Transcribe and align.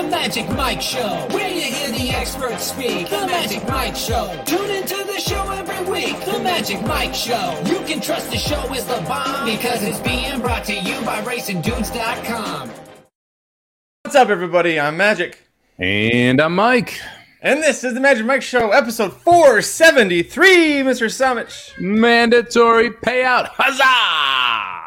The 0.00 0.08
Magic 0.08 0.48
Mike 0.52 0.80
Show, 0.80 1.26
where 1.30 1.46
you 1.46 1.60
hear 1.60 1.90
the 1.90 2.08
experts 2.08 2.72
speak. 2.72 3.10
The 3.10 3.26
Magic 3.26 3.68
Mike 3.68 3.94
Show. 3.94 4.42
Tune 4.46 4.70
into 4.70 4.96
the 4.96 5.20
show 5.20 5.50
every 5.50 5.92
week. 5.92 6.18
The 6.24 6.40
Magic 6.40 6.80
Mike 6.86 7.14
Show. 7.14 7.62
You 7.66 7.80
can 7.80 8.00
trust 8.00 8.30
the 8.30 8.38
show 8.38 8.72
is 8.72 8.86
the 8.86 9.04
bomb 9.06 9.44
because 9.44 9.82
it's 9.82 9.98
being 9.98 10.40
brought 10.40 10.64
to 10.64 10.74
you 10.74 10.98
by 11.02 11.20
RacingDudes.com. 11.20 12.70
What's 14.02 14.16
up, 14.16 14.30
everybody? 14.30 14.80
I'm 14.80 14.96
Magic. 14.96 15.38
And 15.76 16.40
I'm 16.40 16.54
Mike. 16.54 16.98
And 17.42 17.62
this 17.62 17.84
is 17.84 17.92
the 17.92 18.00
Magic 18.00 18.24
Mike 18.24 18.40
Show, 18.40 18.70
episode 18.70 19.12
473, 19.12 20.80
Mr. 20.80 21.10
Samich. 21.10 21.78
Mandatory 21.78 22.88
payout. 22.88 23.48
Huzzah! 23.48 24.79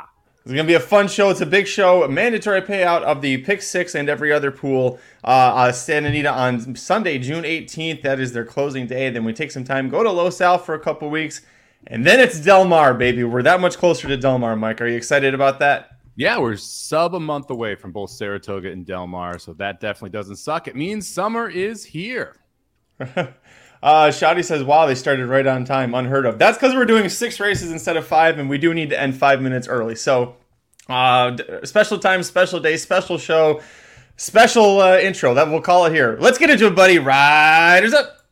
It's 0.44 0.52
going 0.52 0.66
to 0.66 0.70
be 0.70 0.73
a 0.73 0.80
fun 0.82 1.07
show. 1.07 1.30
It's 1.30 1.39
a 1.39 1.46
big 1.46 1.68
show. 1.68 2.04
A 2.04 2.09
mandatory 2.09 2.62
payout 2.62 3.04
of 3.04 3.21
the 3.21 3.38
pick 3.38 3.62
six 3.62 3.96
and 3.96 4.09
every 4.09 4.30
other 4.34 4.52
pool. 4.52 5.00
Uh, 5.23 5.27
uh, 5.27 5.72
Santa 5.72 6.09
Anita 6.09 6.30
on 6.30 6.76
Sunday, 6.76 7.17
June 7.17 7.45
18th. 7.45 8.02
That 8.02 8.20
is 8.20 8.34
their 8.34 8.44
closing 8.44 8.86
day. 8.86 9.09
Then 9.09 9.23
we 9.23 9.31
take 9.31 9.52
some 9.52 9.64
time, 9.64 9.88
go 9.88 10.03
to 10.03 10.12
Los 10.12 10.41
Al 10.41 10.58
for 10.58 10.76
a 10.76 10.80
couple 10.80 11.09
weeks, 11.09 11.44
and 11.88 12.05
then 12.05 12.20
it's 12.20 12.41
Del 12.41 12.66
Mar, 12.66 12.94
baby. 12.94 13.23
We're 13.23 13.41
that 13.44 13.62
much 13.62 13.77
closer 13.77 14.09
to 14.09 14.17
Del 14.17 14.38
Mar, 14.38 14.58
Mike. 14.58 14.81
Are 14.81 14.88
you 14.88 14.98
excited 14.98 15.34
about 15.34 15.59
that? 15.59 15.91
Yeah, 16.17 16.38
we're 16.40 16.58
sub 16.58 17.16
a 17.16 17.22
month 17.22 17.50
away 17.50 17.75
from 17.75 17.94
both 17.94 18.09
Saratoga 18.09 18.70
and 18.70 18.86
Del 18.86 19.08
Mar, 19.08 19.39
so 19.39 19.53
that 19.53 19.80
definitely 19.80 20.09
doesn't 20.09 20.36
suck. 20.36 20.67
It 20.67 20.75
means 20.75 21.08
summer 21.08 21.50
is 21.50 21.86
here. 21.86 22.36
Uh, 23.84 24.09
Shoddy 24.12 24.41
says, 24.44 24.64
wow, 24.64 24.86
they 24.86 24.95
started 24.95 25.28
right 25.28 25.45
on 25.45 25.66
time. 25.66 25.94
Unheard 25.94 26.25
of. 26.25 26.39
That's 26.39 26.58
because 26.58 26.73
we're 26.73 26.86
doing 26.86 27.09
six 27.09 27.38
races 27.38 27.70
instead 27.70 27.98
of 27.98 28.08
five, 28.08 28.39
and 28.39 28.50
we 28.50 28.58
do 28.58 28.73
need 28.73 28.89
to 28.91 29.00
end 29.00 29.17
five 29.17 29.41
minutes 29.41 29.67
early. 29.67 29.95
So, 29.95 30.38
uh, 30.90 31.38
special 31.64 32.00
time, 32.00 32.23
special 32.23 32.60
day, 32.60 32.78
special 32.78 33.18
show, 33.18 33.62
special 34.18 34.82
uh, 34.82 34.98
intro. 34.98 35.34
That 35.34 35.50
we'll 35.50 35.62
call 35.62 35.86
it 35.86 35.94
here. 35.94 36.18
Let's 36.20 36.38
get 36.38 36.50
into 36.50 36.68
it, 36.68 36.76
buddy. 36.76 37.00
Riders 37.00 37.94
up. 37.94 38.22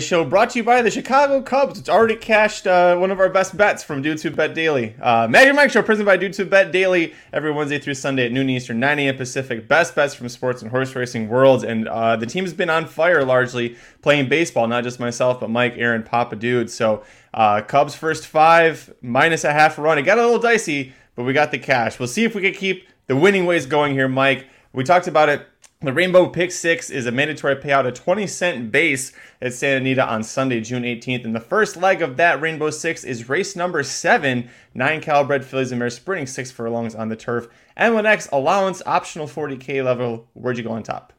Show 0.00 0.24
brought 0.24 0.50
to 0.50 0.58
you 0.58 0.64
by 0.64 0.82
the 0.82 0.90
Chicago 0.90 1.40
Cubs. 1.42 1.78
It's 1.78 1.88
already 1.88 2.16
cashed 2.16 2.66
uh, 2.66 2.96
one 2.96 3.10
of 3.10 3.20
our 3.20 3.28
best 3.28 3.56
bets 3.56 3.82
from 3.82 4.02
Dudes 4.02 4.22
Who 4.22 4.30
Bet 4.30 4.54
Daily. 4.54 4.94
Uh, 5.00 5.28
Magic 5.28 5.54
Mike 5.54 5.70
Show, 5.70 5.82
presented 5.82 6.06
by 6.06 6.16
Dudes 6.16 6.38
Who 6.38 6.44
Bet 6.44 6.72
Daily, 6.72 7.14
every 7.32 7.52
Wednesday 7.52 7.78
through 7.78 7.94
Sunday 7.94 8.26
at 8.26 8.32
noon 8.32 8.50
Eastern, 8.50 8.80
9 8.80 8.98
a.m. 8.98 9.16
Pacific. 9.16 9.68
Best 9.68 9.94
bets 9.94 10.14
from 10.14 10.28
sports 10.28 10.62
and 10.62 10.70
horse 10.70 10.94
racing 10.94 11.28
worlds. 11.28 11.64
And 11.64 11.88
uh, 11.88 12.16
the 12.16 12.26
team's 12.26 12.52
been 12.52 12.70
on 12.70 12.86
fire 12.86 13.24
largely 13.24 13.76
playing 14.02 14.28
baseball, 14.28 14.66
not 14.66 14.84
just 14.84 15.00
myself, 15.00 15.40
but 15.40 15.50
Mike, 15.50 15.74
Aaron, 15.76 16.02
Papa 16.02 16.36
Dude. 16.36 16.70
So 16.70 17.02
uh, 17.34 17.62
Cubs 17.62 17.94
first 17.94 18.26
five, 18.26 18.94
minus 19.02 19.44
a 19.44 19.52
half 19.52 19.78
run. 19.78 19.98
It 19.98 20.02
got 20.02 20.18
a 20.18 20.22
little 20.22 20.38
dicey, 20.38 20.92
but 21.14 21.24
we 21.24 21.32
got 21.32 21.50
the 21.50 21.58
cash. 21.58 21.98
We'll 21.98 22.08
see 22.08 22.24
if 22.24 22.34
we 22.34 22.42
can 22.42 22.54
keep 22.54 22.88
the 23.06 23.16
winning 23.16 23.46
ways 23.46 23.66
going 23.66 23.92
here, 23.92 24.08
Mike. 24.08 24.46
We 24.72 24.84
talked 24.84 25.06
about 25.06 25.28
it 25.30 25.46
the 25.82 25.92
Rainbow 25.92 26.28
Pick 26.28 26.52
Six 26.52 26.88
is 26.88 27.04
a 27.04 27.12
mandatory 27.12 27.54
payout, 27.54 27.86
a 27.86 27.92
20 27.92 28.26
cent 28.26 28.72
base 28.72 29.12
at 29.42 29.52
Santa 29.52 29.76
Anita 29.76 30.06
on 30.06 30.22
Sunday, 30.22 30.60
June 30.62 30.84
18th. 30.84 31.24
And 31.26 31.34
the 31.34 31.40
first 31.40 31.76
leg 31.76 32.00
of 32.00 32.16
that 32.16 32.40
Rainbow 32.40 32.70
Six 32.70 33.04
is 33.04 33.28
race 33.28 33.54
number 33.54 33.82
seven, 33.82 34.48
nine 34.72 35.02
Calbred 35.02 35.44
fillies 35.44 35.72
and 35.72 35.78
mares 35.78 35.94
sprinting 35.94 36.26
six 36.26 36.50
furlongs 36.50 36.94
on 36.94 37.10
the 37.10 37.16
turf. 37.16 37.48
N1X 37.76 38.32
allowance, 38.32 38.82
optional 38.86 39.26
40K 39.26 39.84
level. 39.84 40.26
Where'd 40.32 40.56
you 40.56 40.64
go 40.64 40.72
on 40.72 40.82
top? 40.82 41.12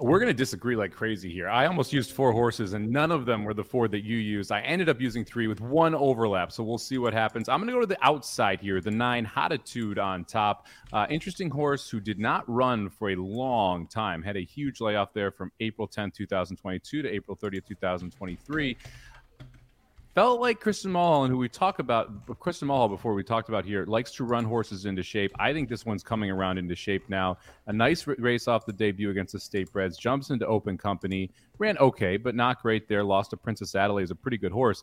We're 0.00 0.20
going 0.20 0.28
to 0.28 0.34
disagree 0.34 0.76
like 0.76 0.92
crazy 0.92 1.28
here. 1.28 1.48
I 1.48 1.66
almost 1.66 1.92
used 1.92 2.12
four 2.12 2.30
horses, 2.30 2.72
and 2.72 2.88
none 2.88 3.10
of 3.10 3.26
them 3.26 3.42
were 3.42 3.52
the 3.52 3.64
four 3.64 3.88
that 3.88 4.04
you 4.04 4.16
used. 4.16 4.52
I 4.52 4.60
ended 4.60 4.88
up 4.88 5.00
using 5.00 5.24
three 5.24 5.48
with 5.48 5.60
one 5.60 5.92
overlap, 5.92 6.52
so 6.52 6.62
we'll 6.62 6.78
see 6.78 6.98
what 6.98 7.12
happens. 7.12 7.48
I'm 7.48 7.58
going 7.58 7.66
to 7.66 7.72
go 7.72 7.80
to 7.80 7.86
the 7.86 7.98
outside 8.00 8.60
here, 8.60 8.80
the 8.80 8.92
nine 8.92 9.24
Hotitude 9.24 9.98
on 9.98 10.24
top. 10.24 10.68
Uh, 10.92 11.08
interesting 11.10 11.50
horse 11.50 11.90
who 11.90 11.98
did 11.98 12.20
not 12.20 12.44
run 12.48 12.88
for 12.88 13.10
a 13.10 13.16
long 13.16 13.88
time, 13.88 14.22
had 14.22 14.36
a 14.36 14.44
huge 14.44 14.80
layoff 14.80 15.12
there 15.12 15.32
from 15.32 15.50
April 15.58 15.88
10, 15.88 16.12
2022 16.12 17.02
to 17.02 17.08
April 17.12 17.36
30th, 17.36 17.66
2023 17.66 18.76
felt 20.18 20.40
like 20.40 20.58
Kristen 20.58 20.90
Mulholland, 20.90 21.30
who 21.30 21.38
we 21.38 21.48
talk 21.48 21.78
about, 21.78 22.26
Kristen 22.40 22.66
Mulholland 22.66 22.90
before 22.90 23.14
we 23.14 23.22
talked 23.22 23.48
about 23.48 23.64
here, 23.64 23.86
likes 23.86 24.10
to 24.14 24.24
run 24.24 24.44
horses 24.44 24.84
into 24.84 25.00
shape. 25.00 25.30
I 25.38 25.52
think 25.52 25.68
this 25.68 25.86
one's 25.86 26.02
coming 26.02 26.28
around 26.28 26.58
into 26.58 26.74
shape 26.74 27.08
now. 27.08 27.38
A 27.68 27.72
nice 27.72 28.04
race 28.04 28.48
off 28.48 28.66
the 28.66 28.72
debut 28.72 29.10
against 29.10 29.34
the 29.34 29.38
State 29.38 29.70
Breds, 29.72 29.96
jumps 29.96 30.30
into 30.30 30.44
open 30.44 30.76
company, 30.76 31.30
ran 31.58 31.78
okay, 31.78 32.16
but 32.16 32.34
not 32.34 32.60
great 32.60 32.88
there. 32.88 33.04
Lost 33.04 33.30
to 33.30 33.36
Princess 33.36 33.76
Adelaide, 33.76 34.02
is 34.02 34.10
a 34.10 34.16
pretty 34.16 34.38
good 34.38 34.50
horse. 34.50 34.82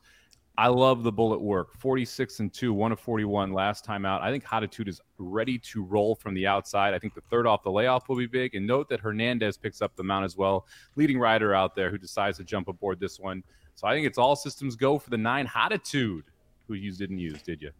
I 0.57 0.69
love 0.69 1.03
the 1.03 1.11
bullet 1.11 1.41
work. 1.41 1.77
46 1.79 2.39
and 2.39 2.53
2, 2.53 2.73
1 2.73 2.93
of 2.93 2.99
41 3.01 3.51
last 3.51 3.83
time 3.83 4.05
out. 4.05 4.21
I 4.21 4.31
think 4.31 4.45
Hottitude 4.45 4.87
is 4.87 5.01
ready 5.17 5.59
to 5.59 5.83
roll 5.83 6.15
from 6.15 6.33
the 6.33 6.47
outside. 6.47 6.93
I 6.93 6.99
think 6.99 7.13
the 7.13 7.19
third 7.29 7.45
off 7.45 7.61
the 7.61 7.71
layoff 7.71 8.07
will 8.07 8.15
be 8.15 8.25
big. 8.25 8.55
And 8.55 8.65
note 8.65 8.87
that 8.87 9.01
Hernandez 9.01 9.57
picks 9.57 9.81
up 9.81 9.97
the 9.97 10.03
mount 10.03 10.23
as 10.23 10.37
well. 10.37 10.65
Leading 10.95 11.19
rider 11.19 11.53
out 11.53 11.75
there 11.75 11.91
who 11.91 11.97
decides 11.97 12.37
to 12.37 12.45
jump 12.45 12.69
aboard 12.69 13.01
this 13.01 13.19
one. 13.19 13.43
So 13.75 13.87
I 13.87 13.93
think 13.93 14.07
it's 14.07 14.17
all 14.17 14.35
systems 14.35 14.75
go 14.75 14.97
for 14.97 15.09
the 15.09 15.17
nine 15.17 15.45
Hotitude, 15.45 16.23
who 16.67 16.73
you 16.73 16.91
didn't 16.93 17.19
use, 17.19 17.41
did 17.41 17.61
you? 17.61 17.71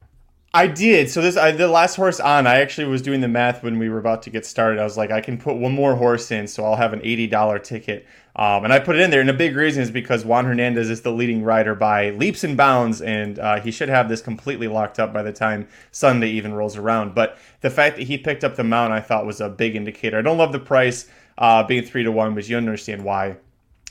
I 0.53 0.67
did. 0.67 1.09
So 1.09 1.21
this, 1.21 1.35
I, 1.35 1.51
the 1.51 1.67
last 1.67 1.95
horse 1.95 2.21
on, 2.21 2.47
I 2.47 2.61
actually 2.61 2.87
was 2.87 3.01
doing 3.01 3.19
the 3.19 3.27
math 3.27 3.61
when 3.61 3.77
we 3.77 3.89
were 3.89 3.97
about 3.97 4.21
to 4.23 4.29
get 4.29 4.45
started. 4.45 4.79
I 4.79 4.85
was 4.85 4.95
like, 4.95 5.11
I 5.11 5.19
can 5.19 5.37
put 5.37 5.57
one 5.57 5.73
more 5.73 5.95
horse 5.95 6.31
in, 6.31 6.47
so 6.47 6.63
I'll 6.63 6.77
have 6.77 6.93
an 6.93 7.01
eighty 7.03 7.27
dollar 7.27 7.59
ticket. 7.59 8.05
Um, 8.37 8.63
and 8.63 8.71
I 8.71 8.79
put 8.79 8.95
it 8.95 9.01
in 9.01 9.09
there. 9.09 9.19
And 9.19 9.27
the 9.27 9.33
big 9.33 9.55
reason 9.55 9.83
is 9.83 9.91
because 9.91 10.23
Juan 10.23 10.45
Hernandez 10.45 10.89
is 10.89 11.01
the 11.01 11.11
leading 11.11 11.43
rider 11.43 11.75
by 11.75 12.11
leaps 12.11 12.45
and 12.45 12.55
bounds, 12.55 13.01
and 13.01 13.37
uh, 13.39 13.59
he 13.59 13.71
should 13.71 13.89
have 13.89 14.07
this 14.07 14.21
completely 14.21 14.69
locked 14.69 14.97
up 14.97 15.13
by 15.13 15.23
the 15.23 15.33
time 15.33 15.67
Sunday 15.91 16.29
even 16.29 16.53
rolls 16.53 16.77
around. 16.77 17.15
But 17.15 17.37
the 17.59 17.69
fact 17.69 17.97
that 17.97 18.03
he 18.03 18.17
picked 18.17 18.45
up 18.45 18.55
the 18.55 18.63
mount, 18.63 18.93
I 18.93 19.01
thought 19.01 19.25
was 19.25 19.41
a 19.41 19.49
big 19.49 19.75
indicator. 19.75 20.17
I 20.17 20.21
don't 20.21 20.37
love 20.37 20.53
the 20.53 20.59
price 20.59 21.07
uh, 21.37 21.63
being 21.63 21.83
three 21.83 22.03
to 22.03 22.11
one, 22.13 22.33
but 22.33 22.47
you 22.47 22.55
understand 22.55 23.03
why. 23.03 23.37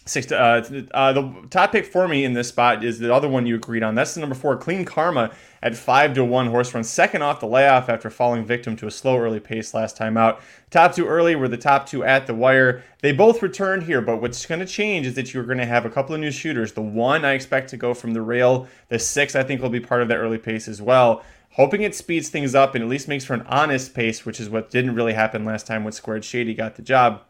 Six 0.07 0.31
uh, 0.31 0.87
uh, 0.93 1.13
the 1.15 1.47
top 1.49 1.73
pick 1.73 1.87
for 1.87 2.07
me 2.07 2.27
in 2.27 2.35
this 2.35 2.49
spot 2.49 2.85
is 2.85 2.99
the 2.99 3.13
other 3.13 3.27
one 3.27 3.47
you 3.47 3.55
agreed 3.55 3.83
on. 3.83 3.95
That's 3.95 4.13
the 4.13 4.21
number 4.21 4.35
four, 4.35 4.55
Clean 4.59 4.85
Karma, 4.85 5.31
at 5.63 5.75
five 5.75 6.13
to 6.15 6.25
one 6.25 6.49
horse 6.49 6.75
run, 6.75 6.85
second 6.85 7.23
off 7.23 7.41
the 7.41 7.47
layoff 7.47 7.89
after 7.89 8.11
falling 8.11 8.45
victim 8.45 8.77
to 8.77 8.87
a 8.87 8.91
slow 8.91 9.17
early 9.19 9.41
pace 9.41 9.73
last 9.73 9.97
time 9.97 10.19
out. 10.19 10.43
Top 10.69 10.95
two 10.95 11.07
early 11.07 11.35
were 11.35 11.49
the 11.49 11.57
top 11.57 11.87
two 11.87 12.05
at 12.05 12.27
the 12.27 12.35
wire. 12.35 12.85
They 13.01 13.13
both 13.13 13.43
returned 13.43 13.85
here, 13.85 14.03
but 14.03 14.21
what's 14.21 14.45
going 14.45 14.61
to 14.61 14.67
change 14.67 15.07
is 15.07 15.15
that 15.15 15.33
you're 15.33 15.45
going 15.45 15.57
to 15.57 15.65
have 15.65 15.87
a 15.87 15.91
couple 15.91 16.15
of 16.15 16.21
new 16.21 16.31
shooters. 16.31 16.73
The 16.73 16.83
one 16.83 17.25
I 17.25 17.33
expect 17.33 17.71
to 17.71 17.79
go 17.79 17.95
from 17.95 18.13
the 18.13 18.21
rail. 18.21 18.69
The 18.89 18.99
six 18.99 19.35
I 19.35 19.43
think 19.43 19.63
will 19.63 19.71
be 19.71 19.81
part 19.81 20.03
of 20.03 20.09
that 20.09 20.19
early 20.19 20.39
pace 20.39 20.69
as 20.69 20.83
well. 20.83 21.25
Hoping 21.53 21.81
it 21.81 21.95
speeds 21.95 22.29
things 22.29 22.55
up 22.55 22.75
and 22.75 22.85
at 22.85 22.91
least 22.91 23.09
makes 23.09 23.25
for 23.25 23.33
an 23.33 23.47
honest 23.49 23.95
pace, 23.95 24.27
which 24.27 24.39
is 24.39 24.51
what 24.51 24.71
didn't 24.71 24.95
really 24.95 25.15
happen 25.15 25.47
last 25.47 25.67
time 25.67 25.83
when 25.83 25.93
Squared 25.95 26.27
Shady 26.27 26.53
got 26.53 26.75
the 26.75 26.83
job. 26.83 27.23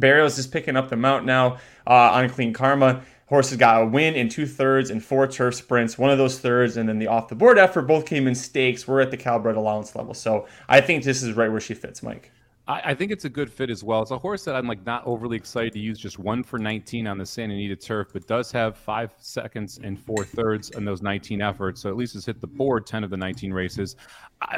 Berrios 0.00 0.38
is 0.38 0.46
picking 0.46 0.76
up 0.76 0.88
the 0.88 0.96
mount 0.96 1.24
now 1.24 1.58
uh, 1.86 2.10
on 2.12 2.28
Clean 2.28 2.52
Karma. 2.52 3.02
Horse 3.26 3.50
has 3.50 3.58
got 3.58 3.82
a 3.82 3.86
win 3.86 4.14
in 4.14 4.28
two 4.28 4.46
thirds 4.46 4.90
and 4.90 5.02
four 5.02 5.26
turf 5.26 5.54
sprints. 5.54 5.96
One 5.96 6.10
of 6.10 6.18
those 6.18 6.38
thirds 6.38 6.76
and 6.76 6.88
then 6.88 6.98
the 6.98 7.06
off 7.06 7.28
the 7.28 7.34
board 7.34 7.58
effort 7.58 7.82
both 7.82 8.04
came 8.04 8.26
in 8.26 8.34
stakes. 8.34 8.86
We're 8.86 9.00
at 9.00 9.10
the 9.10 9.16
Calbred 9.16 9.56
allowance 9.56 9.96
level. 9.96 10.12
So 10.12 10.46
I 10.68 10.80
think 10.82 11.02
this 11.02 11.22
is 11.22 11.32
right 11.32 11.50
where 11.50 11.60
she 11.60 11.74
fits, 11.74 12.02
Mike. 12.02 12.30
I, 12.72 12.90
I, 12.90 12.94
think 12.94 13.12
it's 13.12 13.26
a 13.26 13.28
good 13.28 13.52
fit 13.52 13.68
as 13.68 13.84
well. 13.84 14.00
It's 14.00 14.12
a 14.12 14.18
horse 14.18 14.44
that 14.44 14.56
I'm 14.56 14.66
like 14.66 14.84
not 14.86 15.06
overly 15.06 15.36
excited 15.36 15.74
to 15.74 15.78
use. 15.78 15.98
Just 15.98 16.18
one 16.18 16.42
for 16.42 16.58
19 16.58 17.06
on 17.06 17.18
the 17.18 17.26
Santa 17.26 17.52
Anita 17.52 17.76
turf, 17.76 18.08
but 18.14 18.26
does 18.26 18.50
have 18.52 18.78
five 18.78 19.12
seconds 19.18 19.78
and 19.82 20.00
four 20.00 20.24
thirds 20.24 20.70
in 20.70 20.84
those 20.86 21.02
19 21.02 21.42
efforts. 21.42 21.82
So 21.82 21.90
at 21.90 21.96
least 21.96 22.14
has 22.14 22.24
hit 22.24 22.40
the 22.40 22.46
board 22.46 22.86
10 22.86 23.04
of 23.04 23.10
the 23.10 23.16
19 23.16 23.52
races. 23.52 23.96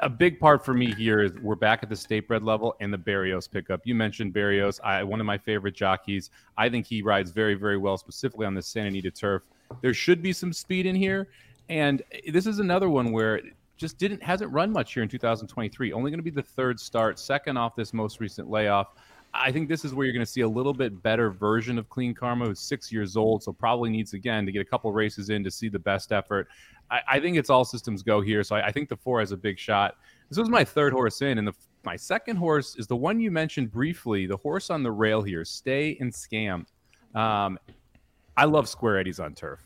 A 0.03 0.09
big 0.09 0.39
part 0.39 0.65
for 0.65 0.75
me 0.75 0.95
here 0.95 1.23
is 1.23 1.33
we're 1.43 1.57
back 1.57 1.83
at 1.83 1.89
the 1.89 1.97
state 1.97 2.29
bred 2.29 2.45
level 2.45 2.77
and 2.81 2.93
the 2.93 2.99
Berrios 2.99 3.51
pickup. 3.51 3.81
You 3.85 3.97
mentioned 3.97 4.33
Berrios, 4.33 4.79
I, 4.85 5.03
one 5.03 5.19
of 5.19 5.27
my 5.27 5.37
favorite 5.37 5.75
jockeys. 5.75 6.31
I 6.57 6.69
think 6.69 6.87
he 6.87 7.03
rides 7.03 7.33
very, 7.33 7.55
very 7.55 7.79
well, 7.79 7.99
specifically 7.99 8.47
on 8.47 8.55
the 8.55 8.63
Santa 8.63 8.89
Anita 8.89 9.11
turf. 9.11 9.43
There 9.83 9.95
should 9.95 10.23
be 10.23 10.33
some 10.33 10.53
speed 10.53 10.87
in 10.87 10.95
here. 10.95 11.29
And 11.69 12.03
this 12.29 12.47
is 12.47 12.61
another 12.61 12.91
one 12.91 13.11
where 13.11 13.41
just 13.85 13.99
didn't 13.99 14.23
hasn't 14.23 14.51
run 14.51 14.73
much 14.73 14.95
here 14.95 15.03
in 15.03 15.11
2023. 15.11 15.93
Only 15.93 16.11
going 16.11 16.19
to 16.19 16.25
be 16.25 16.31
the 16.31 16.41
third 16.43 16.81
start, 16.81 17.19
second 17.19 17.59
off 17.59 17.77
this 17.77 17.93
most 17.93 18.19
recent 18.19 18.49
layoff. 18.49 18.95
I 19.35 19.53
think 19.53 19.69
this 19.69 19.85
is 19.85 19.93
where 19.93 20.07
you're 20.07 20.15
going 20.15 20.25
to 20.25 20.31
see 20.31 20.41
a 20.41 20.49
little 20.49 20.73
bit 20.73 21.03
better 21.03 21.31
version 21.31 21.77
of 21.77 21.91
Clean 21.91 22.15
Karma, 22.15 22.47
who's 22.47 22.61
six 22.61 22.91
years 22.91 23.15
old, 23.15 23.43
so 23.43 23.53
probably 23.53 23.91
needs 23.91 24.15
again 24.15 24.47
to 24.47 24.53
get 24.53 24.63
a 24.63 24.65
couple 24.65 24.91
races 24.91 25.29
in 25.29 25.45
to 25.45 25.51
see 25.51 25.69
the 25.69 25.79
best 25.79 26.13
effort. 26.13 26.49
I, 26.91 27.01
I 27.07 27.21
think 27.21 27.37
it's 27.37 27.51
all 27.51 27.67
systems 27.67 28.03
go 28.03 28.23
here, 28.23 28.43
so 28.43 28.57
I, 28.57 28.69
I, 28.69 28.73
think 28.73 28.89
the 28.89 28.97
four 28.97 29.21
has 29.21 29.33
a 29.33 29.37
big 29.37 29.59
shot. 29.59 29.97
This 30.31 30.39
was 30.39 30.49
my 30.49 30.65
third 30.65 30.95
horse 30.95 31.21
in, 31.21 31.37
and 31.37 31.47
the, 31.47 31.53
my 31.85 31.97
second 31.97 32.37
horse 32.37 32.77
is 32.77 32.87
the 32.87 32.97
one 32.97 33.21
you 33.21 33.31
mentioned 33.31 33.71
briefly, 33.71 34.25
the 34.25 34.39
horse 34.39 34.71
on 34.71 34.83
the 34.83 34.93
rail 34.93 35.21
here, 35.21 35.45
Stay 35.45 35.99
and 36.01 36.11
Scam. 36.11 36.65
Um, 37.15 37.59
I 38.37 38.45
love 38.47 38.67
square 38.67 38.97
eddies 38.97 39.21
on 39.21 39.35
turf. 39.35 39.61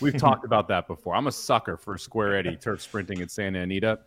We've 0.00 0.16
talked 0.16 0.44
about 0.44 0.68
that 0.68 0.86
before. 0.86 1.14
I'm 1.14 1.26
a 1.26 1.32
sucker 1.32 1.76
for 1.76 1.96
square 1.98 2.36
eddy 2.36 2.56
turf 2.56 2.82
sprinting 2.82 3.22
at 3.22 3.30
Santa 3.30 3.60
Anita. 3.60 4.00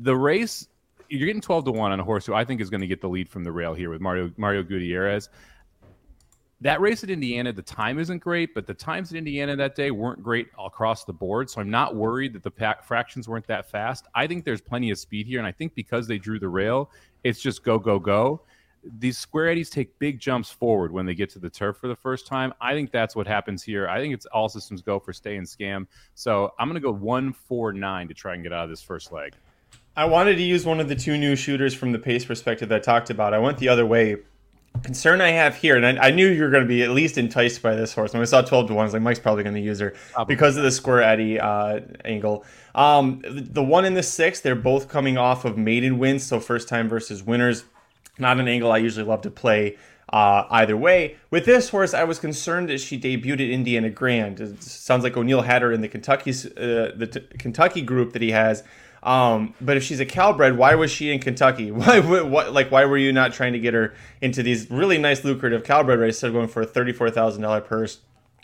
the 0.00 0.16
race, 0.16 0.68
you're 1.08 1.26
getting 1.26 1.42
12 1.42 1.66
to 1.66 1.72
1 1.72 1.92
on 1.92 2.00
a 2.00 2.04
horse 2.04 2.26
who 2.26 2.34
I 2.34 2.44
think 2.44 2.60
is 2.60 2.70
going 2.70 2.80
to 2.80 2.86
get 2.86 3.00
the 3.00 3.08
lead 3.08 3.28
from 3.28 3.44
the 3.44 3.52
rail 3.52 3.74
here 3.74 3.90
with 3.90 4.00
Mario 4.00 4.30
Mario 4.36 4.62
Gutierrez. 4.62 5.28
That 6.62 6.80
race 6.80 7.02
at 7.02 7.10
Indiana, 7.10 7.52
the 7.52 7.60
time 7.60 7.98
isn't 7.98 8.20
great, 8.20 8.54
but 8.54 8.68
the 8.68 8.74
times 8.74 9.10
at 9.10 9.18
Indiana 9.18 9.56
that 9.56 9.74
day 9.74 9.90
weren't 9.90 10.22
great 10.22 10.46
across 10.64 11.04
the 11.04 11.12
board. 11.12 11.50
So 11.50 11.60
I'm 11.60 11.70
not 11.70 11.96
worried 11.96 12.32
that 12.34 12.44
the 12.44 12.52
pack 12.52 12.84
fractions 12.84 13.26
weren't 13.26 13.48
that 13.48 13.68
fast. 13.68 14.06
I 14.14 14.28
think 14.28 14.44
there's 14.44 14.60
plenty 14.60 14.92
of 14.92 14.98
speed 14.98 15.26
here. 15.26 15.40
And 15.40 15.46
I 15.46 15.50
think 15.50 15.74
because 15.74 16.06
they 16.06 16.18
drew 16.18 16.38
the 16.38 16.48
rail, 16.48 16.92
it's 17.24 17.40
just 17.42 17.64
go, 17.64 17.80
go, 17.80 17.98
go. 17.98 18.42
These 18.84 19.18
square 19.18 19.48
eddies 19.48 19.70
take 19.70 19.98
big 19.98 20.18
jumps 20.18 20.50
forward 20.50 20.92
when 20.92 21.06
they 21.06 21.14
get 21.14 21.30
to 21.30 21.38
the 21.38 21.50
turf 21.50 21.76
for 21.76 21.88
the 21.88 21.96
first 21.96 22.26
time. 22.26 22.52
I 22.60 22.72
think 22.74 22.90
that's 22.90 23.14
what 23.14 23.26
happens 23.26 23.62
here. 23.62 23.88
I 23.88 24.00
think 24.00 24.12
it's 24.14 24.26
all 24.26 24.48
systems 24.48 24.82
go 24.82 24.98
for 24.98 25.12
stay 25.12 25.36
and 25.36 25.46
scam. 25.46 25.86
So 26.14 26.52
I'm 26.58 26.68
going 26.68 26.80
to 26.80 26.84
go 26.84 26.92
one, 26.92 27.32
four, 27.32 27.72
nine 27.72 28.08
to 28.08 28.14
try 28.14 28.34
and 28.34 28.42
get 28.42 28.52
out 28.52 28.64
of 28.64 28.70
this 28.70 28.82
first 28.82 29.12
leg. 29.12 29.34
I 29.96 30.06
wanted 30.06 30.36
to 30.36 30.42
use 30.42 30.64
one 30.64 30.80
of 30.80 30.88
the 30.88 30.96
two 30.96 31.16
new 31.18 31.36
shooters 31.36 31.74
from 31.74 31.92
the 31.92 31.98
pace 31.98 32.24
perspective 32.24 32.68
that 32.70 32.76
I 32.76 32.80
talked 32.80 33.10
about. 33.10 33.34
I 33.34 33.38
went 33.38 33.58
the 33.58 33.68
other 33.68 33.86
way 33.86 34.16
concern 34.82 35.20
I 35.20 35.30
have 35.30 35.56
here, 35.56 35.76
and 35.76 35.86
I, 35.98 36.08
I 36.08 36.10
knew 36.10 36.26
you 36.26 36.42
were 36.42 36.50
going 36.50 36.62
to 36.62 36.68
be 36.68 36.82
at 36.82 36.90
least 36.90 37.18
enticed 37.18 37.62
by 37.62 37.74
this 37.74 37.94
horse. 37.94 38.12
When 38.12 38.22
I 38.22 38.24
saw 38.24 38.42
12 38.42 38.68
to 38.68 38.74
1, 38.74 38.82
I 38.82 38.84
was 38.84 38.92
like, 38.92 39.02
Mike's 39.02 39.20
probably 39.20 39.42
going 39.42 39.54
to 39.54 39.60
use 39.60 39.80
her 39.80 39.94
probably. 40.12 40.34
because 40.34 40.56
of 40.56 40.62
the 40.62 40.70
square 40.70 41.02
eddy 41.02 41.38
uh, 41.38 41.80
angle. 42.04 42.44
Um, 42.74 43.22
the 43.24 43.62
one 43.62 43.84
in 43.84 43.94
the 43.94 44.02
six, 44.02 44.40
they're 44.40 44.54
both 44.54 44.88
coming 44.88 45.18
off 45.18 45.44
of 45.44 45.58
maiden 45.58 45.98
wins, 45.98 46.24
so 46.24 46.40
first 46.40 46.68
time 46.68 46.88
versus 46.88 47.22
winners. 47.22 47.64
Not 48.18 48.38
an 48.38 48.48
angle 48.48 48.70
I 48.70 48.78
usually 48.78 49.06
love 49.06 49.22
to 49.22 49.30
play 49.30 49.76
uh, 50.12 50.44
either 50.50 50.76
way. 50.76 51.16
With 51.30 51.46
this 51.46 51.70
horse, 51.70 51.94
I 51.94 52.04
was 52.04 52.18
concerned 52.18 52.68
that 52.68 52.80
she 52.80 53.00
debuted 53.00 53.34
at 53.34 53.40
Indiana 53.40 53.90
Grand. 53.90 54.40
It 54.40 54.62
sounds 54.62 55.04
like 55.04 55.16
O'Neill 55.16 55.42
had 55.42 55.62
her 55.62 55.72
in 55.72 55.80
the 55.80 55.88
Kentucky 55.88 56.30
uh, 56.30 56.92
the 56.94 57.08
t- 57.10 57.38
Kentucky 57.38 57.82
group 57.82 58.12
that 58.12 58.22
he 58.22 58.30
has. 58.32 58.62
Um, 59.02 59.54
but 59.60 59.76
if 59.76 59.82
she's 59.82 59.98
a 59.98 60.06
Calbred, 60.06 60.56
why 60.56 60.74
was 60.76 60.90
she 60.90 61.10
in 61.10 61.18
Kentucky? 61.18 61.70
Why, 61.72 61.98
what, 61.98 62.52
like, 62.52 62.70
why 62.70 62.84
were 62.84 62.96
you 62.96 63.12
not 63.12 63.32
trying 63.32 63.52
to 63.52 63.58
get 63.58 63.74
her 63.74 63.94
into 64.20 64.44
these 64.44 64.70
really 64.70 64.96
nice, 64.96 65.24
lucrative 65.24 65.64
Calbred 65.64 65.98
races 65.98 66.18
instead 66.18 66.28
of 66.28 66.34
going 66.34 66.46
for 66.46 66.62
a 66.62 66.66
thirty-four 66.66 67.10
thousand 67.10 67.42
dollar 67.42 67.60
purse? 67.60 67.98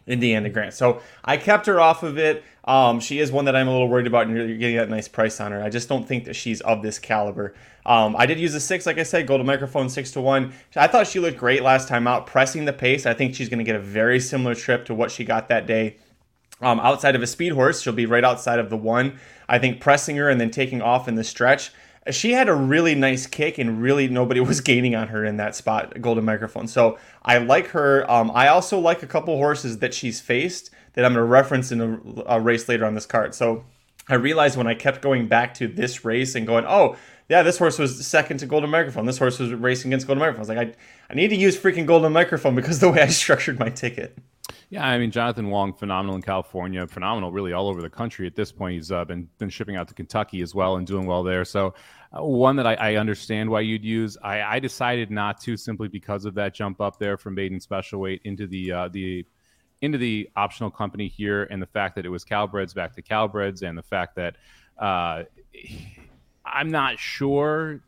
Indiana 0.09 0.49
Grand. 0.49 0.75
So 0.75 1.01
I 1.25 1.37
kept 1.37 1.67
her 1.67 1.81
off 1.81 2.03
of 2.03 2.19
it. 2.19 2.43
Um, 2.65 3.01
she 3.01 3.19
is 3.19 3.33
one 3.33 3.47
that 3.47 3.57
I'm 3.57 3.69
a 3.69 3.71
little 3.71 3.89
worried 3.89 4.07
about, 4.07 4.27
and 4.27 4.37
you're 4.37 4.57
getting 4.57 4.77
that 4.77 4.91
nice 4.91 5.09
price 5.09 5.41
on 5.41 5.53
her. 5.53 5.63
I 5.63 5.71
just 5.71 5.89
don't 5.89 6.07
think 6.07 6.25
that 6.25 6.35
she's 6.35 6.61
of 6.63 6.83
this 6.83 6.99
caliber. 6.99 7.55
Um, 7.87 8.15
I 8.19 8.27
did 8.27 8.39
use 8.39 8.55
a 8.55 8.61
six, 8.61 8.85
like 8.85 8.99
I 8.99 9.05
said, 9.05 9.27
golden 9.27 9.47
microphone 9.47 9.89
six 9.89 10.11
to 10.13 10.21
one. 10.21 10.53
I 10.77 10.87
thought 10.87 11.07
she 11.07 11.21
looked 11.21 11.39
great 11.39 11.63
last 11.63 11.89
time 11.89 12.07
out, 12.07 12.27
pressing 12.27 12.67
the 12.67 12.73
pace. 12.73 13.07
I 13.07 13.15
think 13.15 13.35
she's 13.35 13.49
going 13.49 13.61
to 13.61 13.65
get 13.65 13.77
a 13.77 13.81
very 13.81 14.21
similar 14.21 14.55
trip 14.55 14.85
to 14.87 14.95
what 14.95 15.11
she 15.11 15.25
got 15.25 15.49
that 15.49 15.67
day. 15.67 15.97
Um, 16.61 16.81
outside 16.81 17.15
of 17.15 17.23
a 17.23 17.27
speed 17.27 17.53
horse, 17.53 17.81
she'll 17.81 17.93
be 17.93 18.07
right 18.07 18.25
outside 18.25 18.59
of 18.59 18.69
the 18.69 18.77
one. 18.77 19.19
I 19.49 19.59
think 19.59 19.81
pressing 19.81 20.17
her 20.17 20.29
and 20.29 20.41
then 20.41 20.51
taking 20.51 20.83
off 20.83 21.09
in 21.09 21.15
the 21.15 21.25
stretch. 21.25 21.71
She 22.11 22.33
had 22.33 22.49
a 22.49 22.55
really 22.55 22.95
nice 22.95 23.27
kick, 23.27 23.59
and 23.59 23.81
really 23.81 24.09
nobody 24.09 24.41
was 24.53 24.61
gaining 24.61 24.95
on 24.95 25.09
her 25.09 25.25
in 25.25 25.37
that 25.37 25.55
spot, 25.55 26.01
golden 26.01 26.25
microphone. 26.25 26.67
So 26.67 26.99
I 27.23 27.39
like 27.39 27.69
her. 27.69 28.11
Um, 28.11 28.31
I 28.35 28.49
also 28.49 28.79
like 28.79 29.03
a 29.03 29.07
couple 29.07 29.37
horses 29.37 29.79
that 29.79 29.95
she's 29.95 30.21
faced 30.21 30.71
that 30.95 31.05
I'm 31.05 31.13
going 31.13 31.25
to 31.25 31.31
reference 31.31 31.71
in 31.71 31.81
a, 31.81 32.23
a 32.27 32.41
race 32.41 32.69
later 32.69 32.85
on 32.85 32.95
this 32.95 33.07
card. 33.07 33.35
So 33.35 33.65
I 34.09 34.15
realized 34.15 34.57
when 34.57 34.67
I 34.67 34.75
kept 34.75 35.03
going 35.03 35.29
back 35.29 35.55
to 35.55 35.69
this 35.69 36.05
race 36.05 36.35
and 36.35 36.47
going, 36.47 36.65
oh, 36.67 36.97
yeah, 37.29 37.43
this 37.43 37.59
horse 37.59 37.79
was 37.79 38.07
second 38.07 38.39
to 38.39 38.47
Golden 38.47 38.71
Microphone. 38.71 39.05
This 39.05 39.19
horse 39.19 39.39
was 39.39 39.53
racing 39.53 39.91
against 39.91 40.07
Golden 40.07 40.21
Microphone. 40.21 40.39
I 40.39 40.41
was 40.41 40.49
like, 40.49 40.59
I, 40.59 40.75
I 41.11 41.15
need 41.15 41.29
to 41.29 41.37
use 41.37 41.59
freaking 41.59 41.85
Golden 41.85 42.13
Microphone 42.13 42.55
because 42.55 42.79
the 42.79 42.91
way 42.91 43.03
I 43.03 43.07
structured 43.09 43.59
my 43.59 43.69
ticket. 43.69 44.19
Yeah, 44.71 44.87
I 44.87 44.99
mean 44.99 45.11
Jonathan 45.11 45.49
Wong, 45.49 45.73
phenomenal 45.73 46.17
in 46.17 46.23
California, 46.23 46.87
phenomenal 46.87 47.33
really 47.33 47.53
all 47.53 47.69
over 47.69 47.81
the 47.81 47.89
country. 47.89 48.27
At 48.27 48.35
this 48.35 48.53
point, 48.53 48.75
he's 48.75 48.93
uh, 48.93 49.05
been 49.05 49.29
been 49.39 49.49
shipping 49.49 49.77
out 49.77 49.89
to 49.89 49.95
Kentucky 49.95 50.43
as 50.43 50.55
well 50.55 50.77
and 50.77 50.87
doing 50.87 51.07
well 51.07 51.23
there. 51.23 51.45
So, 51.45 51.75
uh, 52.13 52.23
one 52.23 52.57
that 52.57 52.67
I, 52.67 52.75
I, 52.75 52.95
understand 52.97 53.49
why 53.49 53.61
you'd 53.61 53.85
use. 53.85 54.19
I, 54.23 54.43
I, 54.43 54.59
decided 54.59 55.11
not 55.11 55.41
to 55.43 55.57
simply 55.57 55.89
because 55.89 56.27
of 56.27 56.35
that 56.35 56.55
jump 56.55 56.83
up 56.83 56.99
there 56.99 57.17
from 57.17 57.35
maiden 57.35 57.61
special 57.61 58.01
weight 58.01 58.21
into 58.25 58.47
the 58.47 58.73
uh, 58.73 58.89
the 58.89 59.27
into 59.81 59.97
the 59.97 60.29
optional 60.37 60.71
company 60.71 61.09
here, 61.09 61.45
and 61.45 61.63
the 61.63 61.67
fact 61.67 61.95
that 61.97 62.05
it 62.05 62.11
was 62.11 62.25
Calbreds 62.25 62.75
back 62.75 62.95
to 62.97 63.03
Calbreds, 63.03 63.63
and 63.63 63.77
the 63.77 63.83
fact 63.83 64.17
that 64.17 64.37
uh, 64.79 65.23
I'm 66.53 66.71
not 66.71 66.99
sure. 66.99 67.81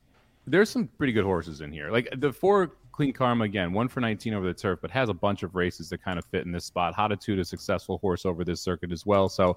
There's 0.47 0.71
some 0.71 0.89
pretty 0.99 1.13
good 1.13 1.25
horses 1.25 1.61
in 1.61 1.73
here. 1.73 1.91
Like 1.91 2.09
the 2.17 2.33
four 2.33 2.73
Clean 3.01 3.15
Karma 3.15 3.45
again, 3.45 3.73
one 3.73 3.89
for 3.89 4.01
19 4.01 4.35
over 4.35 4.47
the 4.47 4.53
turf, 4.53 4.81
but 4.83 4.91
has 4.91 5.09
a 5.09 5.15
bunch 5.15 5.43
of 5.43 5.55
races 5.55 5.89
that 5.89 6.03
kind 6.03 6.19
of 6.19 6.25
fit 6.27 6.45
in 6.45 6.53
this 6.53 6.67
spot. 6.67 6.95
Hatitude, 6.95 7.41
a 7.41 7.45
successful 7.47 7.97
horse 7.97 8.27
over 8.27 8.45
this 8.45 8.61
circuit 8.61 8.93
as 8.93 9.07
well. 9.07 9.29
So 9.31 9.57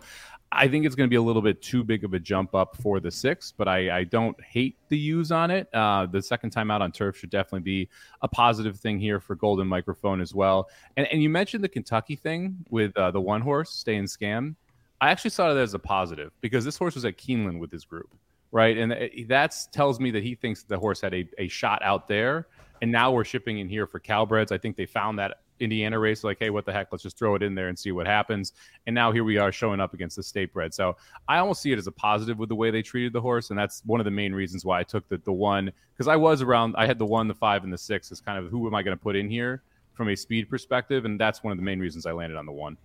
I 0.53 0.69
think 0.69 0.85
it's 0.85 0.95
going 0.95 1.07
to 1.07 1.09
be 1.09 1.17
a 1.17 1.21
little 1.21 1.41
bit 1.41 1.61
too 1.61 1.83
big 1.83 2.05
of 2.05 2.13
a 2.13 2.19
jump 2.19 2.55
up 2.55 2.77
for 2.77 3.01
the 3.01 3.11
six, 3.11 3.51
but 3.51 3.67
I, 3.67 3.97
I 3.97 4.03
don't 4.05 4.41
hate 4.41 4.77
the 4.87 4.97
use 4.97 5.29
on 5.31 5.51
it. 5.51 5.67
Uh, 5.73 6.05
the 6.05 6.21
second 6.21 6.51
time 6.51 6.71
out 6.71 6.81
on 6.81 6.93
turf 6.93 7.17
should 7.17 7.31
definitely 7.31 7.61
be 7.61 7.89
a 8.21 8.29
positive 8.29 8.79
thing 8.79 8.97
here 8.97 9.19
for 9.19 9.35
Golden 9.35 9.67
Microphone 9.67 10.21
as 10.21 10.33
well. 10.33 10.69
And, 10.95 11.05
and 11.07 11.21
you 11.21 11.29
mentioned 11.29 11.65
the 11.65 11.69
Kentucky 11.69 12.15
thing 12.15 12.55
with 12.69 12.95
uh, 12.95 13.11
the 13.11 13.19
one 13.19 13.41
horse, 13.41 13.71
Stay 13.71 13.97
and 13.97 14.07
Scam. 14.07 14.55
I 15.01 15.09
actually 15.09 15.31
saw 15.31 15.53
that 15.53 15.59
as 15.59 15.73
a 15.73 15.79
positive 15.79 16.31
because 16.39 16.63
this 16.63 16.77
horse 16.77 16.95
was 16.95 17.03
at 17.03 17.17
Keeneland 17.17 17.59
with 17.59 17.73
his 17.73 17.83
group 17.83 18.09
right? 18.53 18.77
And 18.77 18.93
eh, 18.93 19.09
that 19.27 19.53
tells 19.73 19.99
me 19.99 20.11
that 20.11 20.23
he 20.23 20.35
thinks 20.35 20.63
the 20.63 20.79
horse 20.79 21.01
had 21.01 21.13
a, 21.13 21.27
a 21.37 21.49
shot 21.49 21.81
out 21.83 22.07
there 22.07 22.47
and 22.83 22.91
now 22.91 23.13
we're 23.13 23.23
shipping 23.23 23.59
in 23.59 23.69
here 23.69 23.87
for 23.87 23.97
Calbreds. 24.01 24.51
I 24.51 24.57
think 24.57 24.75
they 24.75 24.85
found 24.85 25.17
that 25.17 25.37
Indiana 25.61 25.97
race, 25.97 26.21
like, 26.21 26.37
hey, 26.37 26.49
what 26.49 26.65
the 26.65 26.73
heck? 26.73 26.89
Let's 26.91 27.01
just 27.01 27.17
throw 27.17 27.33
it 27.35 27.41
in 27.41 27.55
there 27.55 27.69
and 27.69 27.79
see 27.79 27.93
what 27.93 28.05
happens. 28.05 28.51
And 28.85 28.93
now 28.93 29.13
here 29.13 29.23
we 29.23 29.37
are 29.37 29.53
showing 29.53 29.79
up 29.79 29.93
against 29.93 30.17
the 30.17 30.23
state 30.23 30.51
bred. 30.51 30.73
So 30.73 30.97
I 31.29 31.37
almost 31.37 31.61
see 31.61 31.71
it 31.71 31.77
as 31.77 31.87
a 31.87 31.93
positive 31.93 32.37
with 32.37 32.49
the 32.49 32.55
way 32.55 32.71
they 32.71 32.81
treated 32.81 33.13
the 33.13 33.21
horse, 33.21 33.51
and 33.51 33.57
that's 33.57 33.83
one 33.85 34.01
of 34.01 34.03
the 34.03 34.11
main 34.11 34.33
reasons 34.33 34.65
why 34.65 34.81
I 34.81 34.83
took 34.83 35.07
the 35.07 35.17
the 35.19 35.31
one 35.31 35.71
because 35.93 36.09
I 36.09 36.17
was 36.17 36.41
around. 36.41 36.75
I 36.77 36.85
had 36.85 36.99
the 36.99 37.05
one, 37.05 37.29
the 37.29 37.33
five, 37.33 37.63
and 37.63 37.71
the 37.71 37.77
six 37.77 38.11
as 38.11 38.19
kind 38.19 38.37
of 38.37 38.51
who 38.51 38.67
am 38.67 38.75
I 38.75 38.83
going 38.83 38.97
to 38.97 39.01
put 39.01 39.15
in 39.15 39.29
here 39.29 39.63
from 39.93 40.09
a 40.09 40.15
speed 40.15 40.49
perspective, 40.49 41.05
and 41.05 41.17
that's 41.17 41.41
one 41.41 41.51
of 41.51 41.57
the 41.57 41.63
main 41.63 41.79
reasons 41.79 42.05
I 42.05 42.11
landed 42.11 42.37
on 42.37 42.45
the 42.45 42.51
one. 42.51 42.75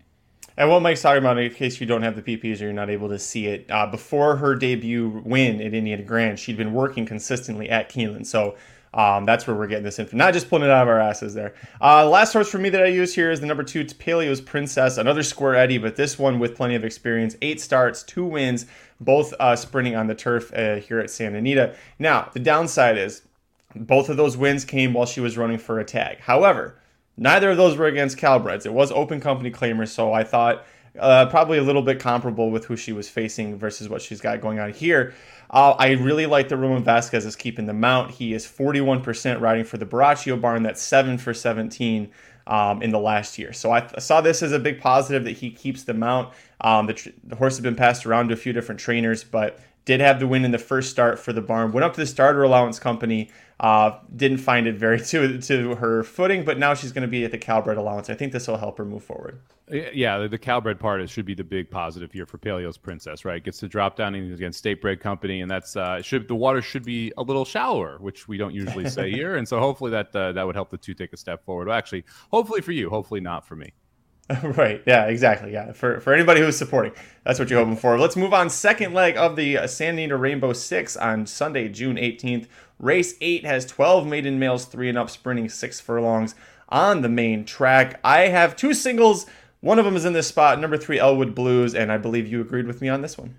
And 0.58 0.68
what 0.68 0.82
Mike's 0.82 1.02
talking 1.02 1.18
about, 1.18 1.38
in 1.38 1.54
case 1.54 1.80
you 1.80 1.86
don't 1.86 2.02
have 2.02 2.16
the 2.16 2.36
PPs 2.36 2.60
or 2.60 2.64
you're 2.64 2.72
not 2.72 2.90
able 2.90 3.08
to 3.10 3.18
see 3.20 3.46
it, 3.46 3.70
uh, 3.70 3.86
before 3.86 4.34
her 4.34 4.56
debut 4.56 5.22
win 5.24 5.60
at 5.60 5.72
Indiana 5.72 6.02
Grand, 6.02 6.36
she'd 6.36 6.56
been 6.56 6.72
working 6.72 7.06
consistently 7.06 7.70
at 7.70 7.88
Keeneland. 7.88 8.26
So 8.26 8.56
um, 8.92 9.24
that's 9.24 9.46
where 9.46 9.54
we're 9.54 9.68
getting 9.68 9.84
this 9.84 10.00
info. 10.00 10.16
Not 10.16 10.32
just 10.32 10.48
pulling 10.48 10.64
it 10.64 10.70
out 10.70 10.82
of 10.82 10.88
our 10.88 10.98
asses 10.98 11.32
there. 11.32 11.54
Uh, 11.80 12.08
last 12.08 12.32
horse 12.32 12.50
for 12.50 12.58
me 12.58 12.70
that 12.70 12.82
I 12.82 12.86
use 12.86 13.14
here 13.14 13.30
is 13.30 13.38
the 13.38 13.46
number 13.46 13.62
two, 13.62 13.84
Paleo's 13.84 14.40
Princess. 14.40 14.98
Another 14.98 15.22
square 15.22 15.54
Eddie, 15.54 15.78
but 15.78 15.94
this 15.94 16.18
one 16.18 16.40
with 16.40 16.56
plenty 16.56 16.74
of 16.74 16.84
experience. 16.84 17.36
Eight 17.40 17.60
starts, 17.60 18.02
two 18.02 18.24
wins, 18.24 18.66
both 18.98 19.32
uh, 19.38 19.54
sprinting 19.54 19.94
on 19.94 20.08
the 20.08 20.14
turf 20.16 20.52
uh, 20.54 20.76
here 20.76 20.98
at 20.98 21.08
Santa 21.08 21.38
Anita. 21.38 21.76
Now, 22.00 22.30
the 22.32 22.40
downside 22.40 22.98
is 22.98 23.22
both 23.76 24.08
of 24.08 24.16
those 24.16 24.36
wins 24.36 24.64
came 24.64 24.92
while 24.92 25.06
she 25.06 25.20
was 25.20 25.38
running 25.38 25.58
for 25.58 25.78
a 25.78 25.84
tag. 25.84 26.18
However, 26.18 26.80
neither 27.18 27.50
of 27.50 27.56
those 27.56 27.76
were 27.76 27.86
against 27.86 28.16
Calbreds. 28.16 28.64
It 28.64 28.72
was 28.72 28.90
open 28.92 29.20
company 29.20 29.50
claimers, 29.50 29.88
so 29.88 30.12
I 30.12 30.24
thought 30.24 30.64
uh, 30.98 31.26
probably 31.26 31.58
a 31.58 31.62
little 31.62 31.82
bit 31.82 32.00
comparable 32.00 32.50
with 32.50 32.64
who 32.64 32.76
she 32.76 32.92
was 32.92 33.08
facing 33.08 33.58
versus 33.58 33.88
what 33.88 34.00
she's 34.00 34.20
got 34.20 34.40
going 34.40 34.58
on 34.58 34.72
here. 34.72 35.14
Uh, 35.50 35.72
I 35.72 35.92
really 35.92 36.26
like 36.26 36.48
that 36.48 36.56
Ramon 36.56 36.84
Vazquez 36.84 37.24
is 37.24 37.36
keeping 37.36 37.66
the 37.66 37.74
mount. 37.74 38.12
He 38.12 38.34
is 38.34 38.46
41% 38.46 39.40
riding 39.40 39.64
for 39.64 39.78
the 39.78 39.86
Baraccio 39.86 40.40
barn. 40.40 40.62
That's 40.62 40.82
7 40.82 41.18
for 41.18 41.32
17 41.32 42.10
um, 42.46 42.82
in 42.82 42.90
the 42.90 42.98
last 42.98 43.38
year. 43.38 43.52
So 43.52 43.70
I, 43.70 43.80
th- 43.80 44.00
saw 44.00 44.20
this 44.20 44.42
as 44.42 44.52
a 44.52 44.58
big 44.58 44.80
positive 44.80 45.24
that 45.24 45.38
he 45.38 45.50
keeps 45.50 45.84
the 45.84 45.94
mount. 45.94 46.32
Um, 46.60 46.86
the, 46.86 46.94
tr- 46.94 47.10
the 47.24 47.36
horse 47.36 47.56
has 47.56 47.62
been 47.62 47.76
passed 47.76 48.06
around 48.06 48.28
to 48.28 48.34
a 48.34 48.36
few 48.36 48.52
different 48.52 48.80
trainers, 48.80 49.24
but 49.24 49.58
did 49.84 50.00
have 50.00 50.20
the 50.20 50.26
win 50.26 50.44
in 50.44 50.50
the 50.50 50.58
first 50.58 50.90
start 50.90 51.18
for 51.18 51.32
the 51.32 51.40
barn. 51.40 51.72
Went 51.72 51.84
up 51.84 51.94
to 51.94 52.00
the 52.00 52.06
starter 52.06 52.42
allowance 52.42 52.78
company. 52.78 53.30
Uh, 53.60 53.98
didn't 54.14 54.38
find 54.38 54.68
it 54.68 54.76
very 54.76 55.00
to 55.04 55.40
to 55.40 55.74
her 55.74 56.04
footing, 56.04 56.44
but 56.44 56.58
now 56.58 56.74
she's 56.74 56.92
going 56.92 57.02
to 57.02 57.08
be 57.08 57.24
at 57.24 57.32
the 57.32 57.38
Calbred 57.38 57.76
allowance. 57.76 58.08
I 58.08 58.14
think 58.14 58.32
this 58.32 58.46
will 58.46 58.56
help 58.56 58.78
her 58.78 58.84
move 58.84 59.02
forward. 59.02 59.40
Yeah, 59.70 60.18
the, 60.18 60.28
the 60.28 60.38
Calbred 60.38 60.78
part 60.78 61.02
is, 61.02 61.10
should 61.10 61.26
be 61.26 61.34
the 61.34 61.44
big 61.44 61.70
positive 61.70 62.12
here 62.12 62.24
for 62.24 62.38
Paleo's 62.38 62.78
Princess, 62.78 63.24
right? 63.24 63.42
Gets 63.42 63.58
to 63.58 63.68
drop 63.68 63.96
down 63.96 64.14
against 64.14 64.58
State 64.58 64.80
Bred 64.80 65.00
Company, 65.00 65.40
and 65.40 65.50
that's 65.50 65.76
uh, 65.76 66.00
should 66.00 66.28
the 66.28 66.34
water 66.34 66.62
should 66.62 66.84
be 66.84 67.12
a 67.18 67.22
little 67.22 67.44
shallower, 67.44 67.98
which 68.00 68.28
we 68.28 68.38
don't 68.38 68.54
usually 68.54 68.88
say 68.88 69.10
here, 69.12 69.36
and 69.36 69.46
so 69.46 69.58
hopefully 69.58 69.90
that 69.90 70.14
uh, 70.14 70.32
that 70.32 70.46
would 70.46 70.54
help 70.54 70.70
the 70.70 70.78
two 70.78 70.94
take 70.94 71.12
a 71.12 71.16
step 71.16 71.44
forward. 71.44 71.66
Well, 71.68 71.76
actually, 71.76 72.04
hopefully 72.30 72.60
for 72.60 72.72
you, 72.72 72.88
hopefully 72.88 73.20
not 73.20 73.46
for 73.46 73.56
me. 73.56 73.72
right. 74.42 74.82
Yeah. 74.86 75.06
Exactly. 75.06 75.52
Yeah. 75.52 75.72
For 75.72 76.00
for 76.00 76.12
anybody 76.12 76.40
who's 76.40 76.56
supporting, 76.56 76.92
that's 77.24 77.38
what 77.38 77.48
you're 77.50 77.60
hoping 77.60 77.76
for. 77.76 77.98
Let's 77.98 78.16
move 78.16 78.34
on. 78.34 78.50
Second 78.50 78.94
leg 78.94 79.16
of 79.16 79.36
the 79.36 79.58
uh, 79.58 79.66
Santa 79.66 80.02
Anita 80.02 80.16
Rainbow 80.16 80.52
Six 80.52 80.96
on 80.96 81.26
Sunday, 81.26 81.68
June 81.68 81.96
18th. 81.96 82.46
Race 82.78 83.14
eight 83.20 83.44
has 83.44 83.66
12 83.66 84.06
maiden 84.06 84.38
males, 84.38 84.64
three 84.64 84.88
and 84.88 84.96
up, 84.96 85.10
sprinting 85.10 85.48
six 85.48 85.80
furlongs 85.80 86.34
on 86.68 87.02
the 87.02 87.08
main 87.08 87.44
track. 87.44 87.98
I 88.04 88.28
have 88.28 88.54
two 88.54 88.72
singles 88.72 89.26
one 89.60 89.78
of 89.78 89.84
them 89.84 89.96
is 89.96 90.04
in 90.04 90.12
this 90.12 90.28
spot, 90.28 90.60
number 90.60 90.76
three, 90.76 90.98
Elwood 91.00 91.34
Blues, 91.34 91.74
and 91.74 91.90
I 91.90 91.98
believe 91.98 92.28
you 92.28 92.40
agreed 92.40 92.66
with 92.66 92.80
me 92.80 92.88
on 92.88 93.02
this 93.02 93.18
one. 93.18 93.34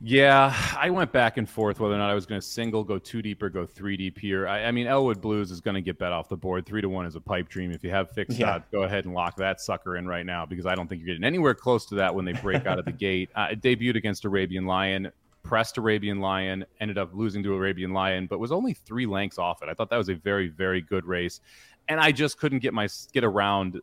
Yeah, 0.00 0.54
I 0.78 0.90
went 0.90 1.10
back 1.10 1.38
and 1.38 1.48
forth 1.48 1.80
whether 1.80 1.94
or 1.94 1.98
not 1.98 2.10
I 2.10 2.14
was 2.14 2.26
going 2.26 2.40
to 2.40 2.46
single, 2.46 2.84
go 2.84 2.98
two 2.98 3.22
deep, 3.22 3.42
or 3.42 3.48
go 3.48 3.64
three 3.64 3.96
deep 3.96 4.18
here. 4.18 4.46
I, 4.46 4.64
I 4.64 4.70
mean, 4.70 4.86
Elwood 4.86 5.20
Blues 5.20 5.50
is 5.50 5.60
going 5.60 5.74
to 5.74 5.80
get 5.80 5.98
bet 5.98 6.12
off 6.12 6.28
the 6.28 6.36
board. 6.36 6.66
Three 6.66 6.82
to 6.82 6.88
one 6.88 7.06
is 7.06 7.16
a 7.16 7.20
pipe 7.20 7.48
dream. 7.48 7.72
If 7.72 7.82
you 7.82 7.90
have 7.90 8.10
fixed 8.10 8.38
yeah. 8.38 8.56
odds, 8.56 8.66
go 8.70 8.82
ahead 8.82 9.06
and 9.06 9.14
lock 9.14 9.36
that 9.36 9.60
sucker 9.60 9.96
in 9.96 10.06
right 10.06 10.26
now 10.26 10.44
because 10.44 10.66
I 10.66 10.74
don't 10.74 10.86
think 10.86 11.00
you're 11.00 11.08
getting 11.08 11.24
anywhere 11.24 11.54
close 11.54 11.86
to 11.86 11.94
that 11.96 12.14
when 12.14 12.26
they 12.26 12.34
break 12.34 12.66
out 12.66 12.78
of 12.78 12.84
the 12.84 12.92
gate. 12.92 13.30
Uh, 13.34 13.48
it 13.52 13.62
debuted 13.62 13.96
against 13.96 14.24
Arabian 14.24 14.66
Lion 14.66 15.10
pressed 15.46 15.78
Arabian 15.78 16.18
Lion, 16.20 16.66
ended 16.80 16.98
up 16.98 17.10
losing 17.14 17.42
to 17.44 17.54
Arabian 17.54 17.92
Lion, 17.92 18.26
but 18.26 18.40
was 18.40 18.50
only 18.50 18.74
three 18.74 19.06
lengths 19.06 19.38
off 19.38 19.62
it. 19.62 19.68
I 19.68 19.74
thought 19.74 19.90
that 19.90 19.96
was 19.96 20.08
a 20.08 20.14
very, 20.14 20.48
very 20.48 20.82
good 20.82 21.04
race, 21.04 21.40
and 21.88 22.00
I 22.00 22.12
just 22.12 22.38
couldn't 22.38 22.58
get 22.58 22.74
my 22.74 22.88
get 23.12 23.22
around 23.24 23.80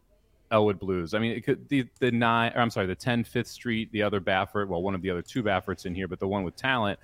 Elwood 0.53 0.79
Blues. 0.79 1.13
I 1.13 1.19
mean, 1.19 1.33
it 1.33 1.43
could 1.43 1.67
the 1.67 1.86
the 2.00 2.12
nine. 2.12 2.53
I'm 2.55 2.69
sorry, 2.69 2.88
the 2.88 2.95
10 2.95 3.25
Fifth 3.25 3.48
Street, 3.48 3.91
the 3.91 4.01
other 4.03 4.22
Baffert. 4.22 4.67
Well, 4.67 4.81
one 4.81 4.95
of 4.95 5.01
the 5.01 5.10
other 5.10 5.22
two 5.22 5.43
Bafferts 5.43 5.86
in 5.86 5.93
here, 5.93 6.07
but 6.07 6.19
the 6.19 6.27
one 6.27 6.43
with 6.43 6.55
talent. 6.55 7.00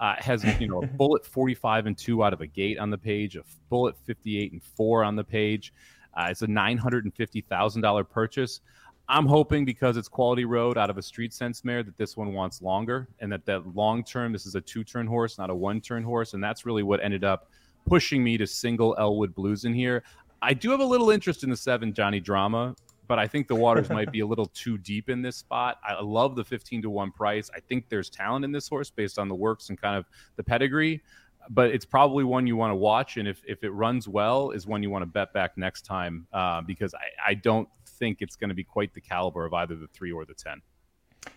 Uh, 0.00 0.16
has 0.18 0.42
you 0.60 0.66
know 0.66 0.82
a 0.82 0.86
bullet 0.98 1.24
45 1.24 1.86
and 1.86 1.96
2 1.96 2.24
out 2.24 2.32
of 2.32 2.40
a 2.40 2.48
gate 2.48 2.80
on 2.80 2.90
the 2.90 2.98
page 2.98 3.36
a 3.36 3.44
bullet 3.70 3.94
58 4.04 4.50
and 4.50 4.60
4 4.60 5.04
on 5.04 5.14
the 5.14 5.22
page 5.22 5.72
uh, 6.14 6.26
it's 6.28 6.42
a 6.42 6.48
$950000 6.48 8.10
purchase 8.10 8.60
I'm 9.08 9.26
hoping 9.26 9.64
because 9.64 9.96
it's 9.96 10.08
quality 10.08 10.46
road 10.46 10.78
out 10.78 10.88
of 10.88 10.96
a 10.96 11.02
street 11.02 11.32
sense 11.34 11.64
mare 11.64 11.82
that 11.82 11.96
this 11.98 12.16
one 12.16 12.32
wants 12.32 12.62
longer 12.62 13.08
and 13.20 13.30
that 13.32 13.44
that 13.46 13.74
long 13.74 14.02
term 14.02 14.32
this 14.32 14.46
is 14.46 14.54
a 14.54 14.60
two 14.60 14.82
turn 14.82 15.06
horse, 15.06 15.36
not 15.36 15.50
a 15.50 15.54
one 15.54 15.80
turn 15.80 16.02
horse, 16.02 16.32
and 16.32 16.42
that's 16.42 16.64
really 16.64 16.82
what 16.82 17.00
ended 17.02 17.22
up 17.22 17.50
pushing 17.86 18.24
me 18.24 18.38
to 18.38 18.46
single 18.46 18.96
Elwood 18.98 19.34
Blues 19.34 19.66
in 19.66 19.74
here. 19.74 20.02
I 20.40 20.54
do 20.54 20.70
have 20.70 20.80
a 20.80 20.84
little 20.84 21.10
interest 21.10 21.44
in 21.44 21.50
the 21.50 21.56
seven 21.56 21.92
Johnny 21.92 22.18
Drama, 22.18 22.74
but 23.06 23.18
I 23.18 23.26
think 23.26 23.48
the 23.48 23.54
waters 23.54 23.90
might 23.90 24.10
be 24.10 24.20
a 24.20 24.26
little 24.26 24.46
too 24.46 24.78
deep 24.78 25.08
in 25.08 25.22
this 25.22 25.36
spot. 25.36 25.78
I 25.86 26.00
love 26.00 26.36
the 26.36 26.44
15 26.44 26.82
to 26.82 26.90
1 26.90 27.12
price. 27.12 27.50
I 27.54 27.60
think 27.60 27.88
there's 27.88 28.10
talent 28.10 28.44
in 28.44 28.52
this 28.52 28.68
horse 28.68 28.90
based 28.90 29.18
on 29.18 29.28
the 29.28 29.34
works 29.34 29.68
and 29.68 29.80
kind 29.80 29.96
of 29.96 30.06
the 30.36 30.44
pedigree, 30.44 31.02
but 31.50 31.70
it's 31.70 31.84
probably 31.84 32.24
one 32.24 32.46
you 32.46 32.56
want 32.56 32.70
to 32.70 32.76
watch. 32.76 33.16
And 33.16 33.28
if, 33.28 33.42
if 33.46 33.62
it 33.64 33.70
runs 33.70 34.08
well, 34.08 34.50
is 34.50 34.66
one 34.66 34.82
you 34.82 34.90
want 34.90 35.02
to 35.02 35.06
bet 35.06 35.32
back 35.32 35.56
next 35.56 35.82
time 35.82 36.26
uh, 36.32 36.62
because 36.62 36.94
I, 36.94 37.30
I 37.30 37.34
don't 37.34 37.68
think 37.86 38.18
it's 38.20 38.36
going 38.36 38.48
to 38.48 38.54
be 38.54 38.64
quite 38.64 38.94
the 38.94 39.00
caliber 39.00 39.44
of 39.44 39.54
either 39.54 39.76
the 39.76 39.88
three 39.88 40.12
or 40.12 40.24
the 40.24 40.34
10. 40.34 40.62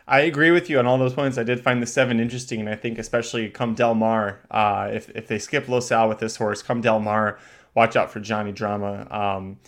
I 0.07 0.21
agree 0.21 0.51
with 0.51 0.69
you 0.69 0.79
on 0.79 0.85
all 0.85 0.97
those 0.97 1.13
points. 1.13 1.37
I 1.37 1.43
did 1.43 1.61
find 1.61 1.81
the 1.81 1.87
seven 1.87 2.19
interesting, 2.19 2.59
and 2.59 2.69
I 2.69 2.75
think 2.75 2.97
especially 2.97 3.49
come 3.49 3.73
Del 3.73 3.95
Mar, 3.95 4.41
uh, 4.51 4.89
if, 4.91 5.09
if 5.11 5.27
they 5.27 5.39
skip 5.39 5.69
Los 5.69 5.91
Al 5.91 6.09
with 6.09 6.19
this 6.19 6.35
horse, 6.35 6.61
come 6.61 6.81
Del 6.81 6.99
Mar, 6.99 7.39
watch 7.73 7.95
out 7.95 8.11
for 8.11 8.19
Johnny 8.19 8.51
Drama. 8.51 9.07
Um, 9.09 9.59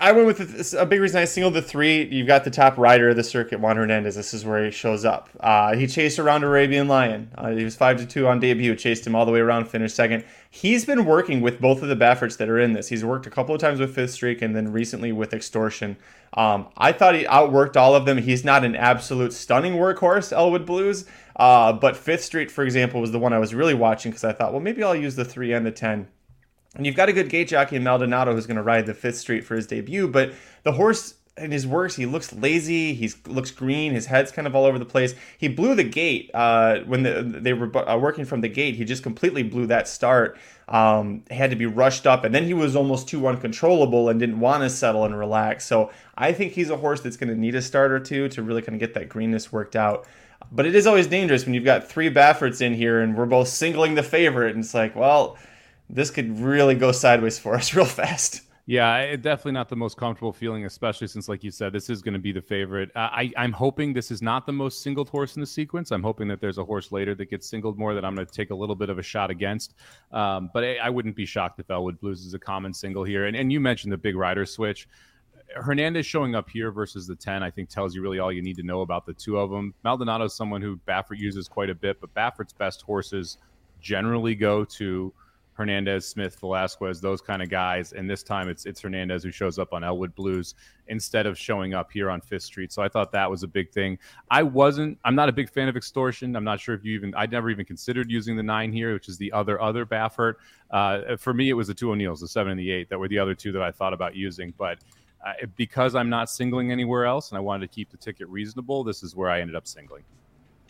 I 0.00 0.12
went 0.12 0.26
with 0.26 0.74
a 0.74 0.86
big 0.86 1.00
reason 1.00 1.20
I 1.20 1.24
singled 1.24 1.54
the 1.54 1.62
three. 1.62 2.04
You've 2.04 2.26
got 2.26 2.44
the 2.44 2.50
top 2.50 2.76
rider 2.76 3.10
of 3.10 3.16
the 3.16 3.22
circuit, 3.22 3.60
Juan 3.60 3.76
Hernandez. 3.76 4.14
This 4.14 4.34
is 4.34 4.44
where 4.44 4.64
he 4.64 4.70
shows 4.70 5.04
up. 5.04 5.28
Uh, 5.40 5.76
he 5.76 5.86
chased 5.86 6.18
around 6.18 6.42
Arabian 6.42 6.88
Lion. 6.88 7.30
Uh, 7.36 7.50
he 7.50 7.64
was 7.64 7.76
five 7.76 7.98
to 7.98 8.06
two 8.06 8.26
on 8.26 8.40
debut. 8.40 8.74
Chased 8.74 9.06
him 9.06 9.14
all 9.14 9.24
the 9.24 9.32
way 9.32 9.40
around, 9.40 9.66
finished 9.66 9.94
second. 9.94 10.24
He's 10.50 10.84
been 10.84 11.04
working 11.04 11.40
with 11.40 11.60
both 11.60 11.82
of 11.82 11.88
the 11.88 11.96
Bafferts 11.96 12.36
that 12.36 12.48
are 12.48 12.58
in 12.58 12.72
this. 12.72 12.88
He's 12.88 13.04
worked 13.04 13.26
a 13.26 13.30
couple 13.30 13.54
of 13.54 13.60
times 13.60 13.80
with 13.80 13.94
Fifth 13.94 14.12
Streak 14.12 14.42
and 14.42 14.54
then 14.54 14.72
recently 14.72 15.12
with 15.12 15.32
Extortion. 15.32 15.96
Um, 16.34 16.68
I 16.76 16.92
thought 16.92 17.14
he 17.14 17.24
outworked 17.24 17.76
all 17.76 17.94
of 17.94 18.06
them. 18.06 18.18
He's 18.18 18.44
not 18.44 18.64
an 18.64 18.76
absolute 18.76 19.32
stunning 19.32 19.74
workhorse, 19.74 20.32
Elwood 20.32 20.66
Blues. 20.66 21.04
Uh, 21.36 21.72
but 21.72 21.96
Fifth 21.96 22.24
Street, 22.24 22.50
for 22.50 22.64
example, 22.64 23.00
was 23.00 23.12
the 23.12 23.18
one 23.18 23.32
I 23.32 23.38
was 23.38 23.54
really 23.54 23.74
watching 23.74 24.10
because 24.10 24.24
I 24.24 24.32
thought, 24.32 24.52
well, 24.52 24.60
maybe 24.60 24.82
I'll 24.82 24.94
use 24.94 25.16
the 25.16 25.24
three 25.24 25.52
and 25.52 25.66
the 25.66 25.72
ten 25.72 26.08
and 26.74 26.86
you've 26.86 26.96
got 26.96 27.08
a 27.08 27.12
good 27.12 27.28
gate 27.28 27.48
jockey 27.48 27.76
in 27.76 27.84
Maldonado 27.84 28.34
who's 28.34 28.46
going 28.46 28.56
to 28.56 28.62
ride 28.62 28.86
the 28.86 28.94
Fifth 28.94 29.16
Street 29.16 29.44
for 29.44 29.54
his 29.54 29.66
debut, 29.66 30.08
but 30.08 30.32
the 30.62 30.72
horse 30.72 31.14
in 31.36 31.50
his 31.50 31.66
works, 31.66 31.96
he 31.96 32.06
looks 32.06 32.32
lazy. 32.32 32.94
He 32.94 33.10
looks 33.26 33.50
green. 33.50 33.92
His 33.92 34.06
head's 34.06 34.30
kind 34.30 34.46
of 34.46 34.54
all 34.54 34.64
over 34.64 34.78
the 34.78 34.84
place. 34.84 35.14
He 35.36 35.48
blew 35.48 35.74
the 35.74 35.84
gate 35.84 36.30
uh, 36.32 36.80
when 36.80 37.02
the, 37.02 37.22
they 37.22 37.52
were 37.52 37.76
uh, 37.76 37.98
working 37.98 38.24
from 38.24 38.40
the 38.40 38.48
gate. 38.48 38.76
He 38.76 38.84
just 38.84 39.02
completely 39.02 39.42
blew 39.42 39.66
that 39.66 39.88
start. 39.88 40.38
Um, 40.68 41.24
had 41.30 41.50
to 41.50 41.56
be 41.56 41.66
rushed 41.66 42.06
up, 42.06 42.24
and 42.24 42.34
then 42.34 42.44
he 42.44 42.54
was 42.54 42.76
almost 42.76 43.08
too 43.08 43.26
uncontrollable 43.26 44.08
and 44.08 44.18
didn't 44.18 44.40
want 44.40 44.62
to 44.62 44.70
settle 44.70 45.04
and 45.04 45.18
relax. 45.18 45.66
So 45.66 45.90
I 46.16 46.32
think 46.32 46.52
he's 46.52 46.70
a 46.70 46.76
horse 46.76 47.00
that's 47.00 47.16
going 47.16 47.28
to 47.28 47.38
need 47.38 47.54
a 47.54 47.62
start 47.62 47.90
or 47.90 48.00
two 48.00 48.28
to 48.30 48.42
really 48.42 48.62
kind 48.62 48.74
of 48.74 48.80
get 48.80 48.94
that 48.94 49.08
greenness 49.08 49.52
worked 49.52 49.76
out. 49.76 50.06
But 50.52 50.66
it 50.66 50.74
is 50.74 50.86
always 50.86 51.06
dangerous 51.06 51.44
when 51.44 51.54
you've 51.54 51.64
got 51.64 51.88
three 51.88 52.10
Bafferts 52.10 52.60
in 52.60 52.74
here 52.74 53.00
and 53.00 53.16
we're 53.16 53.26
both 53.26 53.48
singling 53.48 53.94
the 53.94 54.02
favorite, 54.02 54.54
and 54.54 54.64
it's 54.64 54.74
like, 54.74 54.94
well 54.94 55.36
this 55.94 56.10
could 56.10 56.38
really 56.38 56.74
go 56.74 56.92
sideways 56.92 57.38
for 57.38 57.54
us 57.54 57.72
real 57.74 57.86
fast. 57.86 58.42
Yeah, 58.66 59.14
definitely 59.16 59.52
not 59.52 59.68
the 59.68 59.76
most 59.76 59.98
comfortable 59.98 60.32
feeling, 60.32 60.64
especially 60.64 61.06
since, 61.06 61.28
like 61.28 61.44
you 61.44 61.50
said, 61.50 61.74
this 61.74 61.90
is 61.90 62.00
going 62.00 62.14
to 62.14 62.18
be 62.18 62.32
the 62.32 62.40
favorite. 62.40 62.90
Uh, 62.96 63.10
I, 63.12 63.30
I'm 63.36 63.52
hoping 63.52 63.92
this 63.92 64.10
is 64.10 64.22
not 64.22 64.46
the 64.46 64.54
most 64.54 64.82
singled 64.82 65.10
horse 65.10 65.36
in 65.36 65.40
the 65.40 65.46
sequence. 65.46 65.90
I'm 65.90 66.02
hoping 66.02 66.28
that 66.28 66.40
there's 66.40 66.56
a 66.56 66.64
horse 66.64 66.90
later 66.90 67.14
that 67.16 67.28
gets 67.28 67.46
singled 67.46 67.78
more 67.78 67.92
that 67.92 68.06
I'm 68.06 68.14
going 68.14 68.26
to 68.26 68.32
take 68.32 68.50
a 68.50 68.54
little 68.54 68.74
bit 68.74 68.88
of 68.88 68.98
a 68.98 69.02
shot 69.02 69.30
against. 69.30 69.74
Um, 70.12 70.48
but 70.54 70.64
I, 70.64 70.76
I, 70.76 70.88
wouldn't 70.88 71.14
be 71.14 71.26
shocked 71.26 71.60
if 71.60 71.70
Elwood 71.70 72.00
Blues 72.00 72.24
is 72.24 72.32
a 72.32 72.38
common 72.38 72.72
single 72.72 73.04
here. 73.04 73.26
And, 73.26 73.36
and 73.36 73.52
you 73.52 73.60
mentioned 73.60 73.92
the 73.92 73.98
big 73.98 74.16
rider 74.16 74.46
switch. 74.46 74.88
Hernandez 75.54 76.06
showing 76.06 76.34
up 76.34 76.48
here 76.48 76.72
versus 76.72 77.06
the 77.06 77.16
10, 77.16 77.42
I 77.42 77.50
think 77.50 77.68
tells 77.68 77.94
you 77.94 78.00
really 78.00 78.18
all 78.18 78.32
you 78.32 78.40
need 78.40 78.56
to 78.56 78.62
know 78.62 78.80
about 78.80 79.04
the 79.04 79.12
two 79.12 79.38
of 79.38 79.50
them. 79.50 79.74
Maldonado 79.84 80.24
is 80.24 80.34
someone 80.34 80.62
who 80.62 80.80
Baffert 80.88 81.18
uses 81.18 81.48
quite 81.48 81.68
a 81.68 81.74
bit, 81.74 82.00
but 82.00 82.14
Baffert's 82.14 82.54
best 82.54 82.80
horses 82.80 83.36
generally 83.82 84.34
go 84.34 84.64
to 84.64 85.12
Hernandez, 85.54 86.06
Smith, 86.06 86.38
Velasquez, 86.40 87.00
those 87.00 87.20
kind 87.20 87.42
of 87.42 87.48
guys. 87.48 87.92
And 87.92 88.10
this 88.10 88.22
time 88.22 88.48
it's 88.48 88.66
it's 88.66 88.80
Hernandez 88.80 89.22
who 89.22 89.30
shows 89.30 89.58
up 89.58 89.72
on 89.72 89.82
Elwood 89.82 90.14
Blues 90.14 90.54
instead 90.88 91.26
of 91.26 91.38
showing 91.38 91.74
up 91.74 91.90
here 91.90 92.10
on 92.10 92.20
Fifth 92.20 92.42
Street. 92.42 92.72
So 92.72 92.82
I 92.82 92.88
thought 92.88 93.12
that 93.12 93.30
was 93.30 93.42
a 93.42 93.48
big 93.48 93.70
thing. 93.70 93.98
I 94.30 94.42
wasn't. 94.42 94.98
I'm 95.04 95.14
not 95.14 95.28
a 95.28 95.32
big 95.32 95.48
fan 95.48 95.68
of 95.68 95.76
extortion. 95.76 96.36
I'm 96.36 96.44
not 96.44 96.60
sure 96.60 96.74
if 96.74 96.84
you 96.84 96.94
even. 96.94 97.14
I'd 97.14 97.30
never 97.30 97.50
even 97.50 97.64
considered 97.64 98.10
using 98.10 98.36
the 98.36 98.42
nine 98.42 98.72
here, 98.72 98.92
which 98.92 99.08
is 99.08 99.16
the 99.16 99.32
other 99.32 99.60
other 99.60 99.86
Baffert. 99.86 100.34
Uh, 100.70 101.16
for 101.16 101.32
me, 101.32 101.50
it 101.50 101.54
was 101.54 101.68
the 101.68 101.74
two 101.74 101.90
O'Neills, 101.92 102.20
the 102.20 102.28
seven 102.28 102.52
and 102.52 102.60
the 102.60 102.70
eight, 102.70 102.88
that 102.90 102.98
were 102.98 103.08
the 103.08 103.18
other 103.18 103.34
two 103.34 103.52
that 103.52 103.62
I 103.62 103.70
thought 103.70 103.92
about 103.92 104.14
using, 104.14 104.52
but. 104.58 104.78
Uh, 105.26 105.32
because 105.56 105.94
I'm 105.94 106.10
not 106.10 106.28
singling 106.28 106.70
anywhere 106.70 107.06
else, 107.06 107.30
and 107.30 107.38
I 107.38 107.40
wanted 107.40 107.66
to 107.66 107.74
keep 107.74 107.90
the 107.90 107.96
ticket 107.96 108.28
reasonable, 108.28 108.84
this 108.84 109.02
is 109.02 109.16
where 109.16 109.30
I 109.30 109.40
ended 109.40 109.56
up 109.56 109.66
singling. 109.66 110.04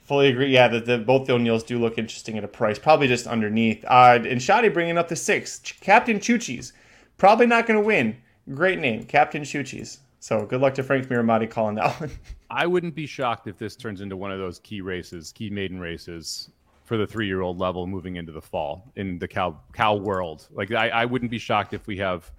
Fully 0.05 0.29
agree. 0.29 0.53
Yeah, 0.53 0.69
the, 0.69 0.81
the 0.81 0.99
both 0.99 1.27
the 1.27 1.33
O'Neills 1.33 1.65
do 1.65 1.79
look 1.79 1.97
interesting 1.97 2.37
at 2.37 2.45
a 2.45 2.49
price, 2.49 2.79
probably 2.79 3.09
just 3.09 3.27
underneath. 3.27 3.83
Uh, 3.87 4.19
and 4.29 4.41
Shoddy 4.41 4.69
bringing 4.69 4.99
up 4.99 5.09
the 5.09 5.17
six, 5.17 5.59
Captain 5.81 6.19
Chuchis, 6.19 6.73
probably 7.17 7.47
not 7.47 7.67
going 7.67 7.81
to 7.81 7.85
win. 7.85 8.17
Great 8.53 8.79
name, 8.79 9.05
Captain 9.05 9.43
Chuchis. 9.43 9.99
So 10.21 10.45
good 10.45 10.61
luck 10.61 10.75
to 10.75 10.83
Frank 10.83 11.07
Mirahmadi 11.09 11.51
calling 11.51 11.75
that 11.77 11.99
one. 12.01 12.11
I 12.51 12.67
wouldn't 12.67 12.95
be 12.95 13.07
shocked 13.07 13.47
if 13.47 13.57
this 13.57 13.77
turns 13.77 14.03
into 14.03 14.17
one 14.17 14.31
of 14.31 14.39
those 14.39 14.59
key 14.59 14.83
races, 14.83 15.33
key 15.33 15.49
maiden 15.49 15.81
races 15.81 16.51
for 16.85 16.99
the 16.99 17.07
three-year-old 17.07 17.59
level 17.59 17.87
moving 17.87 18.17
into 18.17 18.31
the 18.31 18.43
fall 18.43 18.93
in 18.97 19.19
the 19.19 19.27
cow 19.27 19.59
cow 19.73 19.97
world. 19.97 20.49
Like 20.53 20.71
I, 20.71 20.91
I 20.91 21.05
wouldn't 21.07 21.31
be 21.31 21.39
shocked 21.39 21.73
if 21.73 21.87
we 21.87 21.97
have. 21.99 22.31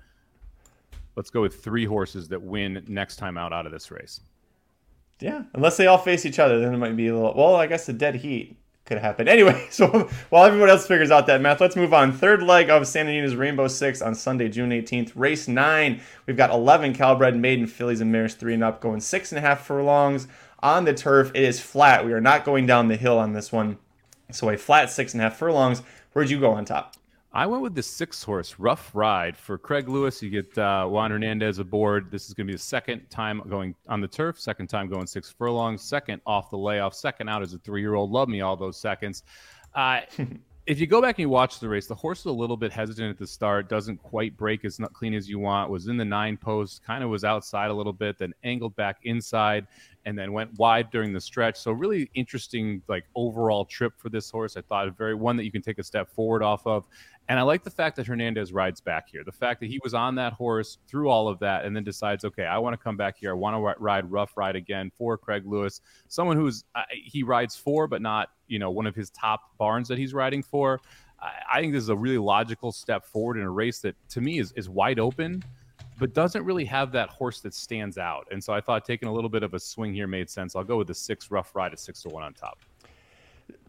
Let's 1.16 1.32
go 1.32 1.42
with 1.42 1.64
three 1.64 1.86
horses 1.86 2.28
that 2.28 2.42
win 2.42 2.84
next 2.88 3.16
time 3.16 3.38
out 3.38 3.54
out 3.54 3.66
of 3.66 3.72
this 3.72 3.90
race. 3.90 4.22
Yeah, 5.20 5.44
unless 5.54 5.78
they 5.78 5.88
all 5.88 5.98
face 5.98 6.26
each 6.26 6.40
other, 6.40 6.60
then 6.60 6.74
it 6.74 6.78
might 6.78 6.96
be 6.96 7.08
a 7.08 7.16
little. 7.16 7.34
Well, 7.36 7.56
I 7.56 7.68
guess 7.68 7.86
the 7.86 7.94
dead 7.94 8.16
heat 8.16 8.58
could 8.86 8.98
happen. 8.98 9.28
Anyway, 9.36 9.68
so 9.70 9.88
while 10.30 10.46
everyone 10.46 10.70
else 10.70 10.86
figures 10.86 11.12
out 11.12 11.26
that 11.28 11.42
math, 11.42 11.60
let's 11.60 11.76
move 11.76 11.94
on. 11.94 12.12
Third 12.12 12.44
leg 12.44 12.70
of 12.70 12.88
Santa 12.88 13.12
Anita's 13.12 13.36
Rainbow 13.36 13.68
Six 13.68 14.02
on 14.02 14.14
Sunday, 14.14 14.50
June 14.50 14.70
18th. 14.70 15.12
Race 15.16 15.48
nine. 15.48 16.02
We've 16.26 16.38
got 16.38 16.52
11 16.52 16.94
Calbred 16.94 17.36
maiden 17.38 17.68
fillies 17.68 18.02
and 18.02 18.12
mares 18.12 18.36
three 18.36 18.54
and 18.54 18.64
up 18.64 18.82
going 18.82 19.00
six 19.00 19.32
and 19.32 19.40
a 19.40 19.42
half 19.42 19.66
furlongs 19.66 20.28
on 20.60 20.86
the 20.86 20.94
turf. 20.94 21.32
It 21.34 21.44
is 21.44 21.60
flat. 21.60 22.06
We 22.06 22.14
are 22.14 22.22
not 22.22 22.46
going 22.46 22.66
down 22.66 22.88
the 22.88 22.96
hill 22.98 23.18
on 23.18 23.34
this 23.34 23.52
one. 23.52 23.78
So 24.32 24.50
a 24.50 24.58
flat 24.58 24.90
six 24.90 25.14
and 25.14 25.22
a 25.22 25.26
half 25.26 25.38
furlongs. 25.38 25.82
Where'd 26.14 26.30
you 26.30 26.40
go 26.40 26.52
on 26.52 26.66
top? 26.66 26.96
I 27.36 27.46
went 27.46 27.62
with 27.62 27.76
the 27.76 27.84
six 27.84 28.24
horse 28.24 28.56
rough 28.60 28.92
ride 28.96 29.36
for 29.36 29.58
Craig 29.58 29.90
Lewis. 29.90 30.24
You 30.24 30.30
get 30.30 30.58
uh, 30.58 30.88
Juan 30.88 31.12
Hernandez 31.12 31.60
aboard. 31.60 32.10
This 32.10 32.30
is 32.30 32.34
going 32.34 32.48
to 32.48 32.52
be 32.52 32.56
the 32.56 32.64
second 32.64 33.10
time 33.10 33.42
going 33.50 33.76
on 33.90 34.00
the 34.00 34.08
turf, 34.08 34.40
second 34.40 34.68
time 34.68 34.88
going 34.88 35.06
six 35.06 35.36
furlongs, 35.38 35.82
second 35.82 36.22
off 36.26 36.50
the 36.50 36.58
layoff, 36.58 36.94
second 36.94 37.28
out 37.28 37.42
as 37.42 37.54
a 37.54 37.58
three 37.58 37.82
year 37.82 37.96
old. 37.96 38.10
Love 38.10 38.30
me 38.30 38.40
all 38.40 38.56
those 38.56 38.80
seconds. 38.80 39.24
Uh, 39.74 40.00
if 40.66 40.80
you 40.80 40.88
go 40.88 41.02
back 41.02 41.16
and 41.16 41.24
you 41.24 41.30
watch 41.30 41.60
the 41.60 41.68
race, 41.68 41.88
the 41.88 41.94
horse 41.94 42.22
is 42.22 42.26
a 42.28 42.32
little 42.32 42.56
bit 42.56 42.72
hesitant 42.72 43.10
at 43.10 43.18
the 43.18 43.28
start, 43.28 43.68
doesn't 43.68 43.98
quite 44.02 44.36
break 44.38 44.64
as 44.64 44.80
clean 44.94 45.14
as 45.14 45.30
you 45.30 45.38
want, 45.38 45.70
was 45.70 45.88
in 45.88 45.98
the 45.98 46.06
nine 46.06 46.38
post, 46.38 46.84
kind 46.84 47.04
of 47.04 47.10
was 47.10 47.26
outside 47.26 47.70
a 47.70 47.74
little 47.74 47.94
bit, 47.94 48.18
then 48.18 48.34
angled 48.46 48.76
back 48.78 48.98
inside 49.04 49.68
and 50.06 50.18
then 50.18 50.32
went 50.32 50.52
wide 50.58 50.90
during 50.92 51.14
the 51.14 51.20
stretch. 51.20 51.58
So 51.58 51.72
really 51.72 52.10
interesting, 52.16 52.82
like 52.88 53.06
overall 53.16 53.66
trip 53.66 53.94
for 53.98 54.10
this 54.10 54.30
horse. 54.32 54.58
I 54.58 54.62
thought 54.62 54.88
a 54.88 54.92
very 54.92 55.16
one 55.16 55.36
that 55.38 55.44
you 55.44 55.52
can 55.52 55.62
take 55.62 55.80
a 55.80 55.84
step 55.84 56.10
forward 56.10 56.42
off 56.42 56.66
of. 56.66 56.86
And 57.28 57.40
I 57.40 57.42
like 57.42 57.64
the 57.64 57.72
fact 57.72 57.96
that 57.96 58.06
Hernandez 58.06 58.54
rides 58.54 58.80
back 58.82 59.10
here. 59.10 59.24
The 59.24 59.32
fact 59.32 59.60
that 59.62 59.68
he 59.68 59.80
was 59.84 59.94
on 59.94 60.14
that 60.16 60.34
horse 60.34 60.78
through 60.88 61.10
all 61.10 61.28
of 61.28 61.40
that 61.40 61.66
and 61.66 61.76
then 61.76 61.84
decides, 61.84 62.24
okay, 62.24 62.46
I 62.46 62.58
want 62.60 62.74
to 62.74 62.84
come 62.84 62.98
back 62.98 63.18
here. 63.18 63.32
I 63.32 63.34
want 63.34 63.56
to 63.56 63.82
ride 63.82 64.12
rough 64.12 64.38
ride 64.38 64.56
again 64.56 64.92
for 64.96 65.18
Craig 65.18 65.44
Lewis, 65.46 65.82
someone 66.08 66.38
who's 66.38 66.66
uh, 66.76 66.84
he 66.92 67.24
rides 67.24 67.56
for, 67.56 67.88
but 67.88 68.02
not 68.02 68.30
you 68.48 68.60
know 68.60 68.70
one 68.70 68.86
of 68.86 68.96
his 68.96 69.10
top 69.10 69.58
barns 69.58 69.88
that 69.88 69.98
he's 69.98 70.14
riding 70.14 70.44
for. 70.44 70.80
I, 71.20 71.32
I 71.56 71.62
think 71.62 71.74
this 71.74 71.82
is 71.82 71.90
a 71.90 71.96
really 71.96 72.20
logical 72.20 72.72
step 72.72 73.06
forward 73.06 73.38
in 73.38 73.44
a 73.44 73.52
race 73.52 73.80
that 73.80 73.96
to 74.10 74.22
me 74.22 74.40
is 74.40 74.52
is 74.54 74.70
wide 74.70 75.00
open 75.00 75.44
but 75.98 76.14
doesn't 76.14 76.44
really 76.44 76.66
have 76.66 76.92
that 76.92 77.10
horse 77.10 77.40
that 77.42 77.54
stands 77.54 77.98
out. 77.98 78.28
And 78.32 78.44
so 78.44 78.54
I 78.54 78.60
thought 78.60 78.86
taking 78.86 79.08
a 79.08 79.14
little 79.14 79.30
bit 79.30 79.44
of 79.44 79.54
a 79.54 79.60
swing 79.60 79.94
here 79.94 80.08
made 80.08 80.30
sense. 80.30 80.56
I'll 80.56 80.64
go 80.64 80.78
with 80.78 80.88
the 80.88 80.94
six 80.94 81.32
rough 81.32 81.56
ride 81.56 81.72
at 81.72 81.80
six 81.80 82.02
to 82.04 82.10
one 82.10 82.24
on 82.24 82.34
top. 82.34 82.60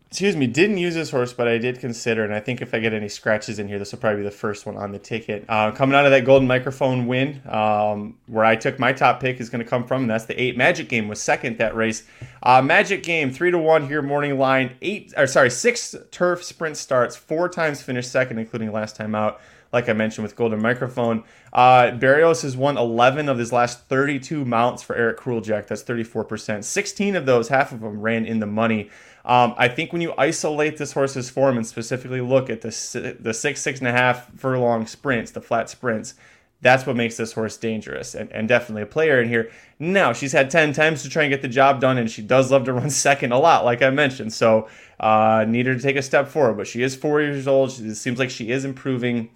Excuse 0.08 0.36
me, 0.36 0.46
didn't 0.46 0.78
use 0.78 0.94
this 0.94 1.10
horse, 1.10 1.32
but 1.32 1.48
I 1.48 1.58
did 1.58 1.80
consider, 1.80 2.24
and 2.24 2.32
I 2.32 2.38
think 2.38 2.62
if 2.62 2.72
I 2.72 2.78
get 2.78 2.92
any 2.92 3.08
scratches 3.08 3.58
in 3.58 3.66
here, 3.66 3.78
this 3.78 3.90
will 3.90 3.98
probably 3.98 4.18
be 4.18 4.24
the 4.24 4.30
first 4.30 4.64
one 4.64 4.76
on 4.76 4.92
the 4.92 4.98
ticket. 4.98 5.44
Uh, 5.48 5.72
coming 5.72 5.96
out 5.96 6.04
of 6.04 6.12
that 6.12 6.24
golden 6.24 6.46
microphone 6.46 7.06
win, 7.06 7.42
um, 7.46 8.16
where 8.26 8.44
I 8.44 8.54
took 8.54 8.78
my 8.78 8.92
top 8.92 9.20
pick, 9.20 9.40
is 9.40 9.50
going 9.50 9.64
to 9.64 9.68
come 9.68 9.84
from, 9.84 10.02
and 10.02 10.10
that's 10.10 10.26
the 10.26 10.40
eight 10.40 10.56
Magic 10.56 10.88
Game 10.88 11.08
was 11.08 11.20
second 11.20 11.58
that 11.58 11.74
race. 11.74 12.04
Uh, 12.42 12.62
Magic 12.62 13.02
Game 13.02 13.32
three 13.32 13.50
to 13.50 13.58
one 13.58 13.88
here, 13.88 14.00
morning 14.00 14.38
line 14.38 14.76
eight 14.80 15.12
or 15.16 15.26
sorry 15.26 15.50
six 15.50 15.94
turf 16.12 16.44
sprint 16.44 16.76
starts, 16.76 17.16
four 17.16 17.48
times 17.48 17.82
finished 17.82 18.10
second, 18.10 18.38
including 18.38 18.70
last 18.70 18.94
time 18.96 19.14
out. 19.14 19.40
Like 19.72 19.88
I 19.88 19.92
mentioned 19.92 20.22
with 20.22 20.36
Golden 20.36 20.62
Microphone, 20.62 21.24
uh, 21.52 21.90
Berrios 21.90 22.42
has 22.42 22.56
won 22.56 22.78
11 22.78 23.28
of 23.28 23.36
his 23.36 23.52
last 23.52 23.80
32 23.88 24.44
mounts 24.44 24.82
for 24.82 24.94
Eric 24.94 25.18
Kruljac. 25.18 25.66
That's 25.66 25.82
34%. 25.82 26.62
16 26.62 27.16
of 27.16 27.26
those, 27.26 27.48
half 27.48 27.72
of 27.72 27.80
them 27.80 28.00
ran 28.00 28.24
in 28.24 28.38
the 28.38 28.46
money. 28.46 28.90
Um, 29.26 29.54
I 29.58 29.66
think 29.66 29.92
when 29.92 30.00
you 30.00 30.14
isolate 30.16 30.76
this 30.76 30.92
horse's 30.92 31.28
form 31.28 31.56
and 31.56 31.66
specifically 31.66 32.20
look 32.20 32.48
at 32.48 32.60
the 32.60 33.16
the 33.18 33.34
six 33.34 33.60
six 33.60 33.80
and 33.80 33.88
a 33.88 33.92
half 33.92 34.32
furlong 34.38 34.86
sprints, 34.86 35.32
the 35.32 35.40
flat 35.40 35.68
sprints, 35.68 36.14
that's 36.62 36.86
what 36.86 36.94
makes 36.94 37.16
this 37.16 37.32
horse 37.32 37.56
dangerous 37.56 38.14
and, 38.14 38.30
and 38.30 38.46
definitely 38.46 38.82
a 38.82 38.86
player 38.86 39.20
in 39.20 39.28
here. 39.28 39.50
Now 39.80 40.12
she's 40.12 40.30
had 40.30 40.48
ten 40.48 40.72
times 40.72 41.02
to 41.02 41.08
try 41.08 41.24
and 41.24 41.30
get 41.30 41.42
the 41.42 41.48
job 41.48 41.80
done, 41.80 41.98
and 41.98 42.08
she 42.08 42.22
does 42.22 42.52
love 42.52 42.64
to 42.66 42.72
run 42.72 42.88
second 43.08 43.32
a 43.32 43.38
lot, 43.38 43.64
like 43.64 43.82
I 43.82 43.90
mentioned. 43.90 44.32
So 44.32 44.68
uh, 45.00 45.44
need 45.48 45.66
her 45.66 45.74
to 45.74 45.82
take 45.82 45.96
a 45.96 46.02
step 46.02 46.28
forward, 46.28 46.56
but 46.56 46.68
she 46.68 46.82
is 46.82 46.94
four 46.94 47.20
years 47.20 47.48
old. 47.48 47.72
She, 47.72 47.82
it 47.82 47.96
seems 47.96 48.20
like 48.20 48.30
she 48.30 48.50
is 48.50 48.64
improving. 48.64 49.30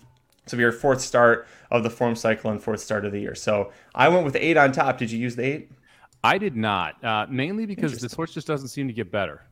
So 0.47 0.56
your 0.56 0.73
fourth 0.73 1.00
start 1.00 1.49
of 1.70 1.82
the 1.82 1.90
form 1.90 2.14
cycle 2.14 2.50
and 2.50 2.62
fourth 2.62 2.80
start 2.80 3.04
of 3.04 3.12
the 3.12 3.20
year. 3.20 3.35
So 3.35 3.73
I 3.94 4.09
went 4.09 4.25
with 4.25 4.37
eight 4.37 4.56
on 4.56 4.70
top. 4.70 4.99
Did 4.99 5.11
you 5.11 5.18
use 5.18 5.35
the 5.35 5.44
eight? 5.44 5.70
I 6.23 6.38
did 6.38 6.54
not, 6.54 7.02
uh, 7.02 7.26
mainly 7.28 7.66
because 7.66 7.99
this 7.99 8.12
horse 8.12 8.35
just 8.35 8.47
doesn't 8.47 8.68
seem 8.68 8.87
to 8.88 8.92
get 8.92 9.11
better. 9.11 9.42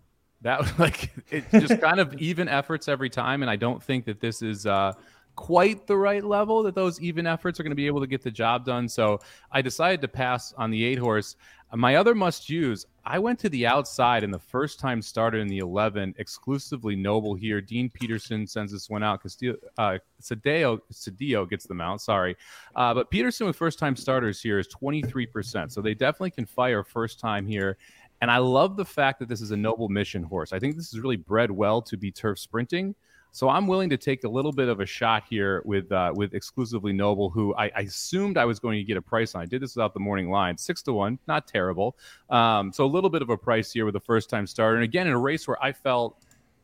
That 0.42 0.60
was 0.60 0.70
like 0.78 1.10
it 1.30 1.44
just 1.52 1.80
kind 1.80 2.00
of 2.00 2.14
even 2.14 2.48
efforts 2.48 2.88
every 2.88 3.10
time, 3.10 3.42
and 3.42 3.50
I 3.50 3.56
don't 3.56 3.82
think 3.82 4.04
that 4.06 4.20
this 4.20 4.42
is 4.42 4.66
uh, 4.66 4.92
quite 5.38 5.86
the 5.86 5.96
right 5.96 6.24
level 6.24 6.64
that 6.64 6.74
those 6.74 7.00
even 7.00 7.24
efforts 7.24 7.60
are 7.60 7.62
going 7.62 7.70
to 7.70 7.76
be 7.76 7.86
able 7.86 8.00
to 8.00 8.08
get 8.08 8.22
the 8.22 8.30
job 8.30 8.64
done. 8.64 8.88
So 8.88 9.20
I 9.52 9.62
decided 9.62 10.00
to 10.00 10.08
pass 10.08 10.52
on 10.58 10.72
the 10.72 10.84
eight 10.84 10.98
horse. 10.98 11.36
My 11.74 11.94
other 11.94 12.14
must 12.14 12.50
use, 12.50 12.86
I 13.04 13.20
went 13.20 13.38
to 13.40 13.48
the 13.48 13.64
outside 13.64 14.24
and 14.24 14.34
the 14.34 14.38
first 14.38 14.80
time 14.80 15.00
started 15.00 15.40
in 15.40 15.46
the 15.46 15.58
11, 15.58 16.14
exclusively 16.18 16.96
Noble 16.96 17.34
here. 17.34 17.60
Dean 17.60 17.88
Pederson 17.88 18.48
sends 18.48 18.72
this 18.72 18.90
one 18.90 19.04
out. 19.04 19.22
Castillo, 19.22 19.54
uh, 19.76 19.98
Cedillo 20.20 21.48
gets 21.48 21.66
them 21.66 21.80
out. 21.80 22.00
Sorry. 22.00 22.36
Uh, 22.74 22.94
but 22.94 23.08
Pederson 23.10 23.46
with 23.46 23.54
first 23.54 23.78
time 23.78 23.94
starters 23.94 24.42
here 24.42 24.58
is 24.58 24.66
23%. 24.66 25.70
So 25.70 25.80
they 25.80 25.94
definitely 25.94 26.32
can 26.32 26.46
fire 26.46 26.82
first 26.82 27.20
time 27.20 27.46
here. 27.46 27.76
And 28.20 28.30
I 28.30 28.38
love 28.38 28.76
the 28.76 28.84
fact 28.84 29.20
that 29.20 29.28
this 29.28 29.40
is 29.40 29.50
a 29.50 29.56
noble 29.56 29.88
mission 29.88 30.22
horse. 30.22 30.52
I 30.52 30.58
think 30.58 30.76
this 30.76 30.92
is 30.92 30.98
really 30.98 31.16
bred 31.16 31.50
well 31.50 31.80
to 31.82 31.96
be 31.96 32.10
turf 32.10 32.38
sprinting. 32.38 32.94
So 33.30 33.48
I'm 33.48 33.66
willing 33.66 33.90
to 33.90 33.96
take 33.96 34.24
a 34.24 34.28
little 34.28 34.52
bit 34.52 34.68
of 34.68 34.80
a 34.80 34.86
shot 34.86 35.22
here 35.28 35.62
with 35.64 35.92
uh, 35.92 36.12
with 36.14 36.34
exclusively 36.34 36.92
Noble, 36.92 37.28
who 37.30 37.54
I, 37.54 37.66
I, 37.76 37.80
assumed 37.82 38.38
I 38.38 38.44
was 38.46 38.58
going 38.58 38.78
to 38.78 38.84
get 38.84 38.96
a 38.96 39.02
price 39.02 39.34
on. 39.34 39.42
I 39.42 39.44
did 39.44 39.60
this 39.60 39.76
without 39.76 39.92
the 39.92 40.00
morning 40.00 40.30
line, 40.30 40.56
six 40.56 40.82
to 40.84 40.92
one, 40.92 41.18
not 41.28 41.46
terrible. 41.46 41.96
Um, 42.30 42.72
so 42.72 42.84
a 42.84 42.86
little 42.86 43.10
bit 43.10 43.20
of 43.20 43.28
a 43.28 43.36
price 43.36 43.70
here 43.70 43.84
with 43.84 43.96
a 43.96 44.00
first 44.00 44.30
time 44.30 44.46
starter, 44.46 44.76
and 44.76 44.84
again 44.84 45.06
in 45.06 45.12
a 45.12 45.18
race 45.18 45.46
where 45.46 45.62
I 45.62 45.72
felt 45.72 46.16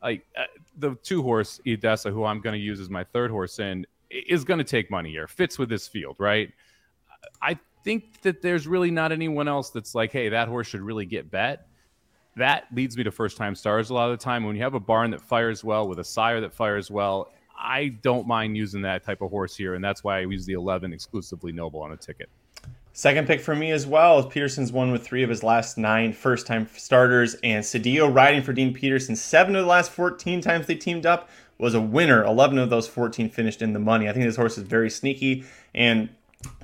like 0.02 0.26
uh, 0.36 0.44
the 0.78 0.94
two 1.02 1.22
horse 1.22 1.60
Edessa, 1.66 2.10
who 2.10 2.24
I'm 2.24 2.40
going 2.40 2.54
to 2.54 2.58
use 2.58 2.80
as 2.80 2.90
my 2.90 3.04
third 3.04 3.30
horse 3.30 3.58
in, 3.58 3.86
is 4.10 4.42
going 4.42 4.58
to 4.58 4.64
take 4.64 4.90
money 4.90 5.10
here. 5.10 5.28
Fits 5.28 5.58
with 5.58 5.68
this 5.68 5.86
field, 5.86 6.16
right? 6.18 6.50
I 7.42 7.58
think 7.84 8.22
that 8.22 8.42
there's 8.42 8.66
really 8.66 8.90
not 8.90 9.12
anyone 9.12 9.46
else 9.46 9.70
that's 9.70 9.94
like, 9.94 10.10
hey, 10.10 10.30
that 10.30 10.48
horse 10.48 10.66
should 10.66 10.80
really 10.80 11.06
get 11.06 11.30
bet. 11.30 11.68
That 12.36 12.64
leads 12.72 12.96
me 12.96 13.04
to 13.04 13.12
first 13.12 13.36
time 13.36 13.54
stars 13.54 13.90
a 13.90 13.94
lot 13.94 14.10
of 14.10 14.18
the 14.18 14.24
time. 14.24 14.44
When 14.44 14.56
you 14.56 14.62
have 14.62 14.74
a 14.74 14.80
barn 14.80 15.12
that 15.12 15.20
fires 15.20 15.62
well 15.62 15.86
with 15.86 16.00
a 16.00 16.04
sire 16.04 16.40
that 16.40 16.52
fires 16.52 16.90
well, 16.90 17.30
I 17.56 17.88
don't 18.02 18.26
mind 18.26 18.56
using 18.56 18.82
that 18.82 19.04
type 19.04 19.22
of 19.22 19.30
horse 19.30 19.54
here. 19.54 19.74
And 19.74 19.84
that's 19.84 20.02
why 20.02 20.18
I 20.18 20.20
use 20.22 20.44
the 20.44 20.54
11 20.54 20.92
exclusively 20.92 21.52
noble 21.52 21.80
on 21.80 21.92
a 21.92 21.96
ticket. 21.96 22.28
Second 22.92 23.26
pick 23.26 23.40
for 23.40 23.54
me 23.54 23.70
as 23.72 23.86
well. 23.86 24.28
Pederson's 24.30 24.72
won 24.72 24.92
with 24.92 25.04
three 25.04 25.22
of 25.22 25.30
his 25.30 25.42
last 25.42 25.76
nine 25.76 26.12
first 26.12 26.46
time 26.46 26.68
starters, 26.76 27.34
and 27.42 27.64
Cedillo 27.64 28.12
riding 28.12 28.40
for 28.40 28.52
Dean 28.52 28.72
Pederson. 28.72 29.16
Seven 29.16 29.56
of 29.56 29.62
the 29.62 29.68
last 29.68 29.90
14 29.90 30.40
times 30.40 30.66
they 30.66 30.76
teamed 30.76 31.04
up 31.04 31.28
was 31.58 31.74
a 31.74 31.80
winner. 31.80 32.22
11 32.24 32.56
of 32.58 32.70
those 32.70 32.86
14 32.86 33.30
finished 33.30 33.62
in 33.62 33.72
the 33.72 33.80
money. 33.80 34.08
I 34.08 34.12
think 34.12 34.24
this 34.24 34.36
horse 34.36 34.58
is 34.58 34.64
very 34.64 34.90
sneaky, 34.90 35.44
and 35.74 36.08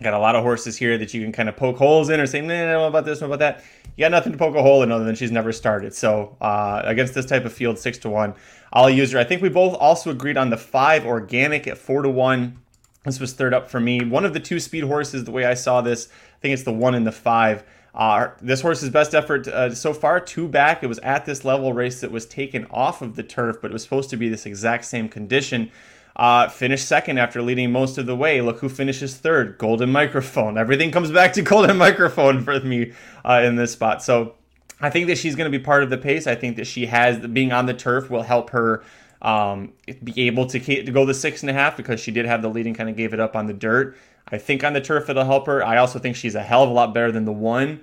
Got 0.03 0.15
a 0.15 0.19
lot 0.19 0.37
of 0.37 0.43
horses 0.43 0.77
here 0.77 0.99
that 0.99 1.13
you 1.15 1.23
can 1.23 1.33
kind 1.33 1.49
of 1.49 1.57
poke 1.57 1.77
holes 1.77 2.11
in 2.11 2.21
or 2.21 2.27
say, 2.27 2.41
nah, 2.41 2.81
what 2.81 2.89
about 2.89 3.05
this, 3.05 3.21
what 3.21 3.29
about 3.29 3.39
that. 3.41 3.65
You 3.97 4.05
got 4.05 4.11
nothing 4.13 4.33
to 4.33 4.39
poke 4.39 4.55
a 4.55 4.63
hole 4.63 4.83
in 4.83 4.91
other 4.93 5.05
than 5.05 5.15
she's 5.15 5.31
never 5.31 5.53
started. 5.53 5.95
So 5.95 6.37
uh, 6.41 6.83
against 6.85 7.15
this 7.15 7.27
type 7.27 7.45
of 7.45 7.53
field, 7.53 7.79
six 7.79 7.99
to 7.99 8.11
one, 8.11 8.35
I'll 8.73 8.91
use 8.91 9.13
her. 9.13 9.19
I 9.19 9.25
think 9.25 9.43
we 9.43 9.49
both 9.49 9.75
also 9.75 10.11
agreed 10.11 10.37
on 10.37 10.51
the 10.51 10.57
five 10.57 11.05
organic 11.05 11.67
at 11.67 11.77
four 11.77 12.03
to 12.03 12.09
one. 12.09 12.59
This 13.05 13.19
was 13.19 13.33
third 13.33 13.55
up 13.55 13.69
for 13.71 13.81
me. 13.81 14.05
One 14.05 14.25
of 14.25 14.33
the 14.33 14.41
two 14.41 14.61
speed 14.61 14.85
horses, 14.85 15.25
the 15.25 15.31
way 15.31 15.45
I 15.45 15.55
saw 15.55 15.81
this, 15.81 16.09
I 16.09 16.39
think 16.41 16.55
it's 16.55 16.65
the 16.65 16.73
one 16.73 16.95
and 16.95 17.07
the 17.07 17.13
five. 17.13 17.65
Uh, 17.95 18.29
this 18.41 18.61
horse's 18.61 18.91
best 18.91 19.15
effort 19.15 19.49
uh, 19.49 19.75
so 19.75 19.93
far, 19.93 20.21
two 20.21 20.47
back. 20.47 20.83
It 20.83 20.87
was 20.87 21.01
at 21.01 21.25
this 21.25 21.45
level 21.45 21.73
race 21.73 22.01
that 22.03 22.13
was 22.13 22.27
taken 22.27 22.67
off 22.71 23.03
of 23.03 23.17
the 23.17 23.23
turf, 23.23 23.57
but 23.61 23.71
it 23.71 23.73
was 23.73 23.83
supposed 23.83 24.11
to 24.11 24.17
be 24.17 24.29
this 24.29 24.47
exact 24.47 24.85
same 24.85 25.09
condition. 25.09 25.71
Uh, 26.17 26.49
finished 26.49 26.87
second 26.87 27.19
after 27.19 27.41
leading 27.41 27.73
most 27.73 27.97
of 27.97 28.07
the 28.07 28.17
way. 28.17 28.41
Look 28.41 28.59
who 28.59 28.69
finishes 28.69 29.17
third. 29.17 29.57
Golden 29.59 29.91
microphone. 29.91 30.59
Everything 30.59 30.91
comes 30.91 31.11
back 31.11 31.33
to 31.35 31.43
golden 31.43 31.77
microphone 31.77 32.43
for 32.43 32.61
me 32.61 32.93
uh, 33.25 33.43
in 33.45 33.57
this 33.57 33.73
spot. 33.73 34.03
So 34.03 34.35
I 34.81 34.91
think 34.91 35.07
that 35.07 35.19
she's 35.19 35.37
going 35.37 35.51
to 35.51 35.57
be 35.57 35.63
part 35.63 35.83
of 35.83 35.91
the 35.91 35.99
pace. 35.99 36.27
I 36.27 36.35
think 36.35 36.57
that 36.57 36.67
she 36.67 36.87
has 36.87 37.19
being 37.29 37.53
on 37.53 37.67
the 37.67 37.75
turf 37.75 38.11
will 38.11 38.23
help 38.23 38.51
her 38.51 38.83
um, 39.23 39.73
be 40.03 40.27
able 40.27 40.47
to, 40.47 40.59
to 40.59 40.91
go 40.91 41.05
the 41.05 41.15
six 41.15 41.43
and 41.43 41.51
a 41.51 41.53
half 41.53 41.77
because 41.77 42.01
she 42.01 42.11
did 42.11 42.27
have 42.27 42.43
the 42.43 42.49
lead 42.49 42.67
and 42.67 42.77
kind 42.77 42.89
of 42.89 42.97
gave 42.97 43.13
it 43.13 43.21
up 43.21 43.37
on 43.37 43.47
the 43.47 43.53
dirt. 43.53 43.97
I 44.29 44.39
think 44.39 44.65
on 44.65 44.73
the 44.73 44.81
turf 44.81 45.09
it'll 45.09 45.25
help 45.25 45.47
her. 45.47 45.65
I 45.65 45.77
also 45.79 45.99
think 45.99 46.17
she's 46.17 46.35
a 46.35 46.43
hell 46.43 46.65
of 46.65 46.71
a 46.71 46.73
lot 46.73 46.95
better 46.95 47.13
than 47.13 47.25
the 47.25 47.33
one. 47.33 47.81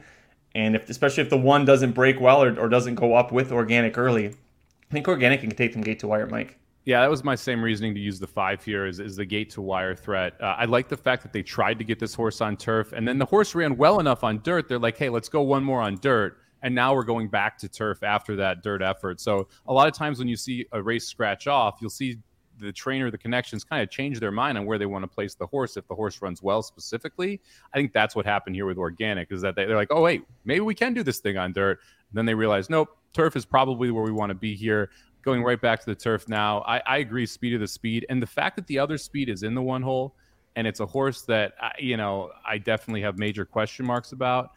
And 0.55 0.75
if 0.75 0.89
especially 0.89 1.23
if 1.23 1.29
the 1.29 1.37
one 1.37 1.65
doesn't 1.65 1.91
break 1.91 2.19
well 2.19 2.43
or, 2.43 2.59
or 2.59 2.69
doesn't 2.69 2.95
go 2.95 3.13
up 3.13 3.31
with 3.31 3.51
organic 3.51 3.97
early, 3.97 4.27
I 4.27 4.93
think 4.93 5.07
organic 5.07 5.41
can 5.41 5.51
take 5.51 5.73
them 5.73 5.81
gate 5.81 5.99
to 5.99 6.07
wire, 6.07 6.25
Mike. 6.25 6.57
Yeah, 6.87 7.01
that 7.01 7.09
was 7.09 7.21
my 7.21 7.35
same 7.35 7.61
reasoning 7.61 7.93
to 7.95 7.99
use 7.99 8.17
the 8.17 8.27
five 8.27 8.63
here 8.63 8.85
is, 8.85 9.01
is 9.01 9.17
the 9.17 9.25
gate 9.25 9.49
to 9.49 9.61
wire 9.61 9.93
threat. 9.93 10.35
Uh, 10.39 10.55
I 10.57 10.63
like 10.63 10.87
the 10.87 10.95
fact 10.95 11.21
that 11.23 11.33
they 11.33 11.43
tried 11.43 11.79
to 11.79 11.83
get 11.83 11.99
this 11.99 12.13
horse 12.13 12.39
on 12.39 12.55
turf, 12.55 12.93
and 12.93 13.05
then 13.05 13.17
the 13.17 13.25
horse 13.25 13.53
ran 13.55 13.75
well 13.75 13.99
enough 13.99 14.23
on 14.23 14.39
dirt. 14.41 14.69
They're 14.69 14.79
like, 14.79 14.95
hey, 14.95 15.09
let's 15.09 15.27
go 15.27 15.41
one 15.41 15.65
more 15.65 15.81
on 15.81 15.95
dirt. 15.95 16.37
And 16.63 16.73
now 16.73 16.95
we're 16.95 17.03
going 17.03 17.27
back 17.27 17.57
to 17.57 17.67
turf 17.67 18.03
after 18.03 18.37
that 18.37 18.63
dirt 18.63 18.81
effort. 18.81 19.19
So 19.19 19.49
a 19.67 19.73
lot 19.73 19.89
of 19.89 19.95
times 19.95 20.17
when 20.17 20.29
you 20.29 20.37
see 20.37 20.65
a 20.71 20.81
race 20.81 21.05
scratch 21.05 21.45
off, 21.45 21.79
you'll 21.81 21.89
see 21.89 22.19
the 22.57 22.71
trainer, 22.71 23.11
the 23.11 23.17
connections 23.17 23.65
kind 23.65 23.83
of 23.83 23.89
change 23.89 24.21
their 24.21 24.31
mind 24.31 24.57
on 24.57 24.65
where 24.65 24.77
they 24.77 24.85
want 24.85 25.03
to 25.03 25.07
place 25.07 25.35
the 25.35 25.45
horse 25.45 25.75
if 25.75 25.85
the 25.89 25.93
horse 25.93 26.21
runs 26.21 26.41
well 26.41 26.63
specifically. 26.63 27.41
I 27.73 27.77
think 27.77 27.91
that's 27.91 28.15
what 28.15 28.25
happened 28.25 28.55
here 28.55 28.65
with 28.65 28.77
organic 28.77 29.29
is 29.33 29.41
that 29.41 29.55
they, 29.55 29.63
are 29.63 29.75
like, 29.75 29.89
oh, 29.91 30.01
wait, 30.01 30.23
maybe 30.45 30.61
we 30.61 30.73
can 30.73 30.93
do 30.93 31.03
this 31.03 31.19
thing 31.19 31.37
on 31.37 31.51
dirt. 31.51 31.79
And 32.09 32.17
then 32.17 32.25
they 32.25 32.33
realize, 32.33 32.69
nope, 32.69 32.97
turf 33.13 33.35
is 33.35 33.45
probably 33.45 33.91
where 33.91 34.03
we 34.03 34.11
want 34.11 34.29
to 34.29 34.35
be 34.35 34.55
here 34.55 34.89
going 35.27 35.43
right 35.43 35.59
back 35.59 35.77
to 35.81 35.85
the 35.85 35.93
turf 35.93 36.29
now. 36.29 36.63
I, 36.65 36.81
I 36.87 36.97
agree, 36.99 37.25
speed 37.25 37.53
of 37.53 37.59
the 37.59 37.67
speed, 37.67 38.05
and 38.07 38.21
the 38.21 38.27
fact 38.27 38.55
that 38.55 38.65
the 38.67 38.79
other 38.79 38.97
speed 38.97 39.27
is 39.27 39.43
in 39.43 39.53
the 39.55 39.61
one 39.61 39.81
hole, 39.81 40.15
and 40.55 40.65
it's 40.65 40.79
a 40.79 40.85
horse 40.85 41.23
that 41.23 41.53
I, 41.61 41.73
you 41.79 41.97
know 41.97 42.31
I 42.45 42.59
definitely 42.59 43.01
have 43.01 43.19
major 43.19 43.43
question 43.43 43.85
marks 43.85 44.13
about. 44.13 44.51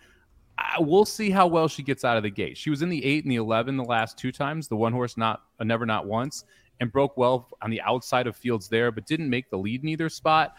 I, 0.57 0.77
we'll 0.79 1.05
see 1.05 1.29
how 1.29 1.49
well 1.49 1.67
she 1.67 1.83
gets 1.83 2.05
out 2.05 2.17
of 2.17 2.23
the 2.23 2.31
gate. 2.31 2.57
She 2.57 2.71
was 2.71 2.83
in 2.83 2.89
the 2.89 3.05
eight 3.05 3.25
and 3.25 3.33
the 3.33 3.37
eleven 3.37 3.77
the 3.77 3.83
last 3.83 4.17
two 4.17 4.31
times. 4.31 4.69
The 4.69 4.77
one 4.77 4.93
horse 4.93 5.17
not 5.17 5.43
uh, 5.59 5.65
never 5.65 5.85
not 5.87 6.07
once, 6.07 6.45
and 6.79 6.93
broke 6.93 7.17
well 7.17 7.49
on 7.63 7.71
the 7.71 7.81
outside 7.81 8.29
of 8.29 8.37
fields 8.37 8.69
there, 8.69 8.93
but 8.93 9.07
didn't 9.07 9.29
make 9.29 9.51
the 9.51 9.59
lead 9.59 9.83
in 9.83 9.89
either 9.89 10.09
spot. 10.09 10.55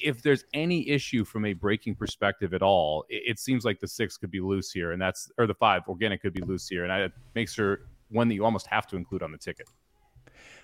If 0.00 0.22
there's 0.22 0.44
any 0.54 0.88
issue 0.88 1.24
from 1.24 1.44
a 1.44 1.54
breaking 1.54 1.96
perspective 1.96 2.54
at 2.54 2.62
all, 2.62 3.04
it, 3.08 3.22
it 3.30 3.38
seems 3.40 3.64
like 3.64 3.80
the 3.80 3.88
six 3.88 4.16
could 4.16 4.30
be 4.30 4.40
loose 4.40 4.70
here, 4.70 4.92
and 4.92 5.02
that's 5.02 5.28
or 5.38 5.48
the 5.48 5.54
five 5.54 5.82
organic 5.88 6.22
could 6.22 6.34
be 6.34 6.42
loose 6.42 6.68
here, 6.68 6.84
and 6.84 6.92
I 6.92 7.08
makes 7.34 7.56
her 7.56 7.80
one 8.10 8.28
that 8.28 8.34
you 8.34 8.44
almost 8.44 8.66
have 8.66 8.86
to 8.88 8.96
include 8.96 9.22
on 9.22 9.32
the 9.32 9.38
ticket. 9.38 9.66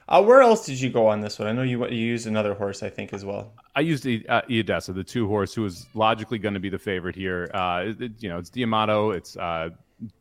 Uh, 0.09 0.23
where 0.23 0.41
else 0.41 0.65
did 0.65 0.81
you 0.81 0.89
go 0.89 1.09
on 1.09 1.21
this 1.21 1.39
one? 1.39 1.49
I 1.49 1.53
know 1.53 1.63
you 1.63 1.85
you 1.89 2.07
used 2.07 2.29
another 2.29 2.55
horse, 2.55 2.83
I 2.83 2.91
think, 2.91 3.13
as 3.13 3.25
well. 3.25 3.53
I 3.75 3.81
used 3.81 4.05
the 4.05 4.27
uh, 4.29 4.43
Iodessa, 4.43 4.95
the 4.95 5.03
two 5.03 5.27
horse, 5.27 5.53
who 5.53 5.65
is 5.65 5.87
logically 5.95 6.39
going 6.39 6.55
to 6.55 6.61
be 6.61 6.69
the 6.69 6.79
favorite 6.79 7.17
here. 7.17 7.51
Uh, 7.53 7.93
it, 7.99 8.13
you 8.21 8.29
know, 8.29 8.39
it's 8.39 8.51
D'Amato, 8.51 9.11
it's 9.11 9.37
uh, 9.37 9.71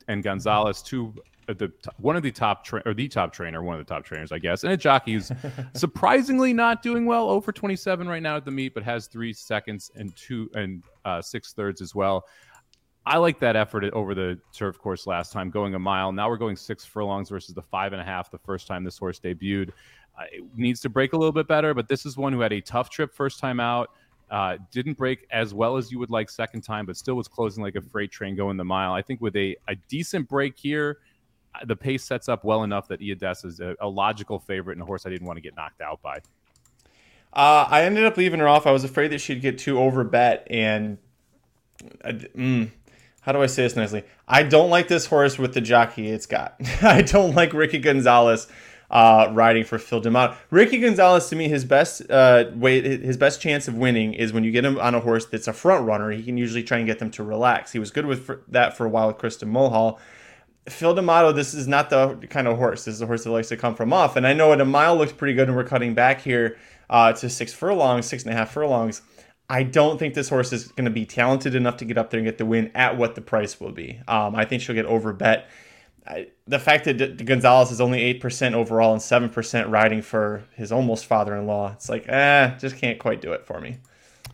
and 0.07 0.23
Gonzalez, 0.23 0.81
two 0.81 1.13
uh, 1.47 1.53
the 1.53 1.71
one 1.97 2.15
of 2.15 2.23
the 2.23 2.31
top 2.31 2.63
tra- 2.63 2.81
or 2.85 2.93
the 2.93 3.07
top 3.07 3.31
trainer, 3.31 3.61
one 3.61 3.79
of 3.79 3.85
the 3.85 3.93
top 3.93 4.03
trainers, 4.03 4.31
I 4.31 4.39
guess, 4.39 4.63
and 4.63 4.73
a 4.73 4.77
jockey 4.77 5.13
who's 5.13 5.31
surprisingly 5.73 6.53
not 6.53 6.81
doing 6.81 7.05
well 7.05 7.29
over 7.29 7.51
27 7.51 8.07
right 8.07 8.23
now 8.23 8.37
at 8.37 8.45
the 8.45 8.51
meet, 8.51 8.73
but 8.73 8.83
has 8.83 9.07
three 9.07 9.33
seconds 9.33 9.91
and 9.95 10.15
two 10.15 10.49
and 10.55 10.83
uh, 11.03 11.21
six 11.21 11.53
thirds 11.53 11.81
as 11.81 11.93
well. 11.93 12.25
I 13.05 13.17
like 13.17 13.39
that 13.39 13.55
effort 13.55 13.83
over 13.93 14.15
the 14.15 14.39
turf 14.51 14.79
course 14.79 15.05
last 15.05 15.31
time, 15.31 15.51
going 15.51 15.75
a 15.75 15.79
mile. 15.79 16.11
Now 16.11 16.27
we're 16.29 16.37
going 16.37 16.55
six 16.55 16.83
furlongs 16.85 17.29
versus 17.29 17.53
the 17.53 17.61
five 17.61 17.93
and 17.93 18.01
a 18.01 18.05
half 18.05 18.31
the 18.31 18.39
first 18.39 18.67
time 18.67 18.83
this 18.83 18.97
horse 18.97 19.19
debuted. 19.19 19.69
Uh, 20.17 20.23
it 20.31 20.43
needs 20.55 20.79
to 20.81 20.89
break 20.89 21.13
a 21.13 21.17
little 21.17 21.31
bit 21.31 21.47
better, 21.47 21.73
but 21.73 21.87
this 21.87 22.05
is 22.05 22.17
one 22.17 22.33
who 22.33 22.39
had 22.39 22.53
a 22.53 22.61
tough 22.61 22.89
trip 22.89 23.13
first 23.13 23.39
time 23.39 23.59
out. 23.59 23.91
Uh, 24.31 24.57
didn't 24.71 24.97
break 24.97 25.27
as 25.29 25.53
well 25.53 25.77
as 25.77 25.91
you 25.91 25.99
would 25.99 26.09
like 26.09 26.29
second 26.29 26.61
time, 26.61 26.85
but 26.85 26.97
still 26.97 27.15
was 27.15 27.27
closing 27.27 27.63
like 27.63 27.75
a 27.75 27.81
freight 27.81 28.11
train 28.11 28.35
going 28.35 28.57
the 28.57 28.63
mile. 28.63 28.93
I 28.93 29.03
think 29.03 29.21
with 29.21 29.35
a, 29.35 29.55
a 29.67 29.75
decent 29.87 30.27
break 30.27 30.57
here, 30.57 30.97
the 31.65 31.75
pace 31.75 32.03
sets 32.03 32.27
up 32.27 32.43
well 32.43 32.63
enough 32.63 32.87
that 32.87 32.99
Iades 32.99 33.45
is 33.45 33.59
a, 33.59 33.75
a, 33.79 33.87
logical 33.87 34.39
favorite 34.39 34.73
and 34.73 34.81
a 34.81 34.85
horse 34.85 35.05
I 35.05 35.09
didn't 35.09 35.27
want 35.27 35.37
to 35.37 35.41
get 35.41 35.55
knocked 35.55 35.79
out 35.79 36.01
by. 36.01 36.17
Uh, 37.33 37.67
I 37.69 37.83
ended 37.83 38.05
up 38.05 38.17
leaving 38.17 38.39
her 38.39 38.47
off. 38.47 38.65
I 38.65 38.71
was 38.71 38.83
afraid 38.83 39.11
that 39.11 39.19
she'd 39.19 39.41
get 39.41 39.57
too 39.57 39.75
overbet, 39.75 40.43
and 40.49 40.97
uh, 42.03 42.09
mm, 42.09 42.71
how 43.25 43.31
do 43.31 43.41
I 43.41 43.47
say 43.47 43.63
this 43.63 43.75
nicely? 43.75 44.03
I 44.27 44.43
don't 44.43 44.69
like 44.69 44.87
this 44.87 45.07
horse 45.07 45.39
with 45.39 45.55
the 45.55 45.61
jockey 45.61 46.09
it's 46.09 46.27
got. 46.27 46.55
I 46.83 47.01
don't 47.01 47.33
like 47.33 47.53
Ricky 47.53 47.79
Gonzalez 47.79 48.47
uh, 48.91 49.31
riding 49.33 49.63
for 49.63 49.79
Phil 49.79 49.99
D'Amato. 49.99 50.35
Ricky 50.51 50.77
Gonzalez, 50.77 51.27
to 51.29 51.35
me, 51.35 51.47
his 51.47 51.65
best 51.65 52.07
uh, 52.11 52.45
way, 52.53 52.81
his 52.81 53.17
best 53.17 53.41
chance 53.41 53.67
of 53.67 53.73
winning 53.73 54.13
is 54.13 54.31
when 54.31 54.43
you 54.43 54.51
get 54.51 54.63
him 54.63 54.79
on 54.79 54.93
a 54.93 54.99
horse 54.99 55.25
that's 55.25 55.47
a 55.47 55.53
front 55.53 55.87
runner. 55.87 56.11
He 56.11 56.21
can 56.21 56.37
usually 56.37 56.61
try 56.61 56.77
and 56.77 56.85
get 56.85 56.99
them 56.99 57.09
to 57.11 57.23
relax. 57.23 57.71
He 57.71 57.79
was 57.79 57.89
good 57.89 58.05
with 58.05 58.29
that 58.51 58.77
for 58.77 58.85
a 58.85 58.89
while 58.89 59.07
with 59.07 59.17
Kristen 59.17 59.49
Mulhall. 59.49 59.99
Phil 60.69 60.93
D'Amato, 60.93 61.31
this 61.31 61.55
is 61.55 61.67
not 61.67 61.89
the 61.89 62.15
kind 62.29 62.47
of 62.47 62.57
horse. 62.57 62.85
This 62.85 62.93
is 62.93 63.01
a 63.01 63.07
horse 63.07 63.23
that 63.23 63.31
likes 63.31 63.49
to 63.49 63.57
come 63.57 63.73
from 63.73 63.91
off. 63.91 64.15
And 64.15 64.27
I 64.27 64.33
know 64.33 64.53
at 64.53 64.61
a 64.61 64.65
mile 64.65 64.95
looks 64.95 65.13
pretty 65.13 65.33
good, 65.33 65.47
and 65.47 65.57
we're 65.57 65.63
cutting 65.63 65.95
back 65.95 66.21
here 66.21 66.57
uh, 66.91 67.11
to 67.13 67.27
six 67.27 67.53
furlongs, 67.53 68.05
six 68.05 68.23
and 68.23 68.31
a 68.31 68.35
half 68.35 68.51
furlongs. 68.51 69.01
I 69.49 69.63
don't 69.63 69.99
think 69.99 70.15
this 70.15 70.29
horse 70.29 70.51
is 70.51 70.69
going 70.69 70.85
to 70.85 70.91
be 70.91 71.05
talented 71.05 71.55
enough 71.55 71.77
to 71.77 71.85
get 71.85 71.97
up 71.97 72.09
there 72.09 72.19
and 72.19 72.25
get 72.25 72.37
the 72.37 72.45
win 72.45 72.71
at 72.73 72.97
what 72.97 73.15
the 73.15 73.21
price 73.21 73.59
will 73.59 73.71
be. 73.71 73.99
Um, 74.07 74.35
I 74.35 74.45
think 74.45 74.61
she'll 74.61 74.75
get 74.75 74.85
over 74.85 75.13
bet. 75.13 75.49
I, 76.07 76.27
the 76.47 76.59
fact 76.59 76.85
that 76.85 77.25
Gonzalez 77.25 77.71
is 77.71 77.81
only 77.81 78.13
8% 78.19 78.53
overall 78.53 78.93
and 78.93 79.01
7% 79.01 79.69
riding 79.69 80.01
for 80.01 80.43
his 80.55 80.71
almost 80.71 81.05
father 81.05 81.35
in 81.35 81.47
law, 81.47 81.71
it's 81.73 81.89
like, 81.89 82.07
eh, 82.07 82.55
just 82.57 82.77
can't 82.77 82.99
quite 82.99 83.21
do 83.21 83.33
it 83.33 83.45
for 83.45 83.59
me. 83.59 83.77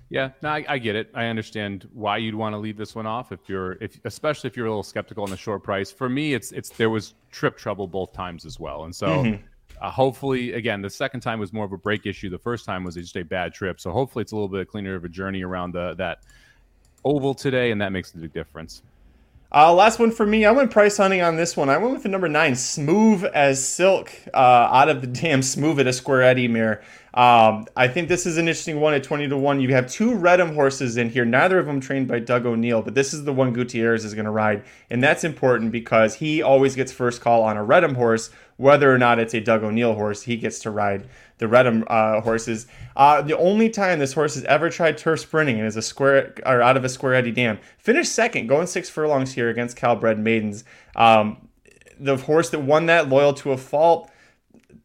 Yeah, 0.10 0.32
no, 0.42 0.50
I, 0.50 0.66
I, 0.68 0.78
get 0.78 0.98
it. 0.98 1.10
I 1.14 1.28
understand 1.28 1.88
why 1.94 2.18
you'd 2.18 2.36
want 2.36 2.54
to 2.54 2.58
leave 2.58 2.76
this 2.76 2.94
one 2.94 3.06
off 3.06 3.32
if 3.32 3.48
you're, 3.48 3.78
if 3.80 3.98
especially 4.04 4.50
if 4.50 4.58
you're 4.58 4.66
a 4.66 4.70
little 4.70 4.84
skeptical 4.84 5.24
on 5.24 5.30
the 5.30 5.38
short 5.38 5.64
price. 5.64 5.90
For 5.90 6.10
me, 6.10 6.34
it's 6.34 6.52
it's 6.52 6.70
there 6.72 6.90
was 6.90 7.14
trip 7.32 7.58
trouble 7.58 7.88
both 7.88 8.12
times 8.12 8.46
as 8.46 8.60
well, 8.60 8.84
and 8.84 8.94
so 8.94 9.08
mm-hmm. 9.08 9.42
Uh, 9.82 9.90
hopefully, 9.90 10.54
again, 10.54 10.82
the 10.82 10.90
second 10.90 11.22
time 11.22 11.40
was 11.40 11.52
more 11.52 11.66
of 11.66 11.72
a 11.72 11.78
break 11.78 12.06
issue. 12.06 12.30
The 12.30 12.38
first 12.38 12.66
time 12.66 12.84
was 12.84 12.96
just 12.96 13.16
a 13.16 13.24
bad 13.24 13.54
trip, 13.54 13.80
so 13.80 13.92
hopefully 13.92 14.22
it's 14.22 14.32
a 14.32 14.36
little 14.36 14.48
bit 14.48 14.68
cleaner 14.68 14.94
of 14.94 15.04
a 15.04 15.10
journey 15.10 15.44
around 15.44 15.74
the 15.74 15.96
that 15.96 16.20
oval 17.04 17.34
today, 17.34 17.72
and 17.72 17.82
that 17.82 17.92
makes 17.92 18.14
a 18.14 18.18
big 18.18 18.32
difference. 18.32 18.84
Uh, 19.54 19.74
last 19.74 20.00
one 20.00 20.12
for 20.12 20.26
me. 20.26 20.46
I 20.46 20.52
went 20.52 20.72
price 20.72 20.96
hunting 20.96 21.22
on 21.22 21.36
this 21.36 21.58
one. 21.58 21.68
I 21.68 21.78
went 21.78 21.94
with 21.94 22.04
the 22.04 22.10
number 22.10 22.30
nine, 22.30 22.56
Smooth 22.56 23.26
as 23.34 23.64
Silk, 23.66 24.10
uh, 24.34 24.38
out 24.38 24.88
of 24.88 25.02
the 25.02 25.08
dam 25.08 25.42
Smooth 25.42 25.78
at 25.82 25.88
a 25.88 25.94
Square 25.94 26.24
Eddie 26.24 26.48
mirror. 26.48 26.82
Um, 27.14 27.66
I 27.76 27.90
think 27.90 28.08
this 28.08 28.26
is 28.26 28.38
an 28.38 28.48
interesting 28.48 28.80
one 28.80 28.94
at 28.94 29.04
20 29.04 29.28
to 29.28 29.38
1. 29.38 29.60
You 29.60 29.74
have 29.74 29.92
two 29.92 30.12
Reddam 30.12 30.54
horses 30.54 30.96
in 30.96 31.10
here, 31.10 31.26
neither 31.26 31.60
of 31.60 31.66
them 31.66 31.82
trained 31.82 32.08
by 32.08 32.20
Doug 32.20 32.46
O'Neill, 32.46 32.82
but 32.82 32.96
this 32.96 33.14
is 33.14 33.26
the 33.26 33.34
one 33.34 33.52
Gutierrez 33.52 34.06
is 34.06 34.14
going 34.14 34.24
to 34.24 34.32
ride. 34.32 34.64
And 34.90 35.04
that's 35.04 35.26
important 35.26 35.74
because 35.74 36.16
he 36.16 36.42
always 36.42 36.74
gets 36.74 36.94
first 36.94 37.20
call 37.20 37.44
on 37.44 37.58
a 37.58 37.66
Reddam 37.66 37.98
horse, 37.98 38.30
whether 38.58 38.94
or 38.94 38.98
not 38.98 39.20
it's 39.20 39.34
a 39.34 39.40
Doug 39.40 39.64
O'Neill 39.64 39.94
horse, 39.94 40.24
he 40.24 40.38
gets 40.38 40.60
to 40.60 40.72
ride 40.72 41.08
the 41.38 41.48
Reddam 41.48 41.84
uh, 41.88 42.22
horses. 42.22 42.68
Uh, 42.96 43.22
the 43.22 43.38
only 43.38 43.70
time 43.70 44.00
this 44.00 44.14
horse 44.14 44.36
has 44.36 44.44
ever 44.46 44.70
tried 44.70 44.98
turf 44.98 45.20
sprinting 45.20 45.58
and 45.58 45.68
is 45.68 45.76
a 45.76 45.82
square 45.82 46.36
or 46.46 46.62
out 46.62 46.78
of 46.78 46.86
a 46.86 46.90
Square 46.90 47.16
Eddie 47.16 47.32
Dam, 47.32 47.60
finished 47.78 48.14
second, 48.14 48.48
going 48.48 48.68
six 48.68 48.90
furlongs 48.90 49.34
here 49.34 49.50
against 49.50 49.76
Calbred 49.76 50.20
Maidens. 50.20 50.64
Um, 50.96 51.50
the 52.00 52.18
horse 52.18 52.50
that 52.50 52.60
won 52.60 52.88
that, 52.88 53.10
loyal 53.10 53.34
to 53.34 53.52
a 53.52 53.58
fault 53.58 54.12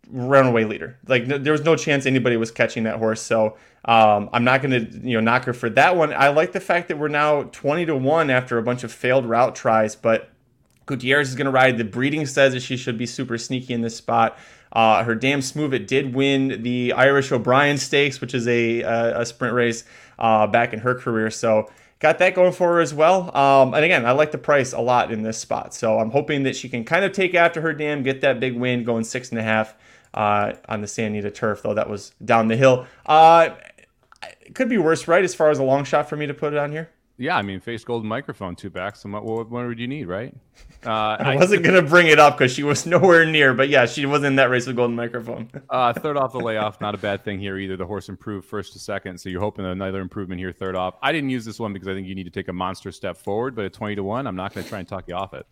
runaway 0.08 0.64
leader. 0.64 0.98
Like 1.06 1.26
no, 1.26 1.38
there 1.38 1.52
was 1.52 1.64
no 1.64 1.76
chance 1.76 2.06
anybody 2.06 2.36
was 2.36 2.50
catching 2.50 2.84
that 2.84 2.98
horse. 2.98 3.20
So 3.20 3.56
um, 3.84 4.28
I'm 4.32 4.44
not 4.44 4.62
going 4.62 4.70
to 4.86 4.98
you 4.98 5.14
know 5.14 5.20
knock 5.20 5.44
her 5.44 5.52
for 5.52 5.70
that 5.70 5.96
one. 5.96 6.12
I 6.12 6.28
like 6.28 6.52
the 6.52 6.60
fact 6.60 6.88
that 6.88 6.98
we're 6.98 7.08
now 7.08 7.44
20 7.44 7.86
to 7.86 7.96
one 7.96 8.30
after 8.30 8.58
a 8.58 8.62
bunch 8.62 8.84
of 8.84 8.92
failed 8.92 9.26
route 9.26 9.54
tries, 9.54 9.96
but 9.96 10.30
Gutierrez 10.86 11.28
is 11.28 11.34
going 11.34 11.46
to 11.46 11.50
ride. 11.50 11.78
The 11.78 11.84
breeding 11.84 12.26
says 12.26 12.54
that 12.54 12.60
she 12.60 12.76
should 12.76 12.96
be 12.96 13.06
super 13.06 13.36
sneaky 13.36 13.74
in 13.74 13.80
this 13.82 13.96
spot. 13.96 14.38
Uh, 14.72 15.04
her 15.04 15.14
dam 15.14 15.42
smooth 15.42 15.74
it 15.74 15.86
did 15.86 16.14
win 16.14 16.62
the 16.62 16.92
Irish 16.92 17.32
O'Brien 17.32 17.78
Stakes, 17.78 18.20
which 18.20 18.34
is 18.34 18.46
a, 18.46 18.82
a, 18.82 19.20
a 19.20 19.26
sprint 19.26 19.54
race 19.54 19.84
uh, 20.18 20.46
back 20.46 20.72
in 20.72 20.80
her 20.80 20.94
career. 20.94 21.30
So 21.30 21.70
got 21.98 22.18
that 22.18 22.34
going 22.34 22.52
for 22.52 22.74
her 22.74 22.80
as 22.80 22.92
well. 22.92 23.34
Um, 23.36 23.74
and 23.74 23.84
again, 23.84 24.04
I 24.04 24.12
like 24.12 24.32
the 24.32 24.38
price 24.38 24.72
a 24.72 24.80
lot 24.80 25.10
in 25.10 25.22
this 25.22 25.38
spot. 25.38 25.74
So 25.74 25.98
I'm 25.98 26.10
hoping 26.10 26.42
that 26.44 26.56
she 26.56 26.68
can 26.68 26.84
kind 26.84 27.04
of 27.04 27.12
take 27.12 27.34
after 27.34 27.60
her 27.60 27.72
dam, 27.72 28.02
get 28.02 28.20
that 28.20 28.38
big 28.38 28.56
win, 28.56 28.84
going 28.84 29.04
six 29.04 29.30
and 29.30 29.38
a 29.38 29.42
half 29.42 29.74
uh, 30.14 30.52
on 30.68 30.80
the 30.80 30.86
Santa 30.86 31.08
Anita 31.08 31.30
turf, 31.30 31.62
though 31.62 31.74
that 31.74 31.88
was 31.88 32.12
down 32.24 32.48
the 32.48 32.56
hill. 32.56 32.86
Uh, 33.04 33.50
it 34.40 34.54
could 34.54 34.68
be 34.68 34.78
worse, 34.78 35.08
right? 35.08 35.24
As 35.24 35.34
far 35.34 35.50
as 35.50 35.58
a 35.58 35.64
long 35.64 35.84
shot 35.84 36.08
for 36.08 36.16
me 36.16 36.26
to 36.26 36.34
put 36.34 36.52
it 36.52 36.58
on 36.58 36.70
here. 36.70 36.90
Yeah, 37.18 37.36
I 37.36 37.42
mean, 37.42 37.60
face 37.60 37.82
golden 37.82 38.08
microphone, 38.08 38.56
two 38.56 38.68
backs. 38.68 39.04
what, 39.04 39.24
what, 39.24 39.50
what 39.50 39.66
would 39.66 39.78
you 39.78 39.88
need, 39.88 40.06
right? 40.06 40.34
Uh, 40.84 40.90
I 41.18 41.36
wasn't 41.36 41.62
gonna 41.62 41.82
bring 41.82 42.08
it 42.08 42.18
up 42.18 42.36
because 42.36 42.52
she 42.52 42.62
was 42.62 42.84
nowhere 42.86 43.24
near, 43.24 43.54
but 43.54 43.70
yeah, 43.70 43.86
she 43.86 44.04
wasn't 44.04 44.26
in 44.26 44.36
that 44.36 44.50
race 44.50 44.66
with 44.66 44.76
golden 44.76 44.96
microphone. 44.96 45.50
uh, 45.70 45.94
third 45.94 46.18
off 46.18 46.32
the 46.32 46.40
layoff, 46.40 46.80
not 46.80 46.94
a 46.94 46.98
bad 46.98 47.24
thing 47.24 47.38
here 47.40 47.56
either. 47.56 47.76
The 47.76 47.86
horse 47.86 48.10
improved 48.10 48.46
first 48.46 48.74
to 48.74 48.78
second, 48.78 49.18
so 49.18 49.30
you're 49.30 49.40
hoping 49.40 49.64
another 49.64 50.00
improvement 50.00 50.40
here, 50.40 50.52
third 50.52 50.76
off. 50.76 50.96
I 51.02 51.12
didn't 51.12 51.30
use 51.30 51.44
this 51.44 51.58
one 51.58 51.72
because 51.72 51.88
I 51.88 51.94
think 51.94 52.06
you 52.06 52.14
need 52.14 52.24
to 52.24 52.30
take 52.30 52.48
a 52.48 52.52
monster 52.52 52.92
step 52.92 53.16
forward, 53.16 53.56
but 53.56 53.64
at 53.64 53.72
twenty 53.72 53.94
to 53.94 54.02
one, 54.02 54.26
I'm 54.26 54.36
not 54.36 54.52
going 54.54 54.64
to 54.64 54.68
try 54.68 54.80
and 54.80 54.88
talk 54.88 55.08
you 55.08 55.14
off 55.14 55.32
it 55.32 55.46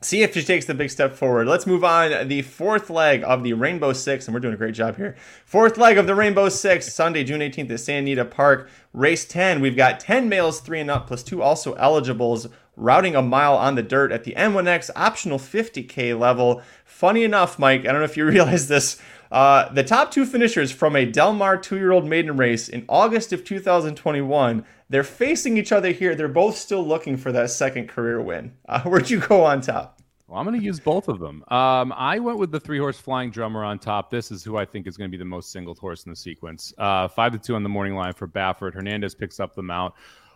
see 0.00 0.22
if 0.22 0.34
she 0.34 0.42
takes 0.42 0.64
the 0.64 0.74
big 0.74 0.90
step 0.90 1.14
forward. 1.14 1.46
Let's 1.46 1.66
move 1.66 1.84
on. 1.84 2.28
The 2.28 2.42
fourth 2.42 2.90
leg 2.90 3.22
of 3.24 3.42
the 3.42 3.52
Rainbow 3.52 3.92
Six, 3.92 4.26
and 4.26 4.34
we're 4.34 4.40
doing 4.40 4.54
a 4.54 4.58
great 4.58 4.74
job 4.74 4.96
here. 4.96 5.16
Fourth 5.44 5.76
leg 5.76 5.98
of 5.98 6.06
the 6.06 6.14
Rainbow 6.14 6.48
Six, 6.48 6.92
Sunday, 6.92 7.24
June 7.24 7.40
18th 7.40 7.70
at 7.70 7.80
Santa 7.80 7.98
Anita 7.98 8.24
Park. 8.24 8.70
Race 8.92 9.24
10. 9.24 9.60
We've 9.60 9.76
got 9.76 10.00
10 10.00 10.28
males, 10.28 10.60
three 10.60 10.80
and 10.80 10.90
up, 10.90 11.06
plus 11.06 11.22
two 11.22 11.42
also 11.42 11.74
eligibles, 11.74 12.48
routing 12.76 13.14
a 13.14 13.22
mile 13.22 13.56
on 13.56 13.74
the 13.74 13.82
dirt 13.82 14.10
at 14.10 14.24
the 14.24 14.34
N1X 14.34 14.90
optional 14.96 15.38
50K 15.38 16.18
level. 16.18 16.62
Funny 16.84 17.22
enough, 17.22 17.58
Mike, 17.58 17.82
I 17.82 17.92
don't 17.92 18.00
know 18.00 18.04
if 18.04 18.16
you 18.16 18.24
realize 18.26 18.68
this. 18.68 19.00
Uh, 19.30 19.72
the 19.72 19.84
top 19.84 20.10
two 20.10 20.26
finishers 20.26 20.72
from 20.72 20.96
a 20.96 21.04
Del 21.04 21.32
Mar 21.32 21.56
two 21.56 21.76
year 21.76 21.92
old 21.92 22.04
maiden 22.04 22.36
race 22.36 22.68
in 22.68 22.84
August 22.88 23.32
of 23.32 23.44
2021, 23.44 24.64
they're 24.90 25.04
facing 25.04 25.56
each 25.56 25.72
other 25.72 25.92
here. 25.92 26.14
They're 26.14 26.28
both 26.28 26.56
still 26.56 26.86
looking 26.86 27.16
for 27.16 27.32
that 27.32 27.50
second 27.50 27.88
career 27.88 28.20
win. 28.20 28.52
Uh, 28.68 28.82
where'd 28.84 29.08
you 29.08 29.20
go 29.20 29.44
on 29.44 29.62
top? 29.62 30.02
Well, 30.26 30.38
I'm 30.38 30.46
going 30.46 30.58
to 30.58 30.64
use 30.64 30.78
both 30.78 31.08
of 31.08 31.18
them. 31.18 31.42
Um, 31.48 31.92
I 31.96 32.20
went 32.20 32.38
with 32.38 32.52
the 32.52 32.60
three 32.60 32.78
horse 32.78 33.00
flying 33.00 33.30
drummer 33.30 33.64
on 33.64 33.80
top. 33.80 34.10
This 34.10 34.30
is 34.30 34.44
who 34.44 34.56
I 34.56 34.64
think 34.64 34.86
is 34.86 34.96
going 34.96 35.10
to 35.10 35.16
be 35.16 35.18
the 35.18 35.24
most 35.24 35.50
singled 35.50 35.78
horse 35.78 36.04
in 36.04 36.10
the 36.10 36.16
sequence. 36.16 36.72
Uh, 36.78 37.08
five 37.08 37.32
to 37.32 37.38
two 37.38 37.56
on 37.56 37.64
the 37.64 37.68
morning 37.68 37.96
line 37.96 38.12
for 38.12 38.28
Baffert. 38.28 38.74
Hernandez 38.74 39.14
picks 39.14 39.40
up 39.40 39.56
the 39.56 39.62
mount. 39.62 39.92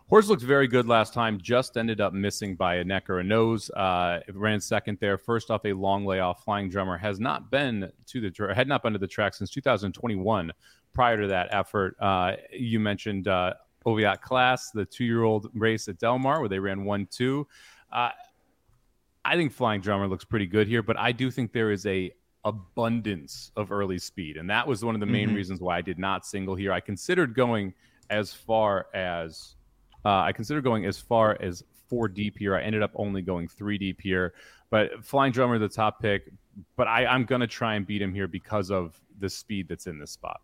Horse 0.08 0.28
looked 0.28 0.42
very 0.42 0.66
good 0.66 0.86
last 0.86 1.14
time. 1.14 1.38
Just 1.40 1.76
ended 1.76 2.00
up 2.00 2.12
missing 2.12 2.56
by 2.56 2.76
a 2.76 2.84
neck 2.84 3.08
or 3.08 3.20
a 3.20 3.24
nose. 3.24 3.70
Uh, 3.70 4.20
ran 4.32 4.60
second 4.60 4.98
there. 5.00 5.16
First 5.16 5.50
off, 5.50 5.64
a 5.64 5.72
long 5.72 6.04
layoff. 6.04 6.44
Flying 6.44 6.68
drummer 6.68 6.98
has 6.98 7.20
not 7.20 7.50
been 7.50 7.90
to 8.06 8.20
the 8.20 8.54
had 8.54 8.68
not 8.68 8.82
been 8.82 8.92
to 8.92 8.98
the 8.98 9.06
track 9.06 9.34
since 9.34 9.50
2021. 9.50 10.52
Prior 10.92 11.20
to 11.20 11.28
that 11.28 11.48
effort, 11.52 11.96
uh, 12.00 12.32
you 12.52 12.80
mentioned 12.80 13.28
uh, 13.28 13.54
Oviatt 13.86 14.20
Class, 14.20 14.70
the 14.70 14.84
two 14.84 15.04
year 15.04 15.22
old 15.22 15.48
race 15.54 15.88
at 15.88 15.98
Del 15.98 16.18
Mar 16.18 16.40
where 16.40 16.48
they 16.48 16.58
ran 16.58 16.84
one 16.84 17.06
two. 17.10 17.46
Uh, 17.92 18.10
I 19.24 19.36
think 19.36 19.52
Flying 19.52 19.80
Drummer 19.80 20.06
looks 20.06 20.24
pretty 20.24 20.46
good 20.46 20.68
here, 20.68 20.82
but 20.82 20.98
I 20.98 21.12
do 21.12 21.30
think 21.30 21.52
there 21.52 21.70
is 21.70 21.86
a 21.86 22.12
abundance 22.44 23.50
of 23.56 23.72
early 23.72 23.98
speed, 23.98 24.36
and 24.36 24.48
that 24.50 24.66
was 24.66 24.84
one 24.84 24.94
of 24.94 25.00
the 25.00 25.06
main 25.06 25.28
mm-hmm. 25.28 25.36
reasons 25.36 25.60
why 25.60 25.78
I 25.78 25.80
did 25.80 25.98
not 25.98 26.26
single 26.26 26.54
here. 26.54 26.72
I 26.72 26.80
considered 26.80 27.34
going 27.34 27.72
as 28.10 28.34
far 28.34 28.86
as 28.94 29.56
uh, 30.04 30.20
I 30.20 30.32
considered 30.32 30.64
going 30.64 30.84
as 30.84 30.98
far 30.98 31.38
as 31.40 31.64
four 31.88 32.08
deep 32.08 32.38
here. 32.38 32.54
I 32.54 32.62
ended 32.62 32.82
up 32.82 32.90
only 32.94 33.22
going 33.22 33.48
three 33.48 33.78
deep 33.78 34.00
here, 34.00 34.34
but 34.70 35.04
Flying 35.04 35.32
Drummer 35.32 35.58
the 35.58 35.68
top 35.68 36.00
pick. 36.00 36.30
But 36.76 36.86
I, 36.86 37.06
I'm 37.06 37.24
gonna 37.24 37.46
try 37.46 37.74
and 37.74 37.86
beat 37.86 38.02
him 38.02 38.14
here 38.14 38.28
because 38.28 38.70
of 38.70 39.00
the 39.18 39.30
speed 39.30 39.68
that's 39.68 39.86
in 39.86 39.98
this 39.98 40.10
spot. 40.10 40.40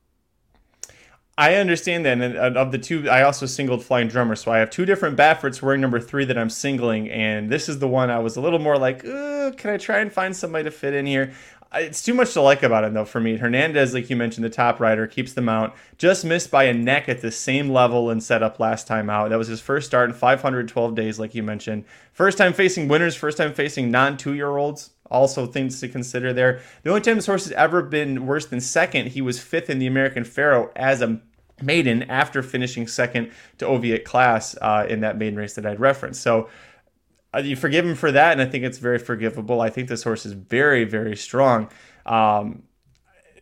I 1.40 1.54
understand 1.54 2.04
that. 2.04 2.20
And 2.20 2.36
uh, 2.36 2.60
of 2.60 2.70
the 2.70 2.76
two, 2.76 3.08
I 3.08 3.22
also 3.22 3.46
singled 3.46 3.82
Flying 3.82 4.08
Drummer. 4.08 4.36
So 4.36 4.52
I 4.52 4.58
have 4.58 4.68
two 4.68 4.84
different 4.84 5.16
Bafferts 5.16 5.62
wearing 5.62 5.80
number 5.80 5.98
three 5.98 6.26
that 6.26 6.36
I'm 6.36 6.50
singling. 6.50 7.08
And 7.08 7.48
this 7.48 7.66
is 7.66 7.78
the 7.78 7.88
one 7.88 8.10
I 8.10 8.18
was 8.18 8.36
a 8.36 8.42
little 8.42 8.58
more 8.58 8.76
like, 8.76 9.00
can 9.00 9.70
I 9.70 9.78
try 9.78 10.00
and 10.00 10.12
find 10.12 10.36
somebody 10.36 10.64
to 10.64 10.70
fit 10.70 10.92
in 10.92 11.06
here? 11.06 11.32
It's 11.72 12.02
too 12.02 12.12
much 12.12 12.34
to 12.34 12.42
like 12.42 12.62
about 12.62 12.84
him, 12.84 12.92
though, 12.92 13.06
for 13.06 13.20
me. 13.20 13.38
Hernandez, 13.38 13.94
like 13.94 14.10
you 14.10 14.16
mentioned, 14.16 14.44
the 14.44 14.50
top 14.50 14.80
rider, 14.80 15.06
keeps 15.06 15.32
them 15.32 15.48
out. 15.48 15.74
Just 15.96 16.26
missed 16.26 16.50
by 16.50 16.64
a 16.64 16.74
neck 16.74 17.08
at 17.08 17.22
the 17.22 17.30
same 17.30 17.70
level 17.70 18.10
and 18.10 18.22
setup 18.22 18.60
last 18.60 18.86
time 18.86 19.08
out. 19.08 19.30
That 19.30 19.38
was 19.38 19.48
his 19.48 19.62
first 19.62 19.86
start 19.86 20.10
in 20.10 20.16
512 20.16 20.94
days, 20.94 21.18
like 21.18 21.34
you 21.34 21.42
mentioned. 21.42 21.86
First 22.12 22.36
time 22.36 22.52
facing 22.52 22.86
winners, 22.86 23.16
first 23.16 23.38
time 23.38 23.54
facing 23.54 23.90
non 23.90 24.18
two 24.18 24.34
year 24.34 24.58
olds 24.58 24.90
also 25.10 25.46
things 25.46 25.80
to 25.80 25.88
consider 25.88 26.32
there. 26.32 26.60
The 26.82 26.90
only 26.90 27.02
time 27.02 27.16
this 27.16 27.26
horse 27.26 27.44
has 27.44 27.52
ever 27.52 27.82
been 27.82 28.26
worse 28.26 28.46
than 28.46 28.60
second, 28.60 29.08
he 29.08 29.20
was 29.20 29.40
fifth 29.40 29.68
in 29.68 29.78
the 29.78 29.86
American 29.86 30.24
Pharoah 30.24 30.70
as 30.76 31.02
a 31.02 31.20
maiden 31.62 32.02
after 32.04 32.42
finishing 32.42 32.86
second 32.86 33.30
to 33.58 33.66
Oviatt 33.66 34.04
Class 34.04 34.56
uh, 34.60 34.86
in 34.88 35.00
that 35.00 35.18
maiden 35.18 35.38
race 35.38 35.54
that 35.54 35.66
I'd 35.66 35.80
referenced. 35.80 36.22
So 36.22 36.48
uh, 37.34 37.38
you 37.38 37.56
forgive 37.56 37.86
him 37.86 37.94
for 37.94 38.12
that, 38.12 38.32
and 38.32 38.40
I 38.40 38.46
think 38.46 38.64
it's 38.64 38.78
very 38.78 38.98
forgivable. 38.98 39.60
I 39.60 39.70
think 39.70 39.88
this 39.88 40.02
horse 40.02 40.26
is 40.26 40.32
very, 40.32 40.84
very 40.84 41.16
strong. 41.16 41.68
Um, 42.06 42.62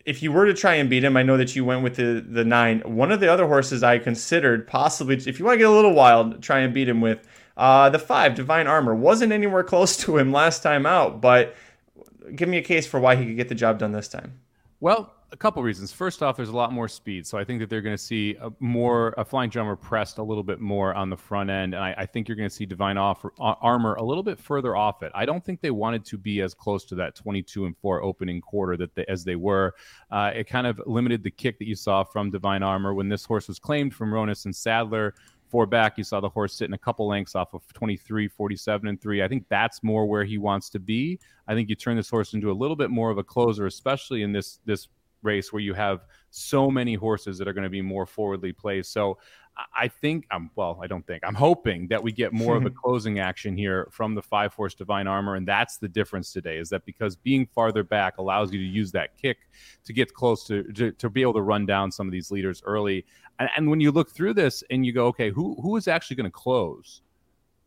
if 0.04 0.22
you 0.22 0.32
were 0.32 0.46
to 0.46 0.54
try 0.54 0.74
and 0.74 0.88
beat 0.88 1.04
him, 1.04 1.16
I 1.16 1.22
know 1.22 1.36
that 1.36 1.54
you 1.54 1.64
went 1.64 1.82
with 1.82 1.96
the 1.96 2.24
the 2.26 2.44
nine. 2.44 2.80
One 2.84 3.12
of 3.12 3.20
the 3.20 3.32
other 3.32 3.46
horses 3.46 3.82
I 3.82 3.98
considered 3.98 4.66
possibly, 4.66 5.16
if 5.16 5.38
you 5.38 5.44
want 5.44 5.56
to 5.56 5.58
get 5.58 5.68
a 5.68 5.74
little 5.74 5.94
wild, 5.94 6.42
try 6.42 6.60
and 6.60 6.72
beat 6.72 6.88
him 6.88 7.00
with 7.00 7.26
Uh, 7.58 7.90
the 7.90 7.98
five, 7.98 8.36
Divine 8.36 8.68
Armor, 8.68 8.94
wasn't 8.94 9.32
anywhere 9.32 9.64
close 9.64 9.96
to 10.04 10.16
him 10.16 10.30
last 10.32 10.62
time 10.62 10.86
out, 10.86 11.20
but 11.20 11.56
give 12.36 12.48
me 12.48 12.56
a 12.56 12.62
case 12.62 12.86
for 12.86 13.00
why 13.00 13.16
he 13.16 13.26
could 13.26 13.36
get 13.36 13.48
the 13.48 13.54
job 13.56 13.80
done 13.80 13.90
this 13.90 14.06
time. 14.06 14.38
Well, 14.78 15.12
a 15.30 15.36
couple 15.36 15.62
reasons. 15.62 15.92
First 15.92 16.22
off, 16.22 16.36
there's 16.36 16.48
a 16.48 16.56
lot 16.56 16.72
more 16.72 16.88
speed, 16.88 17.26
so 17.26 17.36
I 17.36 17.44
think 17.44 17.60
that 17.60 17.68
they're 17.68 17.82
going 17.82 17.96
to 17.96 18.02
see 18.02 18.36
a 18.40 18.50
more 18.60 19.14
a 19.18 19.24
flying 19.24 19.50
drummer 19.50 19.76
pressed 19.76 20.18
a 20.18 20.22
little 20.22 20.42
bit 20.42 20.58
more 20.58 20.94
on 20.94 21.10
the 21.10 21.16
front 21.16 21.50
end, 21.50 21.74
and 21.74 21.84
I, 21.84 21.94
I 21.98 22.06
think 22.06 22.28
you're 22.28 22.36
going 22.36 22.48
to 22.48 22.54
see 22.54 22.64
divine 22.64 22.96
offer, 22.96 23.32
uh, 23.38 23.54
armor 23.60 23.94
a 23.94 24.02
little 24.02 24.22
bit 24.22 24.38
further 24.38 24.74
off 24.74 25.02
it. 25.02 25.12
I 25.14 25.26
don't 25.26 25.44
think 25.44 25.60
they 25.60 25.70
wanted 25.70 26.04
to 26.06 26.18
be 26.18 26.40
as 26.40 26.54
close 26.54 26.84
to 26.86 26.94
that 26.96 27.14
22 27.14 27.66
and 27.66 27.76
four 27.76 28.02
opening 28.02 28.40
quarter 28.40 28.76
that 28.78 28.94
they, 28.94 29.04
as 29.06 29.22
they 29.22 29.36
were. 29.36 29.74
Uh, 30.10 30.30
it 30.34 30.44
kind 30.44 30.66
of 30.66 30.80
limited 30.86 31.22
the 31.22 31.30
kick 31.30 31.58
that 31.58 31.68
you 31.68 31.74
saw 31.74 32.04
from 32.04 32.30
divine 32.30 32.62
armor 32.62 32.94
when 32.94 33.08
this 33.08 33.24
horse 33.26 33.48
was 33.48 33.58
claimed 33.58 33.94
from 33.94 34.10
Hronis 34.10 34.46
and 34.46 34.56
Sadler. 34.56 35.14
Four 35.48 35.66
back, 35.66 35.96
you 35.96 36.04
saw 36.04 36.20
the 36.20 36.28
horse 36.28 36.54
sitting 36.54 36.74
a 36.74 36.78
couple 36.78 37.08
lengths 37.08 37.34
off 37.34 37.54
of 37.54 37.62
23, 37.72 38.28
47, 38.28 38.86
and 38.86 39.00
three. 39.00 39.22
I 39.22 39.28
think 39.28 39.46
that's 39.48 39.82
more 39.82 40.06
where 40.06 40.24
he 40.24 40.36
wants 40.36 40.68
to 40.70 40.78
be. 40.78 41.18
I 41.46 41.54
think 41.54 41.70
you 41.70 41.74
turn 41.74 41.96
this 41.96 42.10
horse 42.10 42.34
into 42.34 42.50
a 42.50 42.52
little 42.52 42.76
bit 42.76 42.90
more 42.90 43.10
of 43.10 43.16
a 43.16 43.24
closer, 43.24 43.64
especially 43.64 44.22
in 44.22 44.32
this 44.32 44.60
this 44.66 44.88
race 45.22 45.52
where 45.52 45.60
you 45.60 45.74
have 45.74 46.06
so 46.30 46.70
many 46.70 46.94
horses 46.94 47.38
that 47.38 47.48
are 47.48 47.52
going 47.52 47.64
to 47.64 47.70
be 47.70 47.82
more 47.82 48.06
forwardly 48.06 48.52
placed. 48.52 48.92
So 48.92 49.18
I 49.76 49.88
think 49.88 50.26
I'm 50.30 50.50
well, 50.54 50.78
I 50.82 50.86
don't 50.86 51.06
think 51.06 51.24
I'm 51.24 51.34
hoping 51.34 51.88
that 51.88 52.02
we 52.02 52.12
get 52.12 52.32
more 52.32 52.56
of 52.56 52.64
a 52.64 52.70
closing 52.84 53.18
action 53.18 53.56
here 53.56 53.88
from 53.90 54.14
the 54.14 54.22
five 54.22 54.54
horse 54.54 54.74
divine 54.74 55.06
armor. 55.06 55.34
And 55.34 55.46
that's 55.46 55.78
the 55.78 55.88
difference 55.88 56.32
today 56.32 56.58
is 56.58 56.68
that 56.68 56.84
because 56.84 57.16
being 57.16 57.46
farther 57.46 57.82
back 57.82 58.18
allows 58.18 58.52
you 58.52 58.58
to 58.58 58.64
use 58.64 58.92
that 58.92 59.16
kick 59.16 59.38
to 59.84 59.92
get 59.92 60.14
close 60.14 60.44
to, 60.46 60.62
to, 60.74 60.92
to 60.92 61.10
be 61.10 61.22
able 61.22 61.34
to 61.34 61.42
run 61.42 61.66
down 61.66 61.90
some 61.90 62.06
of 62.06 62.12
these 62.12 62.30
leaders 62.30 62.62
early. 62.64 63.04
And, 63.40 63.48
and 63.56 63.68
when 63.68 63.80
you 63.80 63.90
look 63.90 64.10
through 64.10 64.34
this 64.34 64.62
and 64.70 64.86
you 64.86 64.92
go, 64.92 65.06
okay, 65.06 65.30
who, 65.30 65.56
who 65.60 65.76
is 65.76 65.88
actually 65.88 66.16
going 66.16 66.26
to 66.26 66.30
close? 66.30 67.02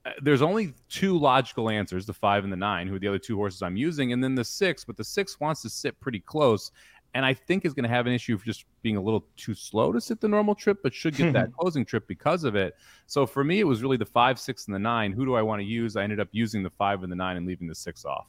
Uh, 0.06 0.12
there's 0.22 0.42
only 0.42 0.74
two 0.90 1.18
logical 1.18 1.70
answers 1.70 2.08
the 2.08 2.14
five 2.14 2.44
and 2.44 2.52
the 2.52 2.58
nine 2.58 2.88
who 2.88 2.96
are 2.96 3.00
the 3.00 3.08
other 3.08 3.20
two 3.20 3.36
horses 3.36 3.62
i'm 3.62 3.78
using 3.78 4.14
and 4.14 4.24
then 4.24 4.34
the 4.34 4.44
six 4.44 4.84
but 4.84 4.98
the 4.98 5.04
six 5.04 5.40
wants 5.40 5.62
to 5.62 5.70
sit 5.70 6.00
pretty 6.00 6.20
close 6.20 6.72
and 7.14 7.26
I 7.26 7.34
think 7.34 7.66
is 7.66 7.74
going 7.74 7.84
to 7.84 7.90
have 7.90 8.08
an 8.08 8.14
issue 8.14 8.34
of 8.34 8.44
just 8.44 8.66
being 8.82 8.98
a 8.98 9.02
little 9.02 9.26
too 9.36 9.54
slow 9.54 9.92
to 9.92 10.00
sit 10.00 10.22
the 10.22 10.28
normal 10.28 10.56
trip, 10.56 10.80
but 10.82 10.94
should 10.94 11.16
get 11.16 11.34
that 11.34 11.54
closing 11.60 11.86
trip 11.86 12.08
because 12.08 12.44
of 12.44 12.56
it. 12.56 12.76
So 13.08 13.26
for 13.26 13.44
me, 13.44 13.60
it 13.60 13.68
was 13.68 13.82
really 13.82 13.98
the 13.98 14.06
five, 14.06 14.40
six, 14.40 14.68
and 14.68 14.76
the 14.76 14.80
nine. 14.80 15.12
Who 15.12 15.26
do 15.26 15.36
I 15.36 15.42
want 15.42 15.62
to 15.62 15.66
use? 15.66 15.96
I 15.96 16.04
ended 16.04 16.20
up 16.20 16.30
using 16.32 16.64
the 16.64 16.70
five 16.70 17.04
and 17.04 17.12
the 17.12 17.16
nine 17.16 17.38
and 17.38 17.46
leaving 17.46 17.68
the 17.68 17.76
six 17.76 18.06
off. 18.06 18.28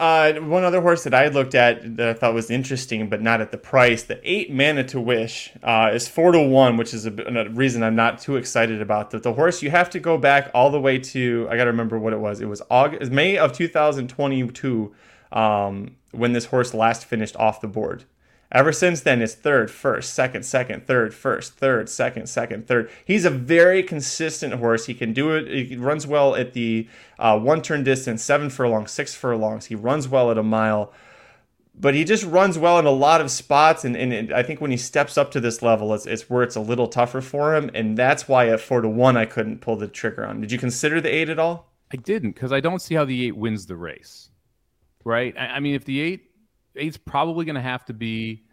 Uh, 0.00 0.32
one 0.40 0.64
other 0.64 0.80
horse 0.80 1.04
that 1.04 1.12
I 1.12 1.28
looked 1.28 1.54
at 1.54 1.96
that 1.98 2.08
I 2.08 2.14
thought 2.14 2.32
was 2.32 2.50
interesting, 2.50 3.10
but 3.10 3.20
not 3.20 3.42
at 3.42 3.50
the 3.50 3.58
price, 3.58 4.02
the 4.04 4.18
eight 4.24 4.50
Mana 4.50 4.82
to 4.84 5.00
Wish 5.00 5.52
uh, 5.62 5.90
is 5.92 6.08
four 6.08 6.32
to 6.32 6.40
one, 6.40 6.78
which 6.78 6.94
is 6.94 7.04
a, 7.04 7.12
a, 7.12 7.50
reason 7.50 7.82
I'm 7.82 7.96
not 7.96 8.18
too 8.18 8.36
excited 8.36 8.80
about 8.80 9.10
that. 9.10 9.22
The 9.22 9.34
horse 9.34 9.62
you 9.62 9.70
have 9.70 9.90
to 9.90 10.00
go 10.00 10.16
back 10.16 10.50
all 10.54 10.70
the 10.70 10.80
way 10.80 10.98
to 10.98 11.46
I 11.50 11.56
got 11.58 11.64
to 11.64 11.70
remember 11.70 11.98
what 11.98 12.14
it 12.14 12.18
was. 12.18 12.40
It 12.40 12.48
was 12.48 12.62
August, 12.70 13.12
May 13.12 13.36
of 13.36 13.52
2022 13.52 14.94
um, 15.32 15.96
when 16.12 16.32
this 16.32 16.46
horse 16.46 16.74
last 16.74 17.04
finished 17.04 17.36
off 17.36 17.60
the 17.60 17.68
board. 17.68 18.04
Ever 18.52 18.72
since 18.72 19.02
then, 19.02 19.22
it's 19.22 19.34
third, 19.34 19.70
first, 19.70 20.12
second, 20.12 20.44
second, 20.44 20.84
third, 20.84 21.14
first, 21.14 21.54
third, 21.54 21.88
second, 21.88 22.28
second, 22.28 22.66
third. 22.66 22.90
He's 23.04 23.24
a 23.24 23.30
very 23.30 23.84
consistent 23.84 24.54
horse. 24.54 24.86
He 24.86 24.94
can 24.94 25.12
do 25.12 25.30
it. 25.36 25.68
He 25.68 25.76
runs 25.76 26.04
well 26.04 26.34
at 26.34 26.52
the 26.52 26.88
uh, 27.16 27.38
one 27.38 27.62
turn 27.62 27.84
distance, 27.84 28.24
seven 28.24 28.50
furlongs, 28.50 28.90
six 28.90 29.14
furlongs. 29.14 29.66
He 29.66 29.76
runs 29.76 30.08
well 30.08 30.32
at 30.32 30.38
a 30.38 30.42
mile, 30.42 30.92
but 31.78 31.94
he 31.94 32.02
just 32.02 32.24
runs 32.24 32.58
well 32.58 32.76
in 32.80 32.86
a 32.86 32.90
lot 32.90 33.20
of 33.20 33.30
spots. 33.30 33.84
And, 33.84 33.96
and 33.96 34.12
it, 34.12 34.32
I 34.32 34.42
think 34.42 34.60
when 34.60 34.72
he 34.72 34.76
steps 34.76 35.16
up 35.16 35.30
to 35.30 35.40
this 35.40 35.62
level, 35.62 35.94
it's, 35.94 36.06
it's 36.06 36.28
where 36.28 36.42
it's 36.42 36.56
a 36.56 36.60
little 36.60 36.88
tougher 36.88 37.20
for 37.20 37.54
him. 37.54 37.70
And 37.72 37.96
that's 37.96 38.26
why 38.26 38.48
at 38.48 38.60
four 38.60 38.80
to 38.80 38.88
one, 38.88 39.16
I 39.16 39.26
couldn't 39.26 39.60
pull 39.60 39.76
the 39.76 39.86
trigger 39.86 40.26
on. 40.26 40.40
Did 40.40 40.50
you 40.50 40.58
consider 40.58 41.00
the 41.00 41.14
eight 41.14 41.28
at 41.28 41.38
all? 41.38 41.70
I 41.92 41.98
didn't 41.98 42.32
because 42.32 42.50
I 42.50 42.58
don't 42.58 42.82
see 42.82 42.96
how 42.96 43.04
the 43.04 43.28
eight 43.28 43.36
wins 43.36 43.66
the 43.66 43.76
race 43.76 44.29
right? 45.04 45.34
I, 45.36 45.46
I 45.46 45.60
mean, 45.60 45.74
if 45.74 45.84
the 45.84 46.00
eight 46.00 46.30
eight's 46.76 46.96
probably 46.96 47.44
going 47.44 47.56
to 47.56 47.60
have 47.60 47.84
to 47.86 47.92
be 47.92 48.44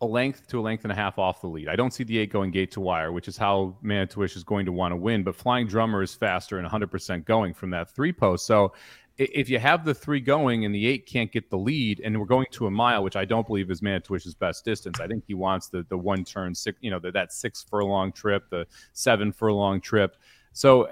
a 0.00 0.06
length 0.06 0.46
to 0.48 0.60
a 0.60 0.62
length 0.62 0.84
and 0.84 0.92
a 0.92 0.94
half 0.94 1.18
off 1.18 1.40
the 1.40 1.46
lead. 1.46 1.68
I 1.68 1.76
don't 1.76 1.92
see 1.92 2.04
the 2.04 2.18
eight 2.18 2.30
going 2.30 2.50
gate 2.50 2.70
to 2.72 2.80
wire, 2.80 3.12
which 3.12 3.28
is 3.28 3.36
how 3.36 3.76
Manitouish 3.82 4.36
is 4.36 4.44
going 4.44 4.66
to 4.66 4.72
want 4.72 4.92
to 4.92 4.96
win. 4.96 5.22
But 5.22 5.34
Flying 5.36 5.66
Drummer 5.66 6.02
is 6.02 6.14
faster 6.14 6.58
and 6.58 6.68
100% 6.68 7.24
going 7.24 7.54
from 7.54 7.70
that 7.70 7.90
three 7.94 8.12
post. 8.12 8.46
So 8.46 8.74
if 9.16 9.48
you 9.48 9.58
have 9.60 9.84
the 9.84 9.94
three 9.94 10.20
going 10.20 10.64
and 10.64 10.74
the 10.74 10.86
eight 10.86 11.06
can't 11.06 11.30
get 11.30 11.48
the 11.48 11.56
lead, 11.56 12.00
and 12.04 12.18
we're 12.18 12.26
going 12.26 12.46
to 12.52 12.66
a 12.66 12.70
mile, 12.70 13.04
which 13.04 13.16
I 13.16 13.24
don't 13.24 13.46
believe 13.46 13.70
is 13.70 13.80
Manitouish's 13.80 14.34
best 14.34 14.64
distance. 14.64 15.00
I 15.00 15.06
think 15.06 15.24
he 15.26 15.34
wants 15.34 15.68
the 15.68 15.86
the 15.88 15.96
one 15.96 16.24
turn 16.24 16.54
six, 16.54 16.76
you 16.80 16.90
know, 16.90 16.98
the, 16.98 17.12
that 17.12 17.32
six 17.32 17.62
furlong 17.62 18.12
trip, 18.12 18.50
the 18.50 18.66
seven 18.92 19.32
furlong 19.32 19.80
trip. 19.80 20.16
So 20.52 20.88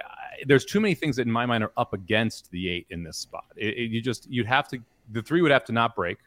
there's 0.47 0.65
too 0.65 0.81
many 0.81 0.95
things 0.95 1.17
that 1.17 1.23
in 1.23 1.33
my 1.33 1.47
mind 1.47 1.65
are 1.65 1.73
up 1.77 1.93
against 1.93 2.51
the 2.51 2.69
eight 2.69 2.87
in 2.91 3.03
this 3.03 3.17
spot. 3.17 3.45
It, 3.57 3.75
it, 3.77 3.91
you 3.91 4.01
just 4.01 4.31
you'd 4.31 4.47
have 4.47 4.69
to 4.69 4.79
the 5.11 5.23
three 5.23 5.43
would 5.43 5.51
have 5.51 5.65
to 5.67 5.73
not 5.73 5.95
break, 5.95 6.19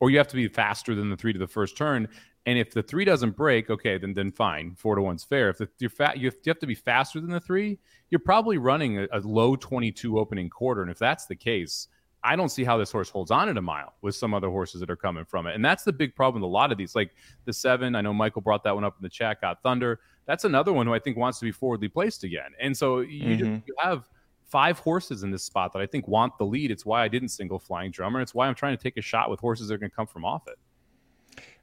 or 0.00 0.10
you 0.10 0.18
have 0.18 0.28
to 0.28 0.36
be 0.36 0.48
faster 0.48 0.94
than 0.94 1.10
the 1.10 1.16
three 1.16 1.32
to 1.32 1.38
the 1.38 1.46
first 1.46 1.76
turn. 1.76 2.08
And 2.44 2.58
if 2.58 2.72
the 2.72 2.82
three 2.82 3.04
doesn't 3.04 3.36
break, 3.36 3.70
okay, 3.70 3.98
then 3.98 4.14
then 4.14 4.32
fine, 4.32 4.74
four 4.74 4.96
to 4.96 5.02
one's 5.02 5.24
fair. 5.24 5.50
If 5.50 5.58
the, 5.58 5.68
you're 5.78 5.90
fat, 5.90 6.18
you 6.18 6.26
have, 6.26 6.34
you 6.44 6.50
have 6.50 6.58
to 6.58 6.66
be 6.66 6.74
faster 6.74 7.20
than 7.20 7.30
the 7.30 7.40
three. 7.40 7.78
You're 8.10 8.18
probably 8.18 8.58
running 8.58 8.98
a, 8.98 9.06
a 9.12 9.20
low 9.20 9.54
22 9.56 10.18
opening 10.18 10.50
quarter, 10.50 10.82
and 10.82 10.90
if 10.90 10.98
that's 10.98 11.26
the 11.26 11.36
case, 11.36 11.88
I 12.24 12.36
don't 12.36 12.50
see 12.50 12.64
how 12.64 12.76
this 12.76 12.92
horse 12.92 13.10
holds 13.10 13.30
on 13.30 13.48
at 13.48 13.56
a 13.56 13.62
mile 13.62 13.94
with 14.00 14.14
some 14.14 14.32
other 14.32 14.48
horses 14.48 14.80
that 14.80 14.90
are 14.90 14.96
coming 14.96 15.24
from 15.24 15.46
it. 15.46 15.54
And 15.54 15.64
that's 15.64 15.82
the 15.82 15.92
big 15.92 16.14
problem 16.14 16.42
with 16.42 16.48
a 16.48 16.52
lot 16.52 16.70
of 16.70 16.78
these. 16.78 16.94
Like 16.94 17.12
the 17.44 17.52
seven, 17.52 17.96
I 17.96 18.00
know 18.00 18.12
Michael 18.12 18.42
brought 18.42 18.62
that 18.64 18.74
one 18.74 18.84
up 18.84 18.96
in 18.98 19.02
the 19.02 19.08
chat, 19.08 19.40
got 19.40 19.62
Thunder. 19.62 20.00
That's 20.26 20.44
another 20.44 20.72
one 20.72 20.86
who 20.86 20.94
I 20.94 20.98
think 20.98 21.16
wants 21.16 21.38
to 21.40 21.44
be 21.44 21.52
forwardly 21.52 21.88
placed 21.88 22.24
again. 22.24 22.52
And 22.60 22.76
so 22.76 23.00
you, 23.00 23.22
mm-hmm. 23.22 23.38
just, 23.38 23.50
you 23.66 23.74
have 23.78 24.08
five 24.44 24.78
horses 24.78 25.22
in 25.22 25.30
this 25.30 25.42
spot 25.42 25.72
that 25.72 25.80
I 25.80 25.86
think 25.86 26.06
want 26.06 26.38
the 26.38 26.44
lead. 26.44 26.70
It's 26.70 26.86
why 26.86 27.02
I 27.02 27.08
didn't 27.08 27.30
single 27.30 27.58
Flying 27.58 27.90
Drummer. 27.90 28.20
It's 28.20 28.34
why 28.34 28.46
I'm 28.46 28.54
trying 28.54 28.76
to 28.76 28.82
take 28.82 28.96
a 28.96 29.02
shot 29.02 29.30
with 29.30 29.40
horses 29.40 29.68
that 29.68 29.74
are 29.74 29.78
going 29.78 29.90
to 29.90 29.96
come 29.96 30.06
from 30.06 30.24
off 30.24 30.46
it 30.46 30.58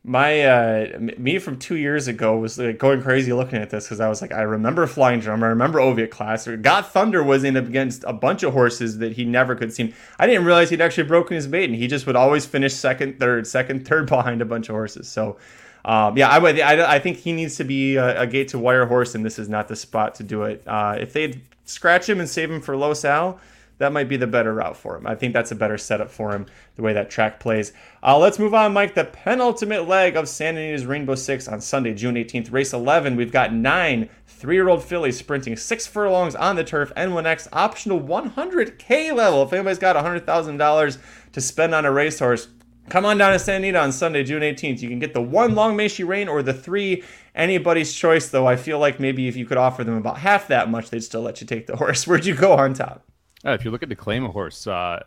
my 0.04 0.42
uh, 0.44 1.00
me 1.18 1.40
from 1.40 1.60
two 1.60 1.76
years 1.76 2.08
ago 2.08 2.38
was 2.38 2.58
like 2.58 2.78
going 2.78 3.02
crazy 3.02 3.34
looking 3.34 3.60
at 3.60 3.70
this 3.70 3.86
because 3.86 4.00
I 4.00 4.08
was 4.08 4.22
like, 4.22 4.32
I 4.32 4.42
remember 4.42 4.88
Flying 4.88 5.20
Drum, 5.20 5.44
I 5.44 5.48
remember 5.48 5.80
Oviatt 5.80 6.10
Class. 6.10 6.48
Got 6.48 6.92
Thunder 6.92 7.22
was 7.22 7.44
in 7.44 7.58
against 7.58 8.06
a 8.06 8.14
bunch 8.14 8.44
of 8.44 8.54
horses 8.54 9.00
that 9.00 9.12
he 9.14 9.26
never 9.26 9.56
could 9.56 9.74
seem. 9.74 9.94
I 10.18 10.26
didn't 10.26 10.46
realize 10.46 10.70
he'd 10.70 10.82
actually 10.82 11.04
broken 11.04 11.36
his 11.36 11.50
maiden. 11.50 11.76
He 11.76 11.88
just 11.88 12.08
would 12.08 12.16
always 12.16 12.46
finish 12.46 12.74
second, 12.74 13.20
third, 13.20 13.46
second, 13.46 13.86
third 13.86 14.06
behind 14.10 14.42
a 14.42 14.46
bunch 14.46 14.70
of 14.70 14.76
horses. 14.76 15.08
So. 15.10 15.38
Um, 15.86 16.18
yeah, 16.18 16.30
I 16.30 16.40
would. 16.40 16.60
I, 16.60 16.96
I, 16.96 17.00
think 17.00 17.18
he 17.18 17.32
needs 17.32 17.56
to 17.58 17.64
be 17.64 17.96
a, 17.96 18.22
a, 18.22 18.28
gate 18.28 18.50
to 18.50 18.60
wire 18.60 18.86
horse, 18.86 19.16
and 19.16 19.26
this 19.26 19.40
is 19.40 19.48
not 19.48 19.68
the 19.68 19.76
spot 19.76 20.16
to 20.16 20.24
do 20.24 20.44
it. 20.44 20.62
Uh, 20.68 20.98
if 21.00 21.14
they'd 21.14 21.42
scratch 21.64 22.10
him 22.10 22.20
and 22.20 22.28
save 22.28 22.52
him 22.52 22.60
for 22.60 22.76
Los 22.76 23.06
Al, 23.06 23.40
that 23.80 23.94
might 23.94 24.10
be 24.10 24.18
the 24.18 24.28
better 24.28 24.54
route 24.54 24.76
for 24.76 24.98
him. 24.98 25.08
I 25.08 25.16
think 25.16 25.34
that's 25.34 25.52
a 25.52 25.56
better 25.56 25.78
setup 25.78 26.12
for 26.12 26.34
him, 26.34 26.48
the 26.76 26.82
way 26.82 26.92
that 26.94 27.10
track 27.10 27.40
plays. 27.40 27.72
Uh, 28.04 28.18
let's 28.18 28.38
move 28.38 28.54
on, 28.54 28.74
Mike. 28.74 28.94
The 28.94 29.06
penultimate 29.06 29.88
leg 29.88 30.18
of 30.18 30.28
Santa 30.28 30.60
Anita's 30.60 30.86
Rainbow 30.86 31.16
Six 31.16 31.48
on 31.48 31.62
Sunday, 31.62 31.94
June 31.94 32.16
18th, 32.16 32.52
race 32.52 32.74
11. 32.74 33.16
We've 33.16 33.32
got 33.32 33.54
nine 33.54 34.10
three 34.28 34.56
year 34.56 34.70
old 34.70 34.84
fillies 34.84 35.18
sprinting 35.18 35.56
six 35.56 35.88
furlongs 35.88 36.36
on 36.36 36.58
the 36.58 36.64
turf, 36.64 36.92
N1X, 36.96 37.48
optional 37.54 38.00
100K 38.00 39.14
level. 39.14 39.44
If 39.44 39.54
anybody's 39.54 39.80
got 39.80 39.96
$100,000 39.96 40.98
to 41.32 41.42
spend 41.42 41.74
on 41.74 41.86
a 41.86 41.92
racehorse, 41.92 42.50
Come 42.90 43.06
on 43.06 43.20
down 43.20 43.34
to 43.34 43.40
San 43.40 43.58
Anita 43.58 43.80
on 43.80 43.92
Sunday, 43.92 44.24
June 44.24 44.42
18th. 44.42 44.82
You 44.82 44.90
can 44.90 44.98
get 44.98 45.14
the 45.14 45.22
one 45.22 45.54
long 45.54 45.76
May 45.76 45.90
rain 46.00 46.28
or 46.28 46.42
the 46.42 46.54
three. 46.54 47.04
Anybody's 47.36 47.94
choice, 47.94 48.30
though. 48.30 48.48
I 48.48 48.56
feel 48.56 48.80
like 48.80 49.00
maybe 49.00 49.28
if 49.28 49.36
you 49.36 49.46
could 49.46 49.58
offer 49.58 49.84
them 49.84 49.96
about 49.96 50.18
half 50.18 50.48
that 50.48 50.70
much, 50.70 50.90
they'd 50.90 51.04
still 51.04 51.22
let 51.22 51.40
you 51.40 51.48
take 51.48 51.68
the 51.68 51.76
horse. 51.78 52.08
Where'd 52.08 52.26
you 52.26 52.36
go 52.36 52.54
on 52.54 52.74
top? 52.74 53.04
Uh, 53.46 53.52
if 53.52 53.64
you 53.64 53.72
look 53.72 53.84
at 53.84 53.90
to 53.90 53.96
claim 53.96 54.26
a 54.26 54.32
horse, 54.32 54.66
uh, 54.66 55.04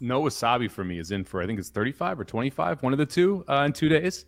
no 0.00 0.22
wasabi 0.22 0.70
for 0.70 0.84
me 0.84 0.98
is 0.98 1.10
in 1.10 1.24
for 1.24 1.42
I 1.42 1.46
think 1.46 1.58
it's 1.58 1.70
35 1.70 2.20
or 2.20 2.24
25, 2.24 2.82
one 2.82 2.92
of 2.92 2.98
the 2.98 3.06
two 3.06 3.44
uh, 3.48 3.62
in 3.66 3.72
two 3.72 3.88
days. 3.88 4.26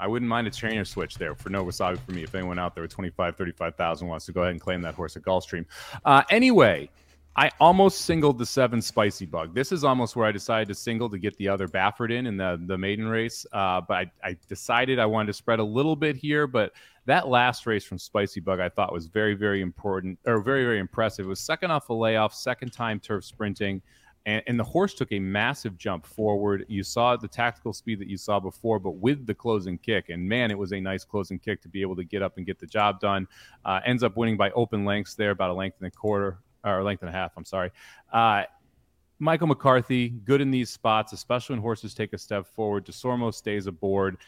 I 0.00 0.06
wouldn't 0.06 0.28
mind 0.28 0.46
a 0.46 0.50
trainer 0.50 0.84
switch 0.84 1.16
there 1.16 1.34
for 1.34 1.50
no 1.50 1.64
wasabi 1.64 1.98
for 1.98 2.12
me. 2.12 2.22
If 2.22 2.34
anyone 2.34 2.58
out 2.58 2.74
there 2.74 2.82
with 2.82 2.92
25, 2.92 3.36
35,000 3.36 4.08
wants 4.08 4.26
to 4.26 4.32
go 4.32 4.42
ahead 4.42 4.52
and 4.52 4.60
claim 4.60 4.82
that 4.82 4.94
horse 4.94 5.16
at 5.16 5.22
Gulfstream. 5.22 5.64
Uh, 6.04 6.22
anyway, 6.30 6.90
I 7.38 7.50
almost 7.60 8.02
singled 8.02 8.38
the 8.38 8.46
seven 8.46 8.80
spicy 8.80 9.26
bug. 9.26 9.54
This 9.54 9.70
is 9.70 9.84
almost 9.84 10.16
where 10.16 10.26
I 10.26 10.32
decided 10.32 10.68
to 10.68 10.74
single 10.74 11.10
to 11.10 11.18
get 11.18 11.36
the 11.36 11.48
other 11.48 11.68
Baffert 11.68 12.10
in 12.10 12.26
in 12.26 12.38
the, 12.38 12.58
the 12.64 12.78
maiden 12.78 13.06
race. 13.06 13.44
Uh, 13.52 13.82
but 13.86 13.94
I, 13.94 14.10
I, 14.24 14.36
decided 14.48 14.98
I 14.98 15.04
wanted 15.04 15.26
to 15.26 15.32
spread 15.34 15.58
a 15.58 15.64
little 15.64 15.96
bit 15.96 16.16
here. 16.16 16.46
But 16.46 16.72
that 17.04 17.28
last 17.28 17.66
race 17.66 17.84
from 17.84 17.98
Spicy 17.98 18.40
Bug 18.40 18.58
I 18.58 18.70
thought 18.70 18.90
was 18.90 19.08
very, 19.08 19.34
very 19.34 19.60
important 19.60 20.18
or 20.24 20.40
very, 20.40 20.64
very 20.64 20.78
impressive. 20.78 21.26
It 21.26 21.28
was 21.28 21.40
second 21.40 21.70
off 21.70 21.90
a 21.90 21.92
layoff, 21.92 22.34
second 22.34 22.72
time 22.72 22.98
turf 22.98 23.22
sprinting. 23.22 23.82
And, 24.24 24.42
and 24.46 24.58
the 24.58 24.64
horse 24.64 24.94
took 24.94 25.12
a 25.12 25.18
massive 25.18 25.76
jump 25.76 26.06
forward. 26.06 26.64
You 26.68 26.82
saw 26.82 27.18
the 27.18 27.28
tactical 27.28 27.74
speed 27.74 28.00
that 28.00 28.08
you 28.08 28.16
saw 28.16 28.40
before, 28.40 28.78
but 28.78 28.92
with 28.92 29.26
the 29.26 29.34
closing 29.34 29.76
kick. 29.76 30.08
And 30.08 30.26
man, 30.26 30.50
it 30.50 30.56
was 30.56 30.72
a 30.72 30.80
nice 30.80 31.04
closing 31.04 31.38
kick 31.38 31.60
to 31.62 31.68
be 31.68 31.82
able 31.82 31.96
to 31.96 32.04
get 32.04 32.22
up 32.22 32.38
and 32.38 32.46
get 32.46 32.58
the 32.58 32.66
job 32.66 32.98
done. 32.98 33.28
Uh, 33.62 33.80
ends 33.84 34.02
up 34.02 34.16
winning 34.16 34.38
by 34.38 34.50
open 34.52 34.86
lengths 34.86 35.14
there, 35.14 35.32
about 35.32 35.50
a 35.50 35.54
length 35.54 35.76
and 35.80 35.88
a 35.88 35.90
quarter 35.90 36.38
or 36.74 36.82
length 36.82 37.02
and 37.02 37.08
a 37.08 37.12
half. 37.12 37.32
I'm 37.36 37.44
sorry. 37.44 37.70
Uh, 38.12 38.44
Michael 39.18 39.46
McCarthy, 39.46 40.10
good 40.10 40.40
in 40.40 40.50
these 40.50 40.70
spots, 40.70 41.12
especially 41.12 41.54
when 41.54 41.62
horses 41.62 41.94
take 41.94 42.12
a 42.12 42.18
step 42.18 42.46
forward. 42.46 42.84
Desormeaux 42.84 43.34
stays 43.34 43.66
aboard. 43.66 44.18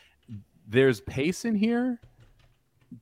There's 0.66 1.00
pace 1.02 1.44
in 1.44 1.54
here, 1.54 2.00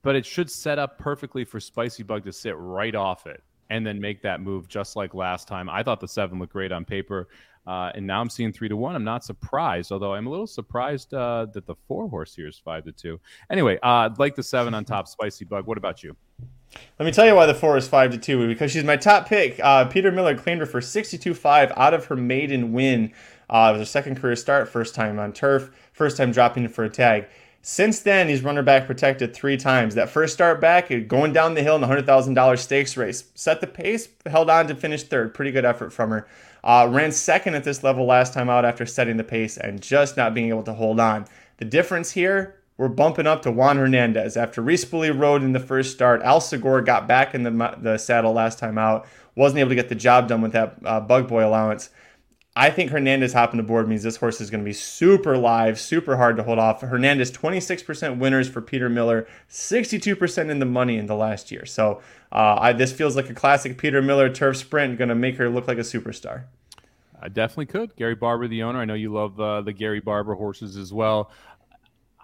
but 0.01 0.15
it 0.15 0.25
should 0.25 0.49
set 0.51 0.79
up 0.79 0.97
perfectly 0.97 1.45
for 1.45 1.59
Spicy 1.59 2.03
Bug 2.03 2.25
to 2.25 2.33
sit 2.33 2.55
right 2.57 2.95
off 2.95 3.25
it 3.25 3.41
and 3.69 3.85
then 3.85 3.99
make 3.99 4.21
that 4.21 4.41
move 4.41 4.67
just 4.67 4.95
like 4.95 5.13
last 5.13 5.47
time. 5.47 5.69
I 5.69 5.83
thought 5.83 5.99
the 5.99 6.07
seven 6.07 6.39
looked 6.39 6.53
great 6.53 6.71
on 6.71 6.85
paper. 6.85 7.27
Uh, 7.65 7.91
and 7.95 8.07
now 8.07 8.21
I'm 8.21 8.29
seeing 8.29 8.53
three 8.53 8.69
to 8.69 8.77
one. 8.77 8.95
I'm 8.95 9.03
not 9.03 9.25
surprised, 9.25 9.91
although 9.91 10.13
I'm 10.13 10.25
a 10.25 10.29
little 10.29 10.47
surprised 10.47 11.13
uh, 11.13 11.47
that 11.53 11.65
the 11.65 11.75
four 11.85 12.07
horse 12.07 12.33
here 12.33 12.47
is 12.47 12.57
five 12.57 12.85
to 12.85 12.93
two. 12.93 13.19
Anyway, 13.49 13.77
uh, 13.83 14.09
like 14.17 14.35
the 14.35 14.43
seven 14.43 14.73
on 14.73 14.85
top, 14.85 15.05
Spicy 15.07 15.43
Bug. 15.43 15.67
What 15.67 15.77
about 15.77 16.01
you? 16.01 16.15
Let 16.99 17.05
me 17.05 17.11
tell 17.11 17.25
you 17.25 17.35
why 17.35 17.45
the 17.45 17.53
four 17.53 17.77
is 17.77 17.87
five 17.87 18.11
to 18.11 18.17
two 18.17 18.47
because 18.47 18.71
she's 18.71 18.83
my 18.83 18.97
top 18.97 19.27
pick. 19.27 19.59
Uh, 19.61 19.85
Peter 19.85 20.11
Miller 20.11 20.35
claimed 20.35 20.61
her 20.61 20.65
for 20.65 20.81
62-5 20.81 21.73
out 21.77 21.93
of 21.93 22.05
her 22.05 22.15
maiden 22.15 22.73
win. 22.73 23.11
Uh, 23.49 23.69
it 23.69 23.77
was 23.77 23.81
her 23.81 23.85
second 23.85 24.19
career 24.19 24.35
start, 24.35 24.67
first 24.67 24.95
time 24.95 25.19
on 25.19 25.31
turf, 25.31 25.69
first 25.93 26.17
time 26.17 26.31
dropping 26.31 26.67
for 26.67 26.83
a 26.83 26.89
tag. 26.89 27.27
Since 27.61 27.99
then, 28.01 28.29
he's 28.29 28.43
run 28.43 28.55
her 28.55 28.63
back 28.63 28.87
protected 28.87 29.33
three 29.33 29.57
times. 29.57 29.95
That 29.95 30.09
first 30.09 30.33
start 30.33 30.61
back, 30.61 30.89
going 31.07 31.33
down 31.33 31.53
the 31.53 31.63
hill 31.63 31.75
in 31.75 31.81
the 31.81 31.87
$100,000 31.87 32.59
stakes 32.59 32.95
race, 32.95 33.25
set 33.35 33.59
the 33.61 33.67
pace, 33.67 34.07
held 34.25 34.49
on 34.49 34.67
to 34.67 34.75
finish 34.75 35.03
third. 35.03 35.33
Pretty 35.33 35.51
good 35.51 35.65
effort 35.65 35.91
from 35.91 36.11
her. 36.11 36.27
Uh, 36.63 36.87
ran 36.89 37.11
second 37.11 37.55
at 37.55 37.63
this 37.63 37.83
level 37.83 38.05
last 38.05 38.33
time 38.33 38.49
out 38.49 38.65
after 38.65 38.85
setting 38.85 39.17
the 39.17 39.23
pace 39.23 39.57
and 39.57 39.81
just 39.81 40.17
not 40.17 40.33
being 40.33 40.49
able 40.49 40.63
to 40.63 40.73
hold 40.73 40.99
on. 40.99 41.25
The 41.57 41.65
difference 41.65 42.11
here, 42.11 42.56
we're 42.77 42.87
bumping 42.87 43.27
up 43.27 43.41
to 43.41 43.51
Juan 43.51 43.77
Hernandez. 43.77 44.37
After 44.37 44.61
Rispoli 44.61 45.17
rode 45.17 45.43
in 45.43 45.53
the 45.53 45.59
first 45.59 45.91
start, 45.91 46.21
Al 46.21 46.39
Segura 46.39 46.83
got 46.83 47.07
back 47.07 47.33
in 47.33 47.43
the, 47.43 47.75
the 47.81 47.97
saddle 47.97 48.33
last 48.33 48.59
time 48.59 48.77
out, 48.77 49.07
wasn't 49.35 49.59
able 49.59 49.69
to 49.69 49.75
get 49.75 49.89
the 49.89 49.95
job 49.95 50.27
done 50.27 50.41
with 50.41 50.51
that 50.53 50.77
uh, 50.85 50.99
bug 50.99 51.27
boy 51.27 51.45
allowance. 51.45 51.89
I 52.55 52.71
think 52.71 52.89
Hernandez 52.89 53.33
hopping 53.33 53.59
aboard 53.59 53.87
means 53.87 54.01
this 54.01 54.15
horse 54.15 54.41
is 54.41 54.49
going 54.49 54.63
to 54.63 54.65
be 54.65 54.73
super 54.73 55.37
live, 55.37 55.79
super 55.79 56.17
hard 56.17 56.37
to 56.37 56.43
hold 56.43 56.57
off. 56.57 56.81
Hernandez, 56.81 57.31
26% 57.31 58.17
winners 58.17 58.49
for 58.49 58.61
Peter 58.61 58.89
Miller, 58.89 59.27
62% 59.47 60.49
in 60.49 60.57
the 60.57 60.65
money 60.65 60.97
in 60.97 61.05
the 61.05 61.15
last 61.15 61.51
year. 61.51 61.67
So 61.67 62.01
uh, 62.31 62.57
I, 62.59 62.73
this 62.73 62.91
feels 62.91 63.15
like 63.15 63.29
a 63.29 63.35
classic 63.35 63.77
Peter 63.77 64.01
Miller 64.01 64.27
turf 64.27 64.57
sprint, 64.57 64.97
going 64.97 65.09
to 65.09 65.15
make 65.15 65.37
her 65.37 65.49
look 65.49 65.67
like 65.67 65.77
a 65.77 65.81
superstar. 65.81 66.45
I 67.21 67.29
definitely 67.29 67.67
could. 67.67 67.95
Gary 67.95 68.15
Barber, 68.15 68.47
the 68.47 68.63
owner. 68.63 68.79
I 68.79 68.85
know 68.85 68.93
you 68.93 69.11
love 69.11 69.39
uh, 69.39 69.61
the 69.61 69.73
Gary 69.73 69.99
Barber 69.99 70.35
horses 70.35 70.77
as 70.77 70.93
well. 70.93 71.31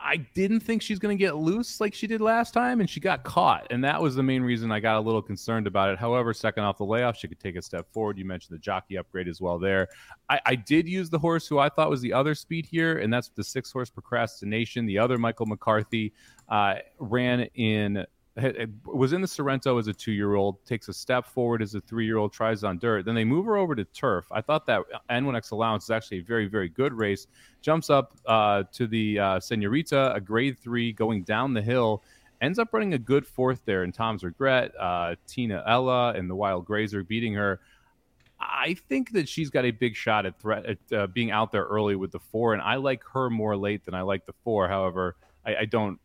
I 0.04 0.18
didn't 0.18 0.60
think 0.60 0.82
she's 0.82 1.00
going 1.00 1.18
to 1.18 1.22
get 1.22 1.38
loose 1.38 1.80
like 1.80 1.94
she 1.94 2.08
did 2.08 2.20
last 2.20 2.54
time, 2.54 2.82
and 2.82 2.90
she 2.90 3.00
got 3.00 3.24
caught. 3.24 3.68
And 3.70 3.84
that 3.84 4.02
was 4.02 4.16
the 4.16 4.24
main 4.24 4.44
reason 4.44 4.72
I 4.72 4.80
got 4.80 4.98
a 4.98 5.00
little 5.00 5.22
concerned 5.22 5.66
about 5.66 5.90
it. 5.90 5.98
However, 5.98 6.34
second 6.34 6.64
off 6.64 6.78
the 6.78 6.86
layoff, 6.86 7.18
she 7.18 7.28
could 7.28 7.40
take 7.40 7.56
a 7.56 7.62
step 7.62 7.92
forward. 7.92 8.18
You 8.18 8.26
mentioned 8.26 8.54
the 8.56 8.60
jockey 8.62 8.98
upgrade 8.98 9.30
as 9.30 9.40
well 9.40 9.58
there. 9.58 9.88
I, 10.30 10.40
I 10.46 10.56
did 10.56 10.88
use 10.88 11.10
the 11.10 11.20
horse 11.20 11.48
who 11.48 11.58
I 11.58 11.70
thought 11.70 11.90
was 11.90 12.02
the 12.02 12.12
other 12.12 12.36
speed 12.36 12.66
here, 12.66 12.98
and 12.98 13.14
that's 13.14 13.30
the 13.30 13.44
six 13.44 13.72
horse 13.72 13.90
procrastination. 13.90 14.86
The 14.86 15.00
other 15.00 15.18
Michael 15.18 15.46
McCarthy 15.46 16.14
uh, 16.50 16.76
ran 17.00 17.48
in 17.56 18.06
was 18.86 19.14
in 19.14 19.22
the 19.22 19.28
Sorrento 19.28 19.78
as 19.78 19.88
a 19.88 19.94
two 19.94 20.12
year 20.12 20.34
old, 20.34 20.66
takes 20.66 20.88
a 20.88 20.94
step 20.94 21.28
forward 21.28 21.62
as 21.62 21.76
a 21.76 21.82
three 21.82 22.06
year 22.06 22.18
old, 22.18 22.34
tries 22.34 22.64
on 22.64 22.80
dirt. 22.80 23.06
Then 23.06 23.14
they 23.14 23.24
move 23.24 23.46
her 23.46 23.58
over 23.58 23.76
to 23.76 23.84
turf. 23.86 24.26
I 24.32 24.42
thought 24.42 24.66
that 24.66 24.82
N1X 25.10 25.52
allowance 25.52 25.84
is 25.84 25.92
actually 25.92 26.20
a 26.20 26.24
very, 26.24 26.48
very 26.48 26.70
good 26.70 26.94
race. 26.94 27.28
Jumps 27.62 27.90
up 27.90 28.18
uh, 28.26 28.64
to 28.74 28.88
the 28.88 29.20
uh, 29.20 29.40
Senorita, 29.40 30.14
a 30.16 30.22
grade 30.22 30.58
three, 30.60 30.92
going 30.92 31.24
down 31.24 31.54
the 31.54 31.62
hill. 31.62 32.02
Ends 32.42 32.58
up 32.60 32.74
running 32.74 32.96
a 32.96 32.98
good 32.98 33.26
fourth 33.26 33.62
there 33.66 33.84
in 33.84 33.92
Tom's 33.92 34.24
Regret, 34.24 34.72
uh, 34.80 35.16
Tina 35.28 35.64
Ella, 35.68 36.14
and 36.14 36.30
the 36.30 36.36
Wild 36.36 36.66
Grazer 36.66 37.04
beating 37.04 37.34
her. 37.36 37.60
I 38.40 38.76
think 38.90 39.12
that 39.14 39.30
she's 39.30 39.50
got 39.50 39.64
a 39.64 39.72
big 39.72 39.96
shot 39.96 40.26
at 40.26 40.40
threat 40.42 40.66
at 40.66 40.78
uh, 40.92 41.08
being 41.08 41.32
out 41.32 41.52
there 41.52 41.64
early 41.64 41.96
with 41.96 42.12
the 42.12 42.20
four, 42.20 42.54
and 42.54 42.62
I 42.62 42.76
like 42.76 43.04
her 43.14 43.30
more 43.30 43.56
late 43.56 43.86
than 43.86 43.94
I 43.94 44.02
like 44.02 44.26
the 44.26 44.34
four. 44.44 44.68
However, 44.68 45.16
I, 45.46 45.56
I 45.56 45.66
don't 45.66 46.00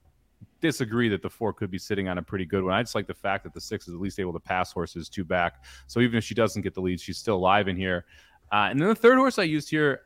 disagree 0.61 1.09
that 1.09 1.23
the 1.23 1.31
four 1.31 1.53
could 1.53 1.71
be 1.71 1.79
sitting 1.79 2.09
on 2.09 2.19
a 2.19 2.23
pretty 2.23 2.45
good 2.45 2.65
one. 2.65 2.75
I 2.75 2.83
just 2.83 2.95
like 2.95 3.07
the 3.07 3.15
fact 3.15 3.45
that 3.45 3.55
the 3.55 3.61
six 3.61 3.89
is 3.89 3.95
at 3.95 4.01
least 4.01 4.19
able 4.19 4.33
to 4.33 4.41
pass 4.41 4.73
horses 4.73 5.09
two 5.09 5.25
back. 5.25 5.65
So 5.87 6.01
even 6.01 6.17
if 6.17 6.25
she 6.25 6.35
doesn't 6.35 6.63
get 6.63 6.75
the 6.75 6.81
lead, 6.81 7.01
she's 7.01 7.19
still 7.19 7.37
alive 7.37 7.69
in 7.69 7.77
here. 7.77 8.05
Uh, 8.53 8.69
and 8.71 8.81
then 8.81 8.89
the 8.89 8.95
third 8.95 9.19
horse 9.19 9.39
I 9.39 9.45
used 9.45 9.71
here, 9.71 10.03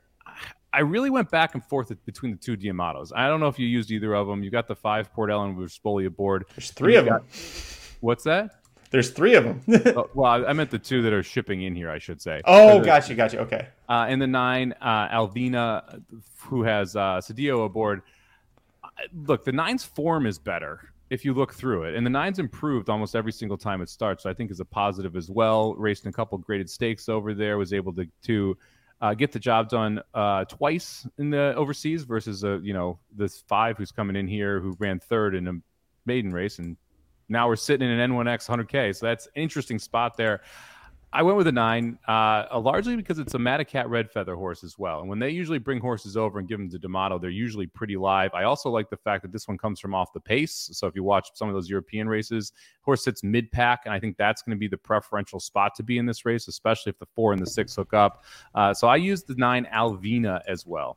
I 0.73 0.81
really 0.81 1.11
went 1.11 1.31
back 1.31 1.55
and 1.55 1.65
forth 1.65 1.93
between 2.05 2.33
the 2.33 2.39
two 2.39 2.57
D'Amatos. 2.57 3.13
I 3.15 3.29
don't 3.29 3.41
know 3.41 3.49
if 3.49 3.59
you 3.59 3.67
used 3.67 3.91
either 3.91 4.15
of 4.15 4.27
them. 4.27 4.43
You 4.43 4.51
got 4.51 4.69
the 4.69 4.77
five 4.77 5.13
Port 5.13 5.31
Ellen 5.31 5.55
with 5.57 5.71
Spoli 5.71 6.07
aboard. 6.07 6.45
There's 6.57 6.71
three 6.71 6.97
of 6.97 7.07
got, 7.07 7.21
them. 7.21 7.29
What's 8.01 8.25
that? 8.25 8.63
There's 8.91 9.11
three 9.11 9.35
of 9.35 9.45
them. 9.45 9.63
oh, 9.97 10.11
well, 10.15 10.47
I 10.47 10.53
meant 10.53 10.71
the 10.71 10.79
two 10.79 11.01
that 11.03 11.15
are 11.15 11.23
shipping 11.23 11.63
in 11.63 11.75
here, 11.75 11.91
I 11.91 11.99
should 11.99 12.21
say. 12.21 12.43
Oh, 12.45 12.83
gotcha, 12.83 13.15
gotcha. 13.15 13.41
Okay. 13.41 13.69
Uh, 13.89 14.07
and 14.09 14.21
the 14.21 14.27
nine, 14.27 14.75
uh, 14.83 15.09
Alvina, 15.09 16.03
who 16.41 16.63
has 16.63 16.95
uh, 16.95 17.21
Cedillo 17.23 17.65
aboard 17.65 18.03
look, 19.13 19.45
the 19.45 19.53
nine's 19.53 19.85
form 19.85 20.27
is 20.27 20.39
better 20.39 20.93
if 21.11 21.25
you 21.25 21.35
look 21.35 21.53
through 21.53 21.85
it. 21.85 21.95
And 21.95 22.07
the 22.07 22.11
nine's 22.11 22.39
improved 22.39 22.89
almost 22.89 23.15
every 23.15 23.33
single 23.33 23.59
time 23.59 23.83
it 23.83 23.89
starts. 23.89 24.23
So 24.23 24.31
I 24.31 24.35
think 24.35 24.51
is 24.51 24.61
a 24.61 24.65
positive 24.65 25.17
as 25.17 25.31
well. 25.31 25.75
Raced 25.75 26.07
a 26.07 26.13
couple 26.13 26.39
graded 26.39 26.71
stakes 26.71 27.09
over 27.09 27.35
there, 27.35 27.59
was 27.59 27.73
able 27.73 27.93
to 27.95 28.07
to 28.25 28.57
uh, 29.01 29.15
get 29.15 29.33
the 29.33 29.39
job 29.39 29.69
done 29.69 30.01
uh, 30.15 30.45
twice 30.47 31.07
in 31.19 31.29
the 31.31 31.55
overseas 31.57 32.05
versus 32.05 32.45
uh, 32.45 32.59
you 32.61 32.73
know 32.73 32.99
this 33.15 33.43
five 33.49 33.77
who's 33.77 33.93
coming 33.93 34.17
in 34.17 34.27
here 34.27 34.61
who 34.61 34.77
ran 34.79 34.99
third 35.01 35.35
in 35.35 35.49
a 35.49 35.53
maiden 36.07 36.33
race 36.33 36.59
and 36.59 36.77
now 37.29 37.49
we're 37.49 37.57
sitting 37.57 37.89
in 37.89 37.99
an 37.99 38.11
N1X 38.11 38.47
100K. 38.49 38.95
So 38.95 39.07
that's 39.07 39.27
an 39.27 39.43
interesting 39.43 39.79
spot 39.79 40.17
there. 40.17 40.43
I 41.15 41.23
went 41.23 41.37
with 41.37 41.47
a 41.47 41.53
nine, 41.53 41.99
uh, 42.09 42.47
largely 42.59 42.97
because 42.97 43.19
it's 43.19 43.35
a 43.35 43.39
Madaket 43.39 43.87
Red 43.89 44.11
Feather 44.11 44.35
horse 44.35 44.65
as 44.65 44.79
well. 44.79 45.01
And 45.01 45.09
when 45.11 45.19
they 45.19 45.29
usually 45.29 45.59
bring 45.59 45.79
horses 45.79 46.17
over 46.17 46.39
and 46.39 46.49
give 46.49 46.59
them 46.59 46.71
to 46.71 46.79
D'Amato, 46.79 47.19
they're 47.19 47.29
usually 47.29 47.67
pretty 47.67 47.97
live. 47.97 48.31
I 48.33 48.45
also 48.45 48.71
like 48.71 48.89
the 48.89 48.97
fact 48.97 49.23
that 49.23 49.31
this 49.31 49.47
one 49.47 49.59
comes 49.59 49.79
from 49.79 49.95
off 49.95 50.15
the 50.15 50.21
pace. 50.21 50.71
So 50.73 50.87
if 50.87 50.95
you 50.95 51.05
watch 51.05 51.29
some 51.35 51.49
of 51.49 51.55
those 51.55 51.69
European 51.69 52.09
races, 52.09 52.53
horse 52.81 53.05
sits 53.05 53.23
mid 53.23 53.53
pack, 53.53 53.83
and 53.85 53.93
I 53.93 54.01
think 54.01 54.17
that's 54.17 54.41
going 54.41 54.57
to 54.57 54.59
be 54.59 54.69
the 54.69 54.79
preferential 54.79 55.39
spot 55.39 55.75
to 55.75 55.83
be 55.83 55.99
in 55.99 56.07
this 56.07 56.25
race, 56.25 56.49
especially 56.49 56.91
if 56.91 56.99
the 56.99 57.07
four 57.15 57.33
and 57.33 57.43
the 57.43 57.47
six 57.47 57.77
hook 57.77 57.93
up. 57.93 58.25
Uh, 58.55 58.73
so 58.73 58.89
I 58.89 58.97
used 58.97 59.27
the 59.27 59.35
nine 59.35 59.69
Alvina 59.73 60.41
as 60.49 60.67
well. 60.67 60.97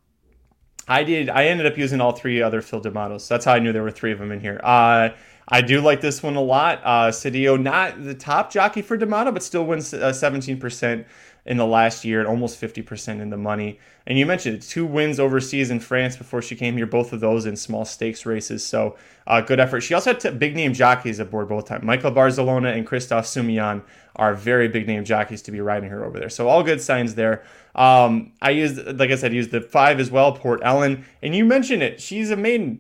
I 0.87 1.03
did. 1.03 1.29
I 1.29 1.45
ended 1.45 1.65
up 1.65 1.77
using 1.77 1.99
all 1.99 2.11
three 2.11 2.41
other 2.41 2.61
Phil 2.61 2.79
D'Amatos. 2.79 3.27
That's 3.27 3.43
how 3.43 3.53
I 3.53 3.59
knew 3.59 3.73
there 3.73 3.83
were 3.83 3.91
three 3.91 4.11
of 4.11 4.19
them 4.19 4.31
in 4.31 4.39
here. 4.39 4.61
Uh, 4.63 5.09
I 5.47 5.61
do 5.61 5.81
like 5.81 6.01
this 6.01 6.23
one 6.23 6.35
a 6.35 6.41
lot. 6.41 6.81
Uh, 6.83 7.11
Cedillo, 7.11 7.61
not 7.61 8.03
the 8.03 8.15
top 8.15 8.51
jockey 8.51 8.81
for 8.81 8.97
D'Amato, 8.97 9.31
but 9.31 9.43
still 9.43 9.65
wins 9.65 9.93
uh, 9.93 10.11
17% 10.11 11.05
in 11.45 11.57
the 11.57 11.65
last 11.65 12.03
year 12.03 12.19
and 12.19 12.27
almost 12.27 12.59
50% 12.59 13.21
in 13.21 13.29
the 13.29 13.37
money. 13.37 13.79
And 14.07 14.17
you 14.17 14.25
mentioned 14.25 14.63
two 14.63 14.85
wins 14.85 15.19
overseas 15.19 15.69
in 15.69 15.79
France 15.79 16.17
before 16.17 16.41
she 16.41 16.55
came 16.55 16.75
here, 16.75 16.87
both 16.87 17.13
of 17.13 17.19
those 17.19 17.45
in 17.45 17.55
small 17.55 17.85
stakes 17.85 18.25
races. 18.25 18.65
So 18.65 18.97
uh, 19.27 19.41
good 19.41 19.59
effort. 19.59 19.81
She 19.81 19.93
also 19.93 20.11
had 20.11 20.19
t- 20.19 20.31
big 20.31 20.55
name 20.55 20.73
jockeys 20.73 21.19
aboard 21.19 21.47
both 21.47 21.65
times. 21.65 21.83
Michael 21.83 22.11
Barzalona 22.11 22.75
and 22.75 22.85
Christophe 22.85 23.25
Soumillon 23.25 23.83
are 24.15 24.33
very 24.33 24.67
big 24.67 24.87
name 24.87 25.05
jockeys 25.05 25.43
to 25.43 25.51
be 25.51 25.61
riding 25.61 25.89
her 25.91 26.03
over 26.03 26.19
there. 26.19 26.29
So 26.29 26.47
all 26.47 26.63
good 26.63 26.81
signs 26.81 27.13
there. 27.13 27.43
Um, 27.75 28.33
I 28.41 28.49
used, 28.51 28.83
like 28.97 29.11
I 29.11 29.15
said, 29.15 29.33
used 29.33 29.51
the 29.51 29.61
five 29.61 29.99
as 29.99 30.09
well, 30.09 30.31
Port 30.31 30.61
Ellen. 30.63 31.05
And 31.21 31.35
you 31.35 31.45
mentioned 31.45 31.83
it. 31.83 32.01
She's 32.01 32.31
a 32.31 32.35
maiden 32.35 32.79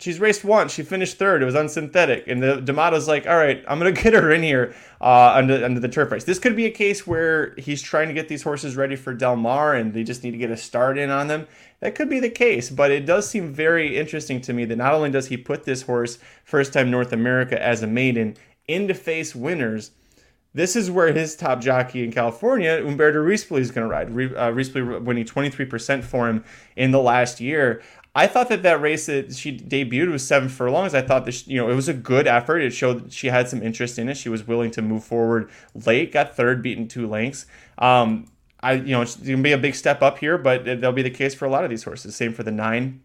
she's 0.00 0.18
raced 0.18 0.44
once. 0.44 0.72
She 0.72 0.82
finished 0.82 1.18
third. 1.18 1.42
It 1.42 1.44
was 1.44 1.54
unsynthetic. 1.54 2.24
And 2.26 2.42
the 2.42 2.60
D'Amato's 2.60 3.06
like, 3.06 3.26
all 3.26 3.36
right, 3.36 3.64
I'm 3.68 3.78
going 3.78 3.94
to 3.94 4.02
get 4.02 4.14
her 4.14 4.30
in 4.30 4.42
here 4.42 4.74
uh, 5.00 5.32
under, 5.34 5.64
under 5.64 5.80
the 5.80 5.88
turf 5.88 6.10
race. 6.10 6.24
This 6.24 6.38
could 6.38 6.56
be 6.56 6.66
a 6.66 6.70
case 6.70 7.06
where 7.06 7.54
he's 7.56 7.82
trying 7.82 8.08
to 8.08 8.14
get 8.14 8.28
these 8.28 8.42
horses 8.42 8.76
ready 8.76 8.96
for 8.96 9.14
Del 9.14 9.36
Mar 9.36 9.74
and 9.74 9.94
they 9.94 10.02
just 10.02 10.24
need 10.24 10.32
to 10.32 10.38
get 10.38 10.50
a 10.50 10.56
start 10.56 10.98
in 10.98 11.10
on 11.10 11.28
them. 11.28 11.46
That 11.80 11.94
could 11.94 12.10
be 12.10 12.20
the 12.20 12.30
case, 12.30 12.68
but 12.68 12.90
it 12.90 13.06
does 13.06 13.28
seem 13.28 13.54
very 13.54 13.96
interesting 13.96 14.40
to 14.42 14.52
me 14.52 14.64
that 14.66 14.76
not 14.76 14.92
only 14.92 15.10
does 15.10 15.28
he 15.28 15.36
put 15.36 15.64
this 15.64 15.82
horse, 15.82 16.18
first 16.44 16.72
time 16.72 16.90
North 16.90 17.12
America 17.12 17.60
as 17.62 17.82
a 17.82 17.86
maiden, 17.86 18.36
into 18.68 18.94
face 18.94 19.34
winners, 19.34 19.92
this 20.52 20.74
is 20.74 20.90
where 20.90 21.12
his 21.12 21.36
top 21.36 21.60
jockey 21.60 22.02
in 22.02 22.10
California, 22.10 22.82
Umberto 22.84 23.24
Rispoli, 23.24 23.60
is 23.60 23.70
going 23.70 23.88
to 23.88 23.90
ride. 23.90 24.08
Uh, 24.08 24.50
Rispoli 24.50 25.00
winning 25.00 25.24
23% 25.24 26.02
for 26.02 26.28
him 26.28 26.44
in 26.74 26.90
the 26.90 27.00
last 27.00 27.40
year. 27.40 27.82
I 28.14 28.26
thought 28.26 28.48
that 28.48 28.62
that 28.64 28.80
race 28.80 29.06
that 29.06 29.34
she 29.34 29.56
debuted 29.56 30.10
was 30.10 30.26
seven 30.26 30.48
furlongs. 30.48 30.94
I 30.94 31.02
thought 31.02 31.26
that 31.26 31.46
you 31.46 31.58
know 31.58 31.70
it 31.70 31.74
was 31.74 31.88
a 31.88 31.94
good 31.94 32.26
effort. 32.26 32.58
It 32.58 32.70
showed 32.70 33.12
she 33.12 33.28
had 33.28 33.48
some 33.48 33.62
interest 33.62 33.98
in 33.98 34.08
it. 34.08 34.16
She 34.16 34.28
was 34.28 34.46
willing 34.46 34.72
to 34.72 34.82
move 34.82 35.04
forward 35.04 35.50
late. 35.86 36.12
Got 36.12 36.34
third, 36.34 36.62
beaten 36.62 36.88
two 36.88 37.06
lengths. 37.06 37.46
Um, 37.78 38.26
I 38.60 38.72
you 38.72 38.92
know 38.92 39.02
it's 39.02 39.16
gonna 39.16 39.42
be 39.42 39.52
a 39.52 39.58
big 39.58 39.76
step 39.76 40.02
up 40.02 40.18
here, 40.18 40.38
but 40.38 40.64
that'll 40.64 40.92
be 40.92 41.02
the 41.02 41.10
case 41.10 41.34
for 41.34 41.44
a 41.44 41.50
lot 41.50 41.62
of 41.62 41.70
these 41.70 41.84
horses. 41.84 42.16
Same 42.16 42.32
for 42.32 42.42
the 42.42 42.50
nine. 42.50 43.00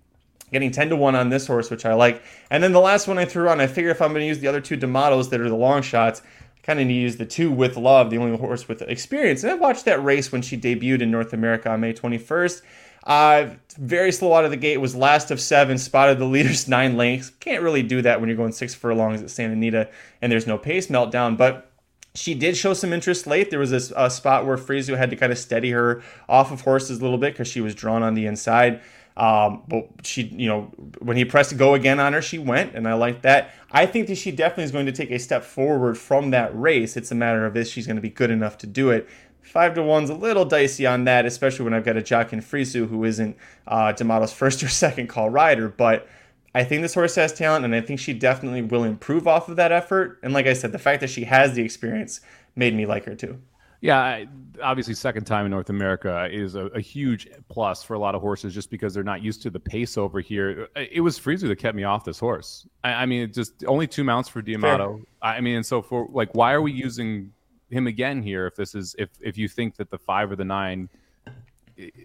Getting 0.51 0.69
10 0.69 0.89
to 0.89 0.95
1 0.95 1.15
on 1.15 1.29
this 1.29 1.47
horse, 1.47 1.71
which 1.71 1.85
I 1.85 1.95
like. 1.95 2.21
And 2.51 2.63
then 2.63 2.71
the 2.71 2.79
last 2.79 3.07
one 3.07 3.17
I 3.17 3.25
threw 3.25 3.49
on, 3.49 3.59
I 3.59 3.65
figure 3.65 3.89
if 3.89 3.99
I'm 3.99 4.09
going 4.09 4.21
to 4.21 4.27
use 4.27 4.39
the 4.39 4.47
other 4.47 4.61
two 4.61 4.77
D'Amatos 4.77 5.31
that 5.31 5.41
are 5.41 5.49
the 5.49 5.55
long 5.55 5.81
shots, 5.81 6.21
kind 6.61 6.79
of 6.79 6.85
need 6.85 6.93
to 6.93 6.99
use 6.99 7.17
the 7.17 7.25
two 7.25 7.51
with 7.51 7.77
love, 7.77 8.11
the 8.11 8.17
only 8.19 8.37
horse 8.37 8.67
with 8.67 8.83
experience. 8.83 9.43
And 9.43 9.51
I 9.51 9.55
watched 9.55 9.85
that 9.85 10.03
race 10.03 10.31
when 10.31 10.43
she 10.43 10.55
debuted 10.55 11.01
in 11.01 11.09
North 11.09 11.33
America 11.33 11.71
on 11.71 11.81
May 11.81 11.93
21st. 11.93 12.61
Uh, 13.05 13.49
very 13.77 14.11
slow 14.11 14.33
out 14.33 14.45
of 14.45 14.51
the 14.51 14.57
gate, 14.57 14.77
was 14.77 14.95
last 14.95 15.29
of 15.29 15.39
seven, 15.39 15.77
spotted 15.77 16.17
the 16.17 16.25
leaders 16.25 16.67
nine 16.67 16.97
lengths. 16.97 17.29
Can't 17.39 17.61
really 17.61 17.83
do 17.83 18.01
that 18.01 18.19
when 18.19 18.29
you're 18.29 18.37
going 18.37 18.51
six 18.51 18.73
furlongs 18.73 19.21
at 19.21 19.29
Santa 19.29 19.53
Anita 19.53 19.89
and 20.21 20.31
there's 20.31 20.47
no 20.47 20.57
pace 20.57 20.87
meltdown, 20.87 21.37
but 21.37 21.71
she 22.15 22.33
did 22.33 22.55
show 22.55 22.73
some 22.73 22.93
interest 22.93 23.27
late. 23.27 23.49
There 23.49 23.59
was 23.59 23.71
a, 23.73 24.09
spot 24.09 24.45
where 24.45 24.57
Fresu 24.57 24.95
had 24.95 25.09
to 25.09 25.15
kind 25.15 25.31
of 25.31 25.37
steady 25.37 25.71
her 25.71 26.01
off 26.29 26.51
of 26.51 26.61
horses 26.61 26.99
a 26.99 27.01
little 27.01 27.17
bit 27.17 27.33
because 27.33 27.47
she 27.47 27.61
was 27.61 27.75
drawn 27.75 28.03
on 28.03 28.13
the 28.13 28.25
inside. 28.25 28.81
Um, 29.17 29.63
but 29.67 29.87
she, 30.03 30.23
you 30.23 30.47
know, 30.47 30.63
when 30.99 31.15
he 31.15 31.23
pressed 31.23 31.57
go 31.57 31.73
again 31.73 31.99
on 31.99 32.13
her, 32.13 32.21
she 32.21 32.37
went, 32.37 32.75
and 32.75 32.87
I 32.87 32.95
like 32.95 33.21
that. 33.21 33.51
I 33.71 33.85
think 33.85 34.07
that 34.07 34.17
she 34.17 34.31
definitely 34.31 34.65
is 34.65 34.71
going 34.71 34.87
to 34.87 34.91
take 34.91 35.11
a 35.11 35.19
step 35.19 35.43
forward 35.43 35.97
from 35.97 36.31
that 36.31 36.57
race. 36.57 36.97
It's 36.97 37.11
a 37.11 37.15
matter 37.15 37.45
of 37.45 37.55
if 37.55 37.67
she's 37.67 37.87
going 37.87 37.95
to 37.95 38.01
be 38.01 38.09
good 38.09 38.29
enough 38.29 38.57
to 38.59 38.67
do 38.67 38.89
it. 38.89 39.07
Five 39.45 39.75
to 39.75 39.83
one's 39.83 40.09
a 40.09 40.15
little 40.15 40.43
dicey 40.43 40.85
on 40.85 41.03
that, 41.05 41.25
especially 41.25 41.65
when 41.65 41.73
I've 41.73 41.85
got 41.85 41.97
a 41.97 42.01
Jacqueline 42.01 42.41
Fresu 42.41 42.87
who 42.87 43.03
isn't 43.03 43.37
uh, 43.67 43.91
D'Amato's 43.91 44.33
first 44.41 44.63
or 44.63 44.67
second 44.67 45.07
call 45.07 45.29
rider. 45.29 45.69
But 45.69 46.07
I 46.53 46.63
think 46.63 46.81
this 46.81 46.93
horse 46.93 47.15
has 47.15 47.33
talent, 47.33 47.63
and 47.65 47.75
I 47.75 47.81
think 47.81 47.99
she 47.99 48.13
definitely 48.13 48.61
will 48.61 48.83
improve 48.83 49.27
off 49.27 49.47
of 49.49 49.55
that 49.57 49.71
effort. 49.71 50.19
And 50.23 50.33
like 50.33 50.47
I 50.47 50.53
said, 50.53 50.71
the 50.71 50.79
fact 50.79 51.01
that 51.01 51.09
she 51.09 51.25
has 51.25 51.53
the 51.53 51.63
experience 51.63 52.21
made 52.55 52.73
me 52.73 52.85
like 52.85 53.05
her 53.05 53.15
too. 53.15 53.39
Yeah, 53.81 54.23
obviously, 54.63 54.95
second 54.95 55.25
time 55.25 55.45
in 55.45 55.51
North 55.51 55.69
America 55.69 56.27
is 56.31 56.55
a, 56.55 56.67
a, 56.67 56.79
huge 56.79 57.27
plus 57.49 57.83
for 57.83 57.93
a 57.93 57.99
lot 57.99 58.15
of 58.15 58.21
horses 58.21 58.51
just 58.51 58.71
because 58.71 58.95
they're 58.95 59.03
not 59.03 59.21
used 59.21 59.43
to 59.43 59.51
the 59.51 59.59
pace 59.59 59.95
over 59.95 60.21
here. 60.21 60.69
It 60.75 61.01
was 61.01 61.19
Fresu 61.19 61.47
that 61.49 61.57
kept 61.57 61.75
me 61.75 61.83
off 61.83 62.03
this 62.03 62.17
horse. 62.17 62.67
I, 62.83 62.93
I 62.93 63.05
mean, 63.05 63.31
just 63.31 63.63
only 63.67 63.85
two 63.85 64.03
mounts 64.03 64.27
for 64.27 64.41
D'Amato. 64.41 65.01
I 65.21 65.39
mean, 65.39 65.57
and 65.57 65.65
so 65.65 65.83
for 65.83 66.07
like, 66.11 66.33
why 66.33 66.53
are 66.53 66.63
we 66.63 66.71
using 66.71 67.31
him 67.69 67.87
again 67.87 68.21
here 68.21 68.47
if 68.47 68.55
this 68.55 68.75
is 68.75 68.95
if 68.97 69.09
if 69.21 69.37
you 69.37 69.47
think 69.47 69.75
that 69.77 69.89
the 69.89 69.97
five 69.97 70.31
or 70.31 70.35
the 70.35 70.45
nine 70.45 70.89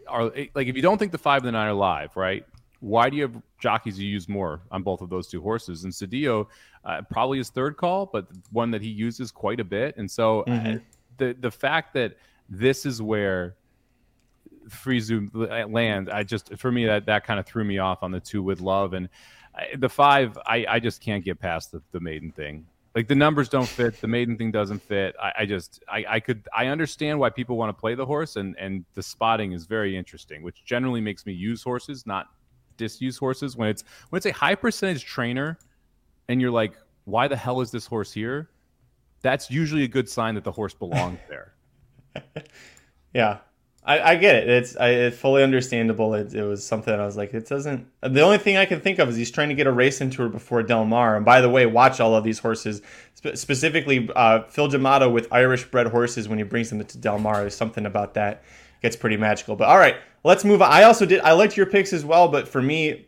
are 0.08 0.24
like 0.54 0.66
if 0.66 0.76
you 0.76 0.82
don't 0.82 0.98
think 0.98 1.12
the 1.12 1.18
five 1.18 1.42
and 1.42 1.48
the 1.48 1.52
nine 1.52 1.68
are 1.68 1.74
live, 1.74 2.16
right? 2.16 2.44
Why 2.80 3.10
do 3.10 3.16
you 3.16 3.22
have 3.24 3.42
jockeys 3.58 3.98
you 3.98 4.08
use 4.08 4.26
more 4.26 4.62
on 4.70 4.82
both 4.82 5.02
of 5.02 5.10
those 5.10 5.28
two 5.28 5.42
horses? 5.42 5.84
And 5.84 5.92
Cedillo, 5.92 6.46
uh, 6.84 7.02
probably 7.10 7.36
his 7.36 7.50
third 7.50 7.76
call, 7.76 8.06
but 8.06 8.26
one 8.52 8.70
that 8.70 8.80
he 8.80 8.88
uses 8.88 9.30
quite 9.30 9.60
a 9.60 9.64
bit. 9.64 9.96
And 9.96 10.10
so. 10.10 10.40
Uh, 10.42 10.44
mm-hmm. 10.46 10.76
Uh, 10.76 10.78
the 11.20 11.36
the 11.38 11.50
fact 11.50 11.94
that 11.94 12.16
this 12.48 12.84
is 12.84 13.00
where 13.00 13.54
Fresu 14.68 15.30
land, 15.70 16.10
I 16.10 16.24
just 16.24 16.56
for 16.58 16.72
me 16.72 16.86
that 16.86 17.06
that 17.06 17.24
kind 17.24 17.38
of 17.38 17.46
threw 17.46 17.62
me 17.62 17.78
off 17.78 18.02
on 18.02 18.10
the 18.10 18.18
two 18.18 18.42
with 18.42 18.60
love 18.60 18.94
and 18.94 19.08
I, 19.54 19.68
the 19.76 19.88
five. 19.88 20.36
I 20.46 20.66
I 20.68 20.80
just 20.80 21.00
can't 21.00 21.24
get 21.24 21.38
past 21.38 21.70
the, 21.70 21.80
the 21.92 22.00
maiden 22.00 22.32
thing. 22.32 22.66
Like 22.94 23.06
the 23.06 23.14
numbers 23.14 23.48
don't 23.48 23.68
fit, 23.68 24.00
the 24.00 24.08
maiden 24.08 24.36
thing 24.36 24.50
doesn't 24.50 24.82
fit. 24.82 25.14
I, 25.22 25.32
I 25.40 25.46
just 25.46 25.82
I, 25.88 26.04
I 26.08 26.20
could 26.20 26.48
I 26.56 26.66
understand 26.66 27.18
why 27.18 27.30
people 27.30 27.56
want 27.56 27.76
to 27.76 27.80
play 27.80 27.94
the 27.94 28.06
horse 28.06 28.36
and 28.36 28.56
and 28.58 28.84
the 28.94 29.02
spotting 29.02 29.52
is 29.52 29.66
very 29.66 29.96
interesting, 29.96 30.42
which 30.42 30.64
generally 30.64 31.00
makes 31.00 31.24
me 31.24 31.32
use 31.32 31.62
horses, 31.62 32.06
not 32.06 32.26
disuse 32.76 33.16
horses. 33.16 33.56
When 33.56 33.68
it's 33.68 33.84
when 34.08 34.18
it's 34.18 34.26
a 34.26 34.32
high 34.32 34.56
percentage 34.56 35.04
trainer, 35.04 35.58
and 36.28 36.40
you're 36.40 36.50
like, 36.50 36.74
why 37.04 37.28
the 37.28 37.36
hell 37.36 37.60
is 37.60 37.70
this 37.70 37.86
horse 37.86 38.12
here? 38.12 38.50
that's 39.22 39.50
usually 39.50 39.84
a 39.84 39.88
good 39.88 40.08
sign 40.08 40.34
that 40.34 40.44
the 40.44 40.52
horse 40.52 40.74
belongs 40.74 41.18
there. 41.28 41.54
yeah, 43.14 43.38
I, 43.82 44.12
I, 44.12 44.14
get 44.16 44.36
it. 44.36 44.48
It's, 44.48 44.76
I, 44.76 44.90
it's 44.90 45.16
fully 45.16 45.42
understandable. 45.42 46.12
It, 46.14 46.34
it, 46.34 46.42
was 46.42 46.64
something 46.64 46.92
I 46.92 47.06
was 47.06 47.16
like, 47.16 47.32
it 47.32 47.48
doesn't. 47.48 47.86
The 48.02 48.20
only 48.20 48.36
thing 48.36 48.56
I 48.58 48.66
can 48.66 48.80
think 48.80 48.98
of 48.98 49.08
is 49.08 49.16
he's 49.16 49.30
trying 49.30 49.48
to 49.48 49.54
get 49.54 49.66
a 49.66 49.72
race 49.72 50.02
into 50.02 50.22
her 50.22 50.28
before 50.28 50.62
Del 50.62 50.84
Mar. 50.84 51.16
And 51.16 51.24
by 51.24 51.40
the 51.40 51.48
way, 51.48 51.64
watch 51.64 51.98
all 51.98 52.14
of 52.14 52.22
these 52.22 52.38
horses, 52.38 52.82
spe- 53.14 53.36
specifically 53.36 54.10
uh, 54.14 54.42
Phil 54.42 54.68
D'Amato 54.68 55.08
with 55.08 55.28
Irish 55.32 55.64
bred 55.64 55.86
horses 55.86 56.28
when 56.28 56.38
he 56.38 56.44
brings 56.44 56.68
them 56.68 56.84
to 56.84 56.98
Del 56.98 57.18
Mar. 57.18 57.36
There's 57.38 57.56
something 57.56 57.86
about 57.86 58.14
that 58.14 58.42
gets 58.82 58.96
pretty 58.96 59.16
magical. 59.16 59.56
But 59.56 59.68
all 59.68 59.78
right, 59.78 59.96
let's 60.24 60.44
move 60.44 60.62
on. 60.62 60.70
I 60.70 60.84
also 60.84 61.06
did. 61.06 61.20
I 61.20 61.32
liked 61.32 61.56
your 61.56 61.66
picks 61.66 61.92
as 61.92 62.04
well, 62.04 62.28
but 62.28 62.48
for 62.48 62.62
me, 62.62 63.06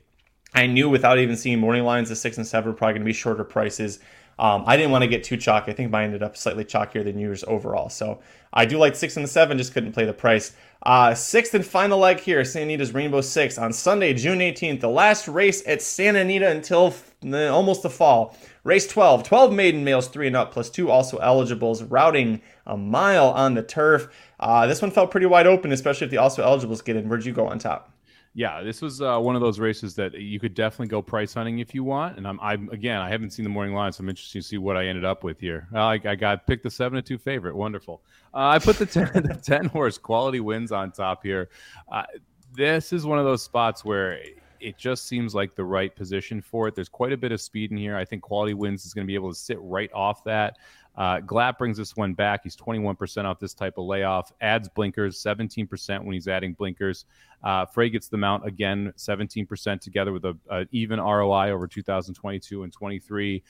I 0.55 0.67
knew 0.67 0.89
without 0.89 1.19
even 1.19 1.37
seeing 1.37 1.59
morning 1.59 1.85
lines, 1.85 2.09
the 2.09 2.17
six 2.17 2.37
and 2.37 2.47
seven 2.47 2.71
are 2.71 2.75
probably 2.75 2.95
going 2.95 3.03
to 3.03 3.07
be 3.07 3.13
shorter 3.13 3.45
prices. 3.45 4.01
Um, 4.39 4.65
I 4.67 4.77
didn't 4.77 4.93
want 4.93 5.03
to 5.03 5.09
get 5.09 5.25
too 5.25 5.37
chalky. 5.37 5.73
I 5.73 5.75
think 5.75 5.91
mine 5.91 6.07
ended 6.07 6.23
up 6.23 6.37
slightly 6.37 6.65
chalkier 6.65 7.05
than 7.05 7.19
yours 7.19 7.45
overall. 7.47 7.89
So 7.89 8.21
I 8.53 8.65
do 8.67 8.79
like 8.79 8.95
six 8.95 9.17
and 9.17 9.25
the 9.25 9.29
seven, 9.29 9.59
just 9.59 9.73
couldn't 9.73 9.93
play 9.93 10.05
the 10.05 10.13
price. 10.13 10.53
Uh, 10.85 11.15
sixth 11.15 11.55
and 11.55 11.65
final 11.65 11.99
leg 11.99 12.19
here, 12.19 12.45
Santa 12.45 12.65
Anita's 12.65 12.93
Rainbow 12.93 13.21
Six 13.21 13.57
on 13.57 13.73
Sunday, 13.73 14.15
June 14.15 14.41
18th, 14.41 14.81
the 14.81 14.89
last 14.89 15.29
race 15.29 15.63
at 15.67 15.81
Santa 15.81 16.21
Anita 16.21 16.49
until 16.51 16.89
f- 16.89 17.15
almost 17.25 17.83
the 17.83 17.91
fall. 17.91 18.37
Race 18.65 18.87
12, 18.89 19.23
12 19.23 19.53
maiden 19.53 19.85
males, 19.85 20.09
three 20.09 20.27
and 20.27 20.37
up, 20.37 20.53
plus 20.53 20.71
two 20.71 20.91
also 20.91 21.19
eligibles, 21.19 21.83
routing 21.85 22.41
a 22.67 22.77
mile 22.77 23.29
on 23.29 23.55
the 23.55 23.63
turf. 23.63 24.09
Uh, 24.41 24.67
this 24.67 24.83
one 24.83 24.91
felt 24.91 25.11
pretty 25.11 25.27
wide 25.27 25.47
open, 25.47 25.71
especially 25.73 26.05
if 26.07 26.11
the 26.11 26.19
also 26.19 26.43
eligibles 26.43 26.83
get 26.83 26.97
in. 26.97 27.09
Where'd 27.09 27.25
you 27.25 27.33
go 27.33 27.47
on 27.47 27.59
top? 27.59 27.93
Yeah, 28.35 28.63
this 28.63 28.81
was 28.81 29.03
uh, 29.03 29.19
one 29.19 29.35
of 29.35 29.43
those 29.43 29.61
races 29.61 29.95
that 29.97 30.15
you 30.15 30.41
could 30.41 30.55
definitely 30.55 30.87
go 30.87 31.03
price 31.03 31.35
hunting 31.35 31.59
if 31.59 31.75
you 31.75 31.85
want. 31.85 32.17
And 32.17 32.27
I'm, 32.27 32.41
I'm 32.41 32.71
again, 32.71 32.99
I 32.99 33.11
haven't 33.11 33.31
seen 33.31 33.45
the 33.45 33.51
morning 33.51 33.75
line, 33.75 33.93
so 33.93 34.01
I'm 34.01 34.09
interested 34.09 34.41
to 34.41 34.49
see 34.49 34.57
what 34.57 34.75
I 34.75 34.87
ended 34.87 35.05
up 35.05 35.23
with 35.23 35.39
here. 35.39 35.69
I, 35.75 36.01
I 36.05 36.15
got 36.15 36.47
picked 36.47 36.63
the 36.63 36.71
seven 36.71 36.97
to 36.97 37.03
two 37.03 37.19
favorite. 37.19 37.55
Wonderful. 37.55 38.01
Uh, 38.33 38.49
I 38.49 38.59
put 38.59 38.77
the 38.79 38.87
10, 39.13 39.13
the 39.13 39.39
10 39.43 39.67
horse 39.67 39.99
quality 39.99 40.41
wins 40.41 40.73
on 40.73 40.93
top 40.93 41.23
here. 41.23 41.51
Uh, 41.91 42.05
this 42.55 42.93
is 42.93 43.05
one 43.05 43.19
of 43.19 43.27
those 43.27 43.43
spots 43.43 43.85
where 43.85 44.19
it 44.63 44.79
just 44.79 45.07
seems 45.07 45.35
like 45.35 45.55
the 45.55 45.65
right 45.65 45.95
position 45.95 46.41
for 46.41 46.69
it. 46.69 46.75
There's 46.75 46.89
quite 46.89 47.13
a 47.13 47.17
bit 47.17 47.33
of 47.33 47.41
speed 47.41 47.71
in 47.71 47.77
here. 47.77 47.97
I 47.97 48.05
think 48.05 48.23
quality 48.23 48.55
wins 48.55 48.87
is 48.87 48.95
going 48.95 49.07
to 49.07 49.11
be 49.11 49.15
able 49.15 49.31
to 49.31 49.39
sit 49.39 49.59
right 49.61 49.91
off 49.93 50.25
that. 50.25 50.57
Uh, 50.97 51.19
Glatt 51.21 51.57
brings 51.57 51.79
this 51.79 51.97
one 51.97 52.13
back. 52.13 52.41
He's 52.45 52.57
21% 52.57 53.25
off 53.25 53.39
this 53.39 53.55
type 53.55 53.79
of 53.79 53.87
layoff. 53.87 54.31
Adds 54.41 54.69
blinkers, 54.69 55.23
17% 55.23 56.05
when 56.05 56.13
he's 56.13 56.29
adding 56.29 56.53
blinkers. 56.53 57.07
Uh, 57.43 57.65
Frey 57.65 57.89
gets 57.89 58.09
the 58.09 58.19
mount 58.19 58.47
again, 58.47 58.93
17% 58.97 59.81
together 59.81 60.13
with 60.13 60.25
a, 60.25 60.37
a 60.51 60.67
even 60.71 61.01
ROI 61.01 61.51
over 61.51 61.67
2022 61.67 62.63
and 62.63 62.73
23 62.73 63.43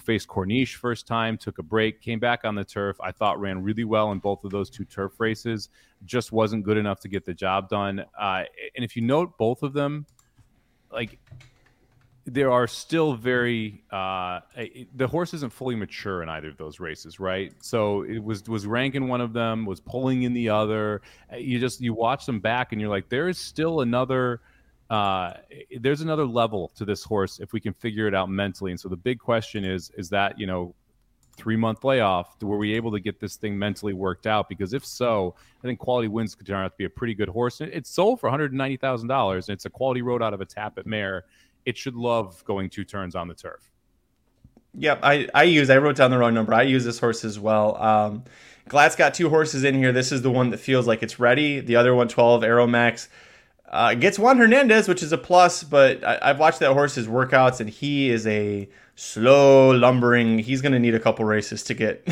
faced 0.00 0.28
Corniche 0.28 0.74
first 0.76 1.06
time, 1.06 1.36
took 1.36 1.58
a 1.58 1.62
break, 1.62 2.00
came 2.00 2.18
back 2.18 2.44
on 2.44 2.54
the 2.54 2.64
turf. 2.64 2.96
I 3.00 3.12
thought 3.12 3.40
ran 3.40 3.62
really 3.62 3.84
well 3.84 4.12
in 4.12 4.18
both 4.18 4.44
of 4.44 4.50
those 4.50 4.70
two 4.70 4.84
turf 4.84 5.18
races. 5.18 5.68
Just 6.04 6.32
wasn't 6.32 6.64
good 6.64 6.76
enough 6.76 7.00
to 7.00 7.08
get 7.08 7.24
the 7.24 7.34
job 7.34 7.68
done. 7.68 8.04
Uh, 8.18 8.44
and 8.76 8.84
if 8.84 8.96
you 8.96 9.02
note 9.02 9.36
both 9.38 9.62
of 9.62 9.72
them, 9.72 10.06
like 10.90 11.18
there 12.32 12.50
are 12.50 12.66
still 12.66 13.14
very 13.14 13.82
uh, 13.90 14.40
the 14.94 15.06
horse 15.06 15.34
isn't 15.34 15.52
fully 15.52 15.74
mature 15.74 16.22
in 16.22 16.28
either 16.28 16.48
of 16.48 16.56
those 16.56 16.78
races, 16.80 17.18
right? 17.18 17.52
So 17.60 18.02
it 18.02 18.22
was 18.22 18.46
was 18.48 18.66
ranking 18.66 19.08
one 19.08 19.20
of 19.20 19.32
them, 19.32 19.64
was 19.64 19.80
pulling 19.80 20.22
in 20.22 20.34
the 20.34 20.48
other. 20.48 21.02
You 21.36 21.58
just 21.58 21.80
you 21.80 21.94
watch 21.94 22.26
them 22.26 22.40
back, 22.40 22.72
and 22.72 22.80
you're 22.80 22.90
like, 22.90 23.08
there 23.08 23.28
is 23.28 23.38
still 23.38 23.80
another. 23.80 24.40
Uh, 24.90 25.34
there's 25.80 26.00
another 26.00 26.24
level 26.24 26.72
to 26.76 26.84
this 26.84 27.02
horse 27.04 27.40
if 27.40 27.52
we 27.52 27.60
can 27.60 27.74
figure 27.74 28.06
it 28.06 28.14
out 28.14 28.30
mentally. 28.30 28.70
And 28.70 28.80
so 28.80 28.88
the 28.88 28.96
big 28.96 29.18
question 29.18 29.64
is, 29.64 29.90
is 29.98 30.08
that 30.10 30.38
you 30.38 30.46
know, 30.46 30.74
three 31.36 31.56
month 31.56 31.84
layoff? 31.84 32.42
Were 32.42 32.56
we 32.56 32.74
able 32.74 32.90
to 32.92 33.00
get 33.00 33.20
this 33.20 33.36
thing 33.36 33.58
mentally 33.58 33.92
worked 33.92 34.26
out? 34.26 34.48
Because 34.48 34.72
if 34.72 34.84
so, 34.84 35.34
I 35.62 35.66
think 35.66 35.78
Quality 35.78 36.08
Wins 36.08 36.34
could 36.34 36.46
turn 36.46 36.64
out 36.64 36.72
to 36.72 36.76
be 36.78 36.84
a 36.84 36.90
pretty 36.90 37.14
good 37.14 37.28
horse. 37.28 37.60
It's 37.60 37.90
sold 37.90 38.20
for 38.20 38.28
one 38.28 38.32
hundred 38.32 38.54
ninety 38.54 38.76
thousand 38.76 39.08
dollars, 39.08 39.48
and 39.48 39.54
it's 39.54 39.66
a 39.66 39.70
quality 39.70 40.02
road 40.02 40.22
out 40.22 40.34
of 40.34 40.40
a 40.40 40.46
Tapit 40.46 40.86
mare 40.86 41.24
it 41.64 41.76
should 41.76 41.94
love 41.94 42.44
going 42.44 42.70
two 42.70 42.84
turns 42.84 43.14
on 43.14 43.28
the 43.28 43.34
turf. 43.34 43.70
Yep, 44.74 45.00
I, 45.02 45.28
I 45.34 45.42
use 45.44 45.70
I 45.70 45.78
wrote 45.78 45.96
down 45.96 46.10
the 46.10 46.18
wrong 46.18 46.34
number. 46.34 46.54
I 46.54 46.62
use 46.62 46.84
this 46.84 46.98
horse 46.98 47.24
as 47.24 47.38
well. 47.38 47.76
Um, 47.82 48.24
Glatt's 48.68 48.96
got 48.96 49.14
two 49.14 49.28
horses 49.28 49.64
in 49.64 49.74
here. 49.74 49.92
This 49.92 50.12
is 50.12 50.22
the 50.22 50.30
one 50.30 50.50
that 50.50 50.58
feels 50.58 50.86
like 50.86 51.02
it's 51.02 51.18
ready. 51.18 51.60
The 51.60 51.76
other 51.76 51.94
one, 51.94 52.06
12 52.06 52.42
Aeromax, 52.42 53.08
uh, 53.70 53.94
gets 53.94 54.18
Juan 54.18 54.38
Hernandez, 54.38 54.88
which 54.88 55.02
is 55.02 55.12
a 55.12 55.18
plus. 55.18 55.64
But 55.64 56.04
I, 56.04 56.18
I've 56.22 56.38
watched 56.38 56.60
that 56.60 56.72
horse's 56.72 57.06
workouts, 57.06 57.60
and 57.60 57.68
he 57.68 58.10
is 58.10 58.26
a 58.26 58.68
slow 58.94 59.70
lumbering. 59.70 60.38
He's 60.38 60.60
going 60.60 60.72
to 60.72 60.78
need 60.78 60.94
a 60.94 61.00
couple 61.00 61.24
races 61.24 61.62
to 61.64 61.74
get. 61.74 62.04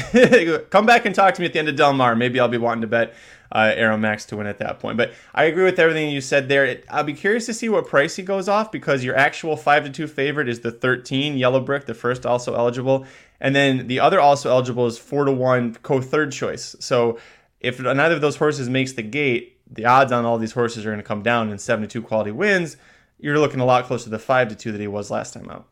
Come 0.71 0.87
back 0.87 1.05
and 1.05 1.15
talk 1.15 1.35
to 1.35 1.41
me 1.41 1.47
at 1.47 1.53
the 1.53 1.59
end 1.59 1.69
of 1.69 1.77
Del 1.77 1.93
Mar. 1.93 2.17
Maybe 2.17 2.41
I'll 2.41 2.49
be 2.49 2.59
wanting 2.59 2.83
to 2.83 2.89
bet 2.89 3.15
uh, 3.53 3.73
Aeromax 3.77 4.27
to 4.27 4.37
win 4.37 4.47
at 4.47 4.59
that 4.59 4.79
point. 4.79 4.97
But 4.97 5.13
I 5.35 5.45
agree 5.45 5.65
with 5.65 5.79
everything 5.79 6.11
you 6.11 6.21
said 6.21 6.49
there. 6.49 6.65
It, 6.65 6.85
I'll 6.91 7.05
be 7.05 7.15
curious 7.15 7.47
to 7.47 7.55
see 7.55 7.69
what 7.69 7.87
price 7.87 8.17
he 8.17 8.23
goes 8.23 8.49
off 8.49 8.73
because 8.73 9.05
your 9.05 9.17
actual 9.17 9.57
five 9.57 9.85
to 9.85 9.91
two 9.91 10.07
favorite 10.07 10.49
is 10.49 10.61
the 10.61 10.71
13 10.71 11.37
Yellow 11.37 11.61
Brick, 11.61 11.87
the 11.87 11.95
first 11.95 12.27
also 12.27 12.55
eligible, 12.55 13.07
and 13.41 13.55
then 13.55 13.87
the 13.87 14.01
other 14.01 14.21
also 14.21 14.51
eligible 14.51 14.87
is 14.87 14.99
four 14.99 15.25
to 15.25 15.33
one 15.33 15.75
co 15.83 16.01
third 16.01 16.33
choice. 16.33 16.77
So 16.81 17.19
if 17.61 17.81
neither 17.81 18.15
of 18.15 18.21
those 18.21 18.37
horses 18.37 18.69
makes 18.69 18.93
the 18.93 19.03
gate, 19.03 19.59
the 19.71 19.85
odds 19.85 20.13
on 20.13 20.25
all 20.25 20.39
these 20.39 20.53
horses 20.53 20.87
are 20.87 20.91
going 20.91 20.99
to 20.99 21.05
come 21.05 21.23
down, 21.23 21.51
and 21.51 21.61
seven 21.61 21.83
to 21.83 21.89
two 21.89 22.03
quality 22.03 22.31
wins. 22.31 22.77
You're 23.19 23.39
looking 23.39 23.61
a 23.61 23.65
lot 23.65 23.85
closer 23.85 24.05
to 24.05 24.11
the 24.11 24.19
five 24.19 24.49
to 24.49 24.55
two 24.55 24.73
that 24.73 24.81
he 24.81 24.87
was 24.87 25.11
last 25.11 25.35
time 25.35 25.51
out. 25.51 25.67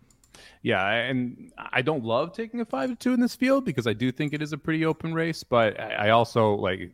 Yeah, 0.63 0.89
and 0.89 1.53
I 1.59 1.83
don't 1.83 2.05
love 2.05 2.33
taking 2.33 2.61
a 2.61 2.65
five 2.65 2.89
to 2.89 2.97
two 2.97 3.13
in 3.13 3.21
this 3.21 3.37
field 3.37 3.67
because 3.67 3.87
I 3.87 3.93
do 3.93 4.11
think 4.11 4.33
it 4.33 4.41
is 4.41 4.55
a 4.55 4.59
pretty 4.59 4.85
open 4.87 5.13
race. 5.13 5.45
But 5.45 5.79
I 5.79 6.11
also 6.11 6.55
like 6.55 6.91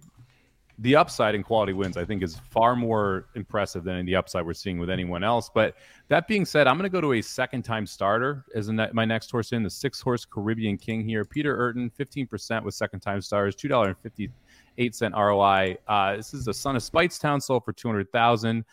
the 0.81 0.97
upside 0.97 1.35
in 1.35 1.43
quality 1.43 1.74
wins, 1.74 1.97
I 1.97 2.05
think, 2.05 2.22
is 2.22 2.37
far 2.51 2.74
more 2.74 3.26
impressive 3.35 3.85
than 3.85 4.07
the 4.07 4.16
upside 4.16 4.47
we're 4.47 4.55
seeing 4.55 4.78
with 4.78 4.89
anyone 4.89 5.22
else. 5.22 5.51
But 5.53 5.76
that 6.09 6.26
being 6.26 6.47
said, 6.47 6.66
I'm 6.66 6.76
going 6.76 6.91
to 6.91 6.93
go 6.93 7.03
to 7.03 7.12
a 7.14 7.22
second 7.22 7.62
time 7.62 7.87
starter 7.87 8.47
as 8.55 8.68
ne- 8.70 8.89
my 8.93 9.05
next 9.05 9.31
horse 9.31 9.53
in 9.53 9.62
the 9.62 9.70
six 9.70 10.01
horse 10.01 10.24
Caribbean 10.24 10.78
King 10.78 11.07
here. 11.07 11.24
Peter 11.24 11.51
Eurton, 11.51 11.91
15% 11.99 12.64
with 12.64 12.74
second 12.74 13.01
time 13.01 13.20
stars, 13.20 13.55
$2.58 13.57 15.12
ROI. 15.14 15.76
Uh, 15.87 16.16
this 16.16 16.33
is 16.33 16.49
a 16.49 16.55
son 16.55 16.76
of 16.76 16.83
Speightstown, 16.83 17.43
sold 17.43 17.64
for 17.64 17.72
200000 17.72 18.64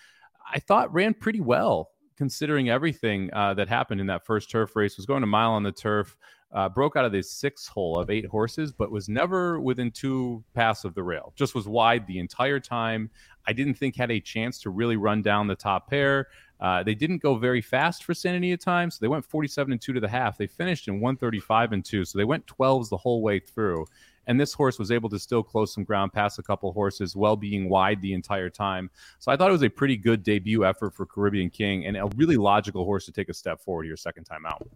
I 0.53 0.59
thought 0.59 0.93
ran 0.93 1.13
pretty 1.13 1.41
well 1.41 1.91
considering 2.17 2.69
everything 2.69 3.29
uh, 3.33 3.53
that 3.53 3.67
happened 3.67 4.01
in 4.01 4.07
that 4.07 4.25
first 4.25 4.49
turf 4.49 4.75
race. 4.75 4.97
Was 4.97 5.05
going 5.05 5.23
a 5.23 5.27
mile 5.27 5.51
on 5.51 5.63
the 5.63 5.71
turf, 5.71 6.17
uh, 6.53 6.69
broke 6.69 6.95
out 6.95 7.05
of 7.05 7.11
the 7.11 7.21
sixth 7.21 7.67
hole 7.67 7.99
of 7.99 8.09
eight 8.09 8.25
horses, 8.25 8.71
but 8.71 8.91
was 8.91 9.09
never 9.09 9.59
within 9.59 9.91
two 9.91 10.43
pass 10.53 10.85
of 10.85 10.95
the 10.95 11.03
rail. 11.03 11.33
Just 11.35 11.53
was 11.53 11.67
wide 11.67 12.07
the 12.07 12.19
entire 12.19 12.59
time. 12.59 13.09
I 13.45 13.53
didn't 13.53 13.75
think 13.75 13.95
had 13.95 14.11
a 14.11 14.19
chance 14.19 14.59
to 14.61 14.69
really 14.69 14.97
run 14.97 15.21
down 15.21 15.47
the 15.47 15.55
top 15.55 15.89
pair. 15.89 16.27
Uh, 16.59 16.83
they 16.83 16.95
didn't 16.95 17.21
go 17.21 17.35
very 17.35 17.61
fast 17.61 18.03
for 18.03 18.13
Sanity 18.13 18.51
at 18.51 18.61
times. 18.61 18.95
So 18.95 18.99
they 19.01 19.07
went 19.07 19.25
47 19.25 19.71
and 19.71 19.81
2 19.81 19.93
to 19.93 19.99
the 19.99 20.07
half. 20.07 20.37
They 20.37 20.47
finished 20.47 20.87
in 20.87 20.95
135 20.95 21.73
and 21.73 21.85
2. 21.85 22.05
So 22.05 22.17
they 22.17 22.23
went 22.23 22.45
12s 22.47 22.89
the 22.89 22.97
whole 22.97 23.21
way 23.21 23.39
through. 23.39 23.85
And 24.25 24.39
this 24.39 24.53
horse 24.53 24.77
was 24.77 24.91
able 24.91 25.09
to 25.09 25.19
still 25.19 25.41
close 25.41 25.73
some 25.73 25.85
ground 25.85 26.11
past 26.11 26.37
a 26.39 26.43
couple 26.43 26.73
horses 26.73 27.15
while 27.15 27.37
being 27.37 27.69
wide 27.69 28.01
the 28.01 28.13
entire 28.13 28.49
time. 28.49 28.89
So 29.19 29.31
I 29.31 29.37
thought 29.37 29.49
it 29.49 29.53
was 29.53 29.63
a 29.63 29.69
pretty 29.69 29.95
good 29.95 30.23
debut 30.23 30.65
effort 30.65 30.93
for 30.93 31.05
Caribbean 31.05 31.49
King 31.49 31.85
and 31.85 31.95
a 31.95 32.09
really 32.17 32.35
logical 32.35 32.83
horse 32.83 33.05
to 33.05 33.11
take 33.11 33.29
a 33.29 33.33
step 33.33 33.61
forward 33.61 33.85
your 33.85 33.95
second 33.95 34.25
time 34.25 34.45
out. 34.45 34.67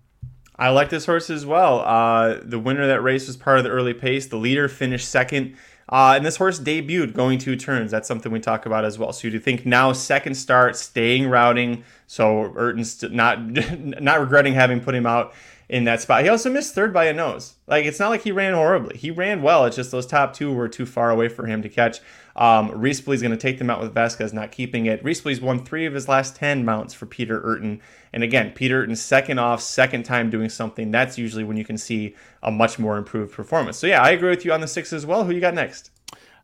I 0.62 0.70
like 0.70 0.92
this 0.92 1.08
horse 1.08 1.32
as 1.32 1.44
well. 1.44 1.80
Uh, 1.80 2.38
the 2.44 2.60
winner 2.60 2.84
of 2.84 2.88
that 2.90 3.02
race 3.02 3.26
was 3.26 3.36
part 3.36 3.58
of 3.58 3.64
the 3.64 3.72
early 3.72 3.96
pace. 3.96 4.28
The 4.28 4.38
leader 4.38 4.70
finished 4.70 5.10
second. 5.10 5.58
Uh, 5.90 6.14
and 6.16 6.24
this 6.24 6.38
horse 6.38 6.60
debuted 6.60 7.16
going 7.16 7.40
two 7.40 7.56
turns. 7.56 7.90
That's 7.90 8.08
something 8.08 8.32
we 8.32 8.40
talk 8.40 8.68
about 8.68 8.86
as 8.86 9.00
well. 9.00 9.12
So 9.12 9.28
you 9.28 9.40
think 9.40 9.66
now 9.66 9.92
second 9.92 10.36
start, 10.36 10.76
staying 10.76 11.28
routing. 11.28 11.84
So 12.06 12.54
Eurton's 12.54 13.02
not 13.02 13.42
not 13.80 14.20
regretting 14.20 14.54
having 14.54 14.82
put 14.82 14.94
him 14.94 15.08
out 15.08 15.34
in 15.68 15.86
that 15.86 16.00
spot. 16.00 16.22
He 16.22 16.30
also 16.30 16.52
missed 16.52 16.76
third 16.76 16.94
by 16.94 17.06
a 17.06 17.14
nose. 17.14 17.56
Like 17.66 17.86
it's 17.86 18.00
not 18.00 18.10
like 18.10 18.22
he 18.22 18.32
ran 18.32 18.54
horribly. 18.54 18.98
He 18.98 19.10
ran 19.10 19.42
well. 19.42 19.66
It's 19.66 19.76
just 19.76 19.90
those 19.90 20.06
top 20.06 20.34
two 20.34 20.54
were 20.54 20.68
too 20.68 20.86
far 20.86 21.10
away 21.10 21.28
for 21.28 21.48
him 21.48 21.64
to 21.64 21.70
catch. 21.70 22.02
Um, 22.36 22.72
Reese 22.72 23.02
going 23.02 23.32
to 23.32 23.38
take 23.38 23.58
them 23.58 23.70
out 23.70 23.82
with 23.82 23.94
Vazquez 23.94 24.34
not 24.34 24.52
keeping 24.52 24.86
it. 24.86 25.04
Reese 25.04 25.24
won 25.42 25.64
three 25.64 25.86
of 25.86 25.94
his 25.94 26.08
last 26.08 26.36
10 26.36 26.64
mounts 26.66 26.94
for 26.94 27.06
Peter 27.06 27.36
Eurton. 27.36 27.82
And 28.14 28.24
again, 28.24 28.52
Peter 28.52 28.76
Eurton 28.76 28.96
second 28.96 29.40
off, 29.40 29.62
second 29.62 30.04
time 30.04 30.30
doing 30.30 30.50
something. 30.50 30.92
That's 30.92 31.18
usually 31.18 31.44
when 31.44 31.58
you 31.58 31.66
can 31.66 31.78
see 31.78 32.16
a 32.44 32.52
much 32.52 32.80
more 32.80 32.98
improved 32.98 33.34
performance. 33.34 33.78
So 33.78 33.88
yeah, 33.88 34.02
I 34.02 34.12
agree 34.12 34.30
with 34.30 34.46
you 34.46 34.54
on 34.54 34.62
the 34.62 34.68
six 34.68 34.94
as 34.94 35.06
well. 35.06 35.24
Who 35.24 35.34
you 35.34 35.42
got 35.42 35.54
next? 35.54 35.92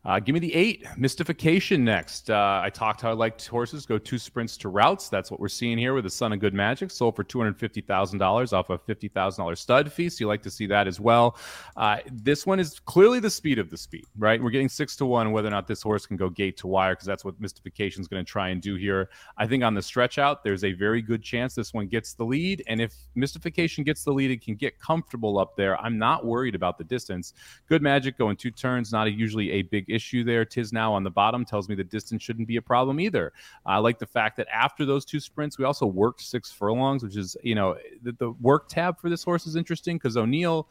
Uh, 0.08 0.18
give 0.18 0.32
me 0.32 0.40
the 0.40 0.54
eight. 0.54 0.86
Mystification 0.96 1.84
next. 1.84 2.30
Uh, 2.30 2.62
I 2.64 2.70
talked 2.70 3.02
how 3.02 3.10
I 3.10 3.12
liked 3.12 3.46
horses 3.46 3.84
go 3.84 3.98
two 3.98 4.16
sprints 4.16 4.56
to 4.56 4.70
routes. 4.70 5.10
That's 5.10 5.30
what 5.30 5.38
we're 5.38 5.48
seeing 5.48 5.76
here 5.76 5.92
with 5.92 6.04
the 6.04 6.10
Son 6.10 6.32
of 6.32 6.40
Good 6.40 6.54
Magic. 6.54 6.90
Sold 6.90 7.14
for 7.14 7.24
$250,000 7.24 8.52
off 8.54 8.70
a 8.70 8.78
$50,000 8.78 9.58
stud 9.58 9.92
fee. 9.92 10.08
So 10.08 10.24
you 10.24 10.26
like 10.26 10.40
to 10.44 10.50
see 10.50 10.66
that 10.66 10.86
as 10.86 10.98
well. 10.98 11.36
Uh, 11.76 11.98
this 12.10 12.46
one 12.46 12.58
is 12.58 12.80
clearly 12.80 13.20
the 13.20 13.28
speed 13.28 13.58
of 13.58 13.68
the 13.68 13.76
speed, 13.76 14.06
right? 14.16 14.42
We're 14.42 14.48
getting 14.48 14.70
six 14.70 14.96
to 14.96 15.04
one 15.04 15.30
whether 15.30 15.48
or 15.48 15.50
not 15.50 15.66
this 15.66 15.82
horse 15.82 16.06
can 16.06 16.16
go 16.16 16.30
gate 16.30 16.56
to 16.56 16.68
wire 16.68 16.94
because 16.94 17.06
that's 17.06 17.26
what 17.26 17.38
Mystification 17.38 18.00
is 18.00 18.08
going 18.08 18.24
to 18.24 18.32
try 18.32 18.48
and 18.48 18.62
do 18.62 18.76
here. 18.76 19.10
I 19.36 19.46
think 19.46 19.62
on 19.62 19.74
the 19.74 19.82
stretch 19.82 20.16
out, 20.16 20.42
there's 20.42 20.64
a 20.64 20.72
very 20.72 21.02
good 21.02 21.22
chance 21.22 21.54
this 21.54 21.74
one 21.74 21.86
gets 21.86 22.14
the 22.14 22.24
lead. 22.24 22.62
And 22.66 22.80
if 22.80 22.94
Mystification 23.14 23.84
gets 23.84 24.04
the 24.04 24.12
lead, 24.12 24.30
it 24.30 24.42
can 24.42 24.54
get 24.54 24.80
comfortable 24.80 25.38
up 25.38 25.54
there. 25.54 25.78
I'm 25.82 25.98
not 25.98 26.24
worried 26.24 26.54
about 26.54 26.78
the 26.78 26.84
distance. 26.84 27.34
Good 27.68 27.82
Magic 27.82 28.16
going 28.16 28.36
two 28.36 28.50
turns, 28.50 28.90
not 28.90 29.06
a, 29.06 29.10
usually 29.10 29.50
a 29.50 29.60
big 29.60 29.84
issue 29.86 29.97
issue 29.98 30.22
there. 30.22 30.44
Tiznow 30.44 30.92
on 30.92 31.02
the 31.02 31.10
bottom 31.10 31.44
tells 31.44 31.68
me 31.68 31.74
the 31.74 31.84
distance 31.84 32.22
shouldn't 32.22 32.46
be 32.46 32.56
a 32.56 32.62
problem 32.62 33.00
either. 33.00 33.32
I 33.66 33.78
like 33.78 33.98
the 33.98 34.06
fact 34.06 34.36
that 34.36 34.46
after 34.54 34.86
those 34.86 35.04
two 35.04 35.18
sprints, 35.18 35.58
we 35.58 35.64
also 35.64 35.86
worked 35.86 36.22
six 36.22 36.52
furlongs, 36.52 37.02
which 37.02 37.16
is, 37.16 37.36
you 37.42 37.54
know, 37.54 37.76
the, 38.02 38.12
the 38.12 38.30
work 38.40 38.68
tab 38.68 39.00
for 39.00 39.10
this 39.10 39.24
horse 39.24 39.46
is 39.46 39.56
interesting 39.56 39.96
because 39.96 40.16
O'Neill 40.16 40.68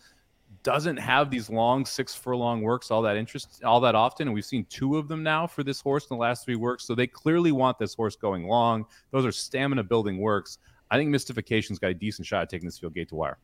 doesn't 0.63 0.97
have 0.97 1.29
these 1.29 1.49
long 1.49 1.85
six 1.85 2.15
furlong 2.15 2.61
works 2.61 2.89
all 2.89 3.01
that 3.01 3.17
interest 3.17 3.61
all 3.63 3.79
that 3.81 3.95
often 3.95 4.27
and 4.27 4.33
we've 4.33 4.45
seen 4.45 4.65
two 4.69 4.97
of 4.97 5.07
them 5.07 5.21
now 5.21 5.45
for 5.45 5.63
this 5.63 5.81
horse 5.81 6.05
in 6.09 6.15
the 6.15 6.19
last 6.19 6.45
three 6.45 6.55
works 6.55 6.85
so 6.85 6.95
they 6.95 7.05
clearly 7.05 7.51
want 7.51 7.77
this 7.77 7.93
horse 7.93 8.15
going 8.15 8.47
long 8.47 8.85
those 9.11 9.25
are 9.25 9.31
stamina 9.31 9.83
building 9.83 10.17
works 10.17 10.57
i 10.89 10.97
think 10.97 11.09
mystification's 11.09 11.79
got 11.79 11.91
a 11.91 11.93
decent 11.93 12.25
shot 12.25 12.43
at 12.43 12.49
taking 12.49 12.67
this 12.67 12.79
field 12.79 12.93
gate 12.93 13.09
to 13.09 13.15
wire 13.15 13.37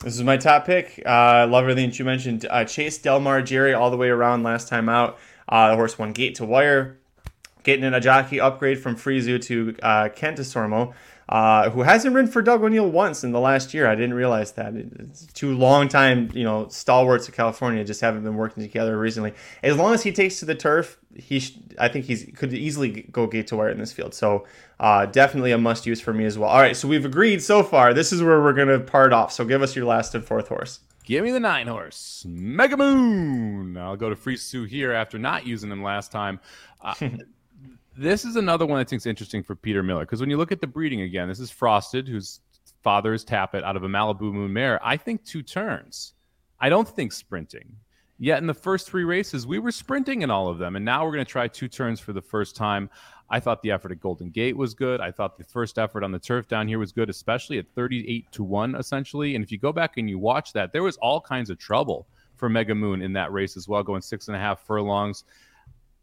this 0.00 0.14
is 0.14 0.22
my 0.22 0.36
top 0.36 0.66
pick. 0.66 1.02
Uh, 1.04 1.08
I 1.08 1.44
love 1.44 1.64
everything 1.64 1.90
that 1.90 1.98
you 1.98 2.04
mentioned. 2.04 2.46
Uh, 2.48 2.64
Chase 2.64 2.98
Delmar 2.98 3.42
Jerry 3.42 3.74
all 3.74 3.90
the 3.90 3.96
way 3.96 4.08
around 4.08 4.42
last 4.42 4.68
time 4.68 4.88
out. 4.88 5.18
Uh, 5.48 5.70
the 5.70 5.76
horse 5.76 5.98
won 5.98 6.12
gate 6.12 6.36
to 6.36 6.44
wire, 6.44 6.98
getting 7.62 7.84
in 7.84 7.94
a 7.94 8.00
jockey 8.00 8.40
upgrade 8.40 8.78
from 8.80 8.96
Fresu 8.96 9.38
to 9.38 9.76
uh, 9.82 10.08
Kent 10.10 10.38
Desormeaux 10.38 10.94
uh, 11.28 11.68
who 11.70 11.82
hasn't 11.82 12.14
ridden 12.14 12.30
for 12.30 12.40
Doug 12.40 12.62
O'Neill 12.62 12.90
once 12.90 13.22
in 13.22 13.32
the 13.32 13.40
last 13.40 13.74
year. 13.74 13.86
I 13.86 13.94
didn't 13.94 14.14
realize 14.14 14.52
that. 14.52 14.74
It's 14.74 15.26
two 15.26 15.56
long 15.56 15.88
time, 15.88 16.30
you 16.32 16.44
know, 16.44 16.68
stalwarts 16.68 17.28
of 17.28 17.34
California 17.34 17.84
just 17.84 18.00
haven't 18.00 18.22
been 18.22 18.36
working 18.36 18.62
together 18.62 18.98
recently. 18.98 19.34
As 19.62 19.76
long 19.76 19.92
as 19.92 20.02
he 20.02 20.10
takes 20.10 20.38
to 20.38 20.46
the 20.46 20.54
turf, 20.54 20.98
he 21.14 21.40
sh- 21.40 21.58
I 21.78 21.88
think 21.88 22.06
he's 22.06 22.30
could 22.34 22.54
easily 22.54 23.02
go 23.12 23.26
gate 23.26 23.48
to 23.48 23.56
wire 23.56 23.68
in 23.68 23.78
this 23.78 23.92
field. 23.92 24.14
So 24.14 24.46
uh, 24.80 25.06
definitely 25.06 25.52
a 25.52 25.58
must 25.58 25.86
use 25.86 26.00
for 26.00 26.12
me 26.12 26.24
as 26.24 26.38
well. 26.38 26.50
All 26.50 26.60
right, 26.60 26.76
so 26.76 26.88
we've 26.88 27.04
agreed 27.04 27.42
so 27.42 27.62
far. 27.62 27.92
This 27.92 28.12
is 28.12 28.22
where 28.22 28.40
we're 28.40 28.52
gonna 28.52 28.78
part 28.78 29.12
off. 29.12 29.32
So 29.32 29.44
give 29.44 29.62
us 29.62 29.74
your 29.74 29.86
last 29.86 30.14
and 30.14 30.24
fourth 30.24 30.48
horse. 30.48 30.80
Give 31.04 31.24
me 31.24 31.30
the 31.30 31.40
nine 31.40 31.66
horse, 31.66 32.24
Mega 32.28 32.76
Moon. 32.76 33.76
I'll 33.78 33.96
go 33.96 34.10
to 34.10 34.16
Fresu 34.16 34.64
here 34.64 34.92
after 34.92 35.18
not 35.18 35.46
using 35.46 35.70
them 35.70 35.82
last 35.82 36.12
time. 36.12 36.38
Uh, 36.82 36.94
this 37.96 38.24
is 38.24 38.36
another 38.36 38.66
one 38.66 38.78
I 38.78 38.84
think 38.84 39.00
is 39.00 39.06
interesting 39.06 39.42
for 39.42 39.56
Peter 39.56 39.82
Miller 39.82 40.04
because 40.04 40.20
when 40.20 40.30
you 40.30 40.36
look 40.36 40.52
at 40.52 40.60
the 40.60 40.66
breeding 40.66 41.00
again, 41.00 41.26
this 41.26 41.40
is 41.40 41.50
Frosted, 41.50 42.06
whose 42.06 42.40
father 42.82 43.14
is 43.14 43.24
Tapit 43.24 43.64
out 43.64 43.74
of 43.74 43.84
a 43.84 43.88
Malibu 43.88 44.32
Moon 44.32 44.52
mare. 44.52 44.78
I 44.84 44.96
think 44.96 45.24
two 45.24 45.42
turns. 45.42 46.12
I 46.60 46.68
don't 46.68 46.88
think 46.88 47.12
sprinting. 47.12 47.76
Yet 48.18 48.38
in 48.38 48.48
the 48.48 48.54
first 48.54 48.88
three 48.88 49.04
races, 49.04 49.46
we 49.46 49.60
were 49.60 49.70
sprinting 49.70 50.22
in 50.22 50.30
all 50.30 50.48
of 50.48 50.58
them, 50.58 50.74
and 50.74 50.84
now 50.84 51.04
we're 51.04 51.12
going 51.12 51.24
to 51.24 51.30
try 51.30 51.46
two 51.46 51.68
turns 51.68 52.00
for 52.00 52.12
the 52.12 52.20
first 52.20 52.56
time. 52.56 52.90
I 53.30 53.38
thought 53.38 53.62
the 53.62 53.70
effort 53.70 53.92
at 53.92 54.00
Golden 54.00 54.30
Gate 54.30 54.56
was 54.56 54.74
good. 54.74 55.00
I 55.00 55.12
thought 55.12 55.38
the 55.38 55.44
first 55.44 55.78
effort 55.78 56.02
on 56.02 56.10
the 56.10 56.18
turf 56.18 56.48
down 56.48 56.66
here 56.66 56.80
was 56.80 56.90
good, 56.90 57.10
especially 57.10 57.58
at 57.58 57.68
38 57.74 58.30
to 58.32 58.42
1, 58.42 58.74
essentially. 58.74 59.36
And 59.36 59.44
if 59.44 59.52
you 59.52 59.58
go 59.58 59.72
back 59.72 59.98
and 59.98 60.10
you 60.10 60.18
watch 60.18 60.52
that, 60.54 60.72
there 60.72 60.82
was 60.82 60.96
all 60.96 61.20
kinds 61.20 61.48
of 61.48 61.58
trouble 61.58 62.08
for 62.34 62.48
Mega 62.48 62.74
Moon 62.74 63.02
in 63.02 63.12
that 63.12 63.32
race 63.32 63.56
as 63.56 63.68
well, 63.68 63.82
going 63.82 64.00
six 64.00 64.28
and 64.28 64.36
a 64.36 64.40
half 64.40 64.66
furlongs. 64.66 65.24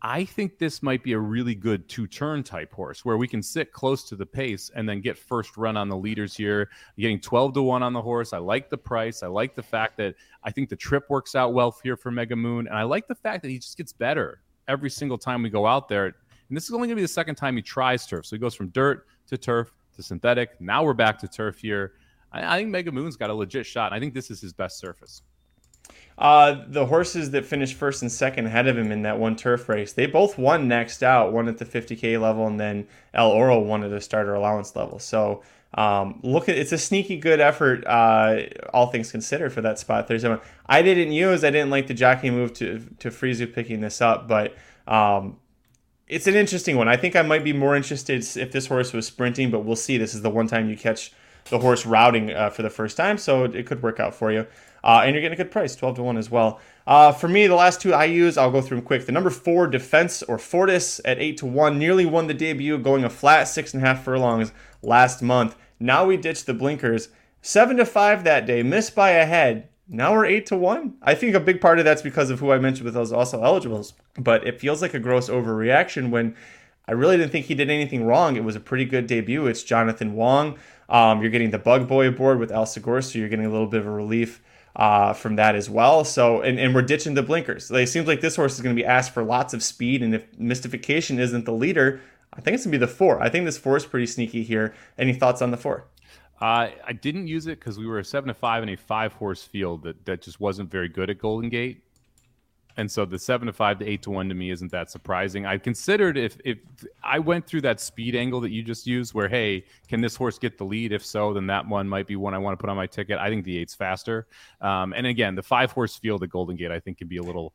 I 0.07 0.23
think 0.23 0.59
this 0.59 0.83
might 0.83 1.01
be 1.01 1.13
a 1.13 1.19
really 1.19 1.55
good 1.55 1.89
two 1.89 2.05
turn 2.05 2.43
type 2.43 2.71
horse 2.71 3.03
where 3.03 3.17
we 3.17 3.27
can 3.27 3.41
sit 3.41 3.71
close 3.71 4.03
to 4.03 4.15
the 4.15 4.25
pace 4.25 4.69
and 4.75 4.87
then 4.87 5.01
get 5.01 5.17
first 5.17 5.57
run 5.57 5.75
on 5.75 5.89
the 5.89 5.97
leaders 5.97 6.37
here. 6.37 6.69
Getting 6.95 7.19
12 7.19 7.55
to 7.55 7.63
1 7.63 7.81
on 7.81 7.91
the 7.91 8.01
horse. 8.03 8.31
I 8.31 8.37
like 8.37 8.69
the 8.69 8.77
price. 8.77 9.23
I 9.23 9.27
like 9.27 9.55
the 9.55 9.63
fact 9.63 9.97
that 9.97 10.13
I 10.43 10.51
think 10.51 10.69
the 10.69 10.75
trip 10.75 11.05
works 11.09 11.33
out 11.33 11.55
well 11.55 11.75
here 11.81 11.97
for 11.97 12.11
Mega 12.11 12.35
Moon. 12.35 12.67
And 12.67 12.77
I 12.77 12.83
like 12.83 13.07
the 13.07 13.15
fact 13.15 13.41
that 13.41 13.49
he 13.49 13.57
just 13.57 13.77
gets 13.77 13.93
better 13.93 14.41
every 14.67 14.91
single 14.91 15.17
time 15.17 15.41
we 15.41 15.49
go 15.49 15.65
out 15.65 15.89
there. 15.89 16.05
And 16.05 16.13
this 16.51 16.65
is 16.65 16.71
only 16.75 16.87
going 16.87 16.97
to 16.97 16.97
be 16.97 17.01
the 17.01 17.07
second 17.07 17.33
time 17.33 17.55
he 17.55 17.63
tries 17.63 18.05
turf. 18.05 18.27
So 18.27 18.35
he 18.35 18.39
goes 18.39 18.53
from 18.53 18.69
dirt 18.69 19.07
to 19.25 19.39
turf 19.39 19.73
to 19.95 20.03
synthetic. 20.03 20.61
Now 20.61 20.83
we're 20.83 20.93
back 20.93 21.17
to 21.17 21.27
turf 21.27 21.57
here. 21.57 21.93
I, 22.31 22.53
I 22.53 22.57
think 22.59 22.69
Mega 22.69 22.91
Moon's 22.91 23.15
got 23.15 23.31
a 23.31 23.33
legit 23.33 23.65
shot. 23.65 23.91
I 23.91 23.99
think 23.99 24.13
this 24.13 24.29
is 24.29 24.39
his 24.39 24.53
best 24.53 24.77
surface. 24.77 25.23
Uh, 26.17 26.63
the 26.67 26.85
horses 26.85 27.31
that 27.31 27.45
finished 27.45 27.75
first 27.75 28.01
and 28.01 28.09
second 28.11 28.45
ahead 28.45 28.67
of 28.67 28.77
him 28.77 28.91
in 28.91 29.01
that 29.01 29.19
one 29.19 29.35
turf 29.35 29.67
race, 29.67 29.91
they 29.91 30.05
both 30.05 30.37
won 30.37 30.67
next 30.67 31.03
out, 31.03 31.33
one 31.33 31.47
at 31.49 31.57
the 31.57 31.65
50K 31.65 32.19
level, 32.19 32.47
and 32.47 32.59
then 32.59 32.87
El 33.13 33.29
Oro 33.29 33.59
won 33.59 33.83
at 33.83 33.91
a 33.91 33.99
starter 33.99 34.33
allowance 34.33 34.75
level. 34.75 34.97
So 34.97 35.43
um, 35.73 36.21
look 36.23 36.47
at 36.47 36.57
it's 36.57 36.71
a 36.71 36.77
sneaky 36.77 37.17
good 37.17 37.41
effort, 37.41 37.85
uh, 37.85 38.43
all 38.73 38.87
things 38.87 39.11
considered, 39.11 39.51
for 39.51 39.59
that 39.61 39.77
spot 39.77 40.07
37. 40.07 40.39
I 40.67 40.81
didn't 40.81 41.11
use, 41.11 41.43
I 41.43 41.49
didn't 41.49 41.69
like 41.69 41.87
the 41.87 41.93
jockey 41.93 42.29
move 42.29 42.53
to 42.53 42.79
to 42.99 43.11
Fresu 43.11 43.45
picking 43.47 43.81
this 43.81 43.99
up, 43.99 44.25
but 44.25 44.55
um, 44.87 45.37
it's 46.07 46.27
an 46.27 46.35
interesting 46.35 46.77
one. 46.77 46.87
I 46.87 46.95
think 46.95 47.17
I 47.17 47.23
might 47.23 47.43
be 47.43 47.51
more 47.51 47.75
interested 47.75 48.25
if 48.37 48.53
this 48.53 48.67
horse 48.67 48.93
was 48.93 49.05
sprinting, 49.05 49.51
but 49.51 49.65
we'll 49.65 49.75
see. 49.75 49.97
This 49.97 50.13
is 50.13 50.21
the 50.21 50.29
one 50.29 50.47
time 50.47 50.69
you 50.69 50.77
catch 50.77 51.11
the 51.49 51.59
horse 51.59 51.85
routing 51.85 52.31
uh, 52.31 52.49
for 52.49 52.61
the 52.61 52.69
first 52.69 52.95
time, 52.95 53.17
so 53.17 53.43
it 53.43 53.65
could 53.65 53.83
work 53.83 53.99
out 53.99 54.15
for 54.15 54.31
you. 54.31 54.47
Uh, 54.85 55.01
and 55.03 55.15
you're 55.15 55.21
getting 55.21 55.33
a 55.33 55.43
good 55.43 55.51
price, 55.51 55.75
12 55.75 55.95
to 55.95 56.03
1 56.03 56.15
as 56.15 56.29
well. 56.29 56.59
Uh, 56.85 57.11
for 57.11 57.27
me, 57.27 57.47
the 57.47 57.55
last 57.55 57.81
two 57.81 57.91
I 57.91 58.05
use, 58.05 58.37
I'll 58.37 58.51
go 58.51 58.61
through 58.61 58.77
them 58.77 58.85
quick. 58.85 59.07
The 59.07 59.11
number 59.11 59.31
four, 59.31 59.65
Defense 59.65 60.21
or 60.21 60.37
Fortis 60.37 61.01
at 61.03 61.17
8 61.17 61.37
to 61.37 61.47
1, 61.47 61.79
nearly 61.79 62.05
won 62.05 62.27
the 62.27 62.35
debut, 62.35 62.77
going 62.77 63.03
a 63.03 63.09
flat 63.09 63.45
six 63.45 63.73
and 63.73 63.81
a 63.81 63.87
half 63.87 64.03
furlongs 64.03 64.51
last 64.83 65.23
month. 65.23 65.55
Now 65.79 66.05
we 66.05 66.17
ditched 66.17 66.45
the 66.45 66.53
blinkers. 66.53 67.09
7 67.41 67.77
to 67.77 67.85
5 67.85 68.23
that 68.23 68.45
day, 68.45 68.61
missed 68.61 68.93
by 68.93 69.09
a 69.11 69.25
head. 69.25 69.69
Now 69.87 70.13
we're 70.13 70.25
8 70.25 70.45
to 70.47 70.55
1. 70.55 70.97
I 71.01 71.15
think 71.15 71.33
a 71.33 71.39
big 71.39 71.61
part 71.61 71.79
of 71.79 71.85
that's 71.85 72.03
because 72.03 72.29
of 72.29 72.39
who 72.39 72.51
I 72.51 72.59
mentioned 72.59 72.85
with 72.85 72.93
those 72.93 73.11
also 73.11 73.43
eligibles. 73.43 73.95
But 74.19 74.45
it 74.45 74.59
feels 74.59 74.83
like 74.83 74.93
a 74.93 74.99
gross 74.99 75.29
overreaction 75.29 76.11
when 76.11 76.35
I 76.87 76.91
really 76.91 77.17
didn't 77.17 77.31
think 77.31 77.47
he 77.47 77.55
did 77.55 77.71
anything 77.71 78.05
wrong. 78.05 78.35
It 78.35 78.43
was 78.43 78.55
a 78.55 78.59
pretty 78.59 78.85
good 78.85 79.07
debut. 79.07 79.47
It's 79.47 79.63
Jonathan 79.63 80.13
Wong. 80.13 80.59
Um, 80.89 81.21
you're 81.21 81.31
getting 81.31 81.49
the 81.49 81.57
Bug 81.57 81.87
Boy 81.87 82.07
aboard 82.07 82.37
with 82.37 82.51
Al 82.51 82.67
Segura, 82.67 83.01
so 83.01 83.17
you're 83.17 83.29
getting 83.29 83.47
a 83.47 83.51
little 83.51 83.65
bit 83.65 83.79
of 83.79 83.87
a 83.87 83.91
relief 83.91 84.41
uh, 84.75 85.13
from 85.13 85.37
that 85.37 85.55
as 85.55 85.69
well. 85.69 86.03
So, 86.03 86.41
and, 86.41 86.59
and 86.59 86.75
we're 86.75 86.81
ditching 86.81 87.13
the 87.13 87.23
blinkers. 87.23 87.71
Like, 87.71 87.83
it 87.83 87.87
seems 87.87 88.07
like 88.07 88.21
this 88.21 88.35
horse 88.35 88.55
is 88.55 88.61
going 88.61 88.75
to 88.75 88.81
be 88.81 88.85
asked 88.85 89.13
for 89.13 89.23
lots 89.23 89.53
of 89.53 89.63
speed, 89.63 90.03
and 90.03 90.13
if 90.13 90.37
Mystification 90.37 91.19
isn't 91.19 91.45
the 91.45 91.53
leader, 91.53 92.01
I 92.33 92.41
think 92.41 92.55
it's 92.55 92.65
going 92.65 92.73
to 92.73 92.79
be 92.79 92.85
the 92.85 92.91
four. 92.91 93.21
I 93.21 93.29
think 93.29 93.45
this 93.45 93.57
four 93.57 93.77
is 93.77 93.85
pretty 93.85 94.07
sneaky 94.07 94.43
here. 94.43 94.73
Any 94.97 95.13
thoughts 95.13 95.41
on 95.41 95.51
the 95.51 95.57
four? 95.57 95.87
Uh, 96.41 96.67
I 96.85 96.91
didn't 96.91 97.27
use 97.27 97.47
it 97.47 97.59
because 97.59 97.77
we 97.77 97.87
were 97.87 97.99
a 97.99 98.03
seven 98.03 98.27
to 98.27 98.33
five 98.33 98.61
in 98.61 98.67
a 98.67 98.75
five 98.75 99.13
horse 99.13 99.43
field 99.43 99.83
that, 99.83 100.05
that 100.05 100.21
just 100.21 100.41
wasn't 100.41 100.69
very 100.69 100.89
good 100.89 101.09
at 101.09 101.17
Golden 101.17 101.49
Gate. 101.49 101.84
And 102.77 102.91
so 102.91 103.05
the 103.05 103.17
seven 103.17 103.47
to 103.47 103.53
five 103.53 103.79
to 103.79 103.85
eight 103.87 104.01
to 104.03 104.11
one 104.11 104.27
to 104.27 104.35
me 104.35 104.51
isn't 104.51 104.71
that 104.71 104.91
surprising. 104.91 105.45
I 105.45 105.57
considered 105.57 106.17
if 106.17 106.37
if 106.43 106.57
I 107.03 107.19
went 107.19 107.47
through 107.47 107.61
that 107.61 107.79
speed 107.79 108.15
angle 108.15 108.41
that 108.41 108.51
you 108.51 108.63
just 108.63 108.85
used, 108.85 109.13
where 109.13 109.29
hey, 109.29 109.65
can 109.87 110.01
this 110.01 110.15
horse 110.15 110.37
get 110.37 110.57
the 110.57 110.65
lead? 110.65 110.91
If 110.91 111.05
so, 111.05 111.33
then 111.33 111.47
that 111.47 111.67
one 111.67 111.87
might 111.87 112.07
be 112.07 112.15
one 112.15 112.33
I 112.33 112.37
want 112.37 112.57
to 112.57 112.61
put 112.61 112.69
on 112.69 112.75
my 112.75 112.87
ticket. 112.87 113.17
I 113.17 113.29
think 113.29 113.45
the 113.45 113.57
eight's 113.57 113.75
faster. 113.75 114.27
Um, 114.59 114.93
and 114.93 115.07
again, 115.07 115.35
the 115.35 115.43
five 115.43 115.71
horse 115.71 115.95
field 115.97 116.23
at 116.23 116.29
Golden 116.29 116.55
Gate 116.55 116.71
I 116.71 116.79
think 116.79 116.97
can 116.97 117.07
be 117.07 117.17
a 117.17 117.23
little 117.23 117.53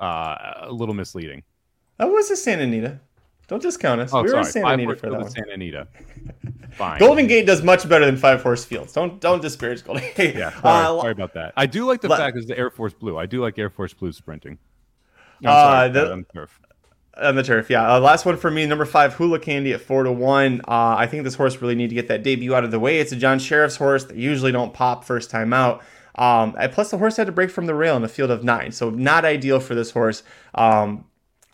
uh, 0.00 0.54
a 0.62 0.72
little 0.72 0.94
misleading. 0.94 1.42
That 1.98 2.10
was 2.10 2.30
a 2.30 2.36
Santa 2.36 2.62
Anita. 2.64 3.00
Don't 3.52 3.60
discount 3.60 4.00
us. 4.00 4.14
Oh, 4.14 4.22
we 4.22 4.28
sorry. 4.28 4.40
were 4.40 4.44
Santa 4.44 4.68
Anita 4.68 4.96
for 4.96 4.96
that 4.96 5.00
field 5.02 5.12
one. 5.18 5.26
at 5.26 5.32
Santa 5.32 5.52
Anita. 5.52 5.86
Fine. 6.72 6.98
Golden 7.00 7.26
Gate 7.26 7.44
does 7.44 7.62
much 7.62 7.86
better 7.86 8.06
than 8.06 8.16
five 8.16 8.42
horse 8.42 8.64
fields. 8.64 8.94
Don't 8.94 9.20
don't 9.20 9.42
disparage 9.42 9.84
Golden 9.84 10.04
Gate. 10.14 10.34
Yeah, 10.38 10.50
sorry, 10.62 10.86
Uh, 10.86 11.00
sorry 11.02 11.12
about 11.12 11.34
that. 11.34 11.52
I 11.54 11.66
do 11.66 11.84
like 11.86 12.00
the 12.00 12.08
le- 12.08 12.16
fact 12.16 12.38
is 12.38 12.46
the 12.46 12.56
Air 12.56 12.70
Force 12.70 12.94
Blue. 12.94 13.18
I 13.18 13.26
do 13.26 13.42
like 13.42 13.58
Air 13.58 13.68
Force 13.68 13.92
Blue 13.92 14.10
sprinting. 14.12 14.56
I'm 15.44 15.50
Uh, 15.50 15.52
sorry, 15.52 15.88
the- 15.90 16.12
on 16.12 16.24
turf. 16.34 16.60
on 17.22 17.34
the 17.36 17.42
turf. 17.42 17.68
Yeah, 17.68 17.96
uh, 17.96 18.00
last 18.00 18.24
one 18.24 18.38
for 18.38 18.50
me, 18.50 18.64
number 18.64 18.86
five, 18.86 19.12
Hula 19.12 19.38
Candy 19.38 19.74
at 19.74 19.82
four 19.82 20.02
to 20.04 20.10
one. 20.12 20.62
Uh, 20.66 20.94
I 20.96 21.06
think 21.06 21.24
this 21.24 21.34
horse 21.34 21.60
really 21.60 21.74
need 21.74 21.90
to 21.90 21.94
get 21.94 22.08
that 22.08 22.22
debut 22.22 22.54
out 22.54 22.64
of 22.64 22.70
the 22.70 22.80
way. 22.80 23.00
It's 23.00 23.12
a 23.12 23.16
John 23.16 23.38
Sherriffs' 23.38 23.76
horse 23.76 24.04
that 24.04 24.16
usually 24.16 24.50
don't 24.50 24.72
pop 24.72 25.04
first 25.04 25.28
time 25.28 25.52
out. 25.52 25.82
Um, 26.14 26.54
plus, 26.72 26.90
the 26.90 26.96
horse 26.96 27.18
had 27.18 27.26
to 27.26 27.32
break 27.32 27.50
from 27.50 27.66
the 27.66 27.74
rail 27.74 27.96
in 27.98 28.02
a 28.04 28.08
field 28.08 28.30
of 28.30 28.44
nine, 28.44 28.72
so 28.72 28.88
not 28.88 29.26
ideal 29.26 29.60
for 29.60 29.74
this 29.74 29.90
horse. 29.90 30.22
Um, 30.54 31.04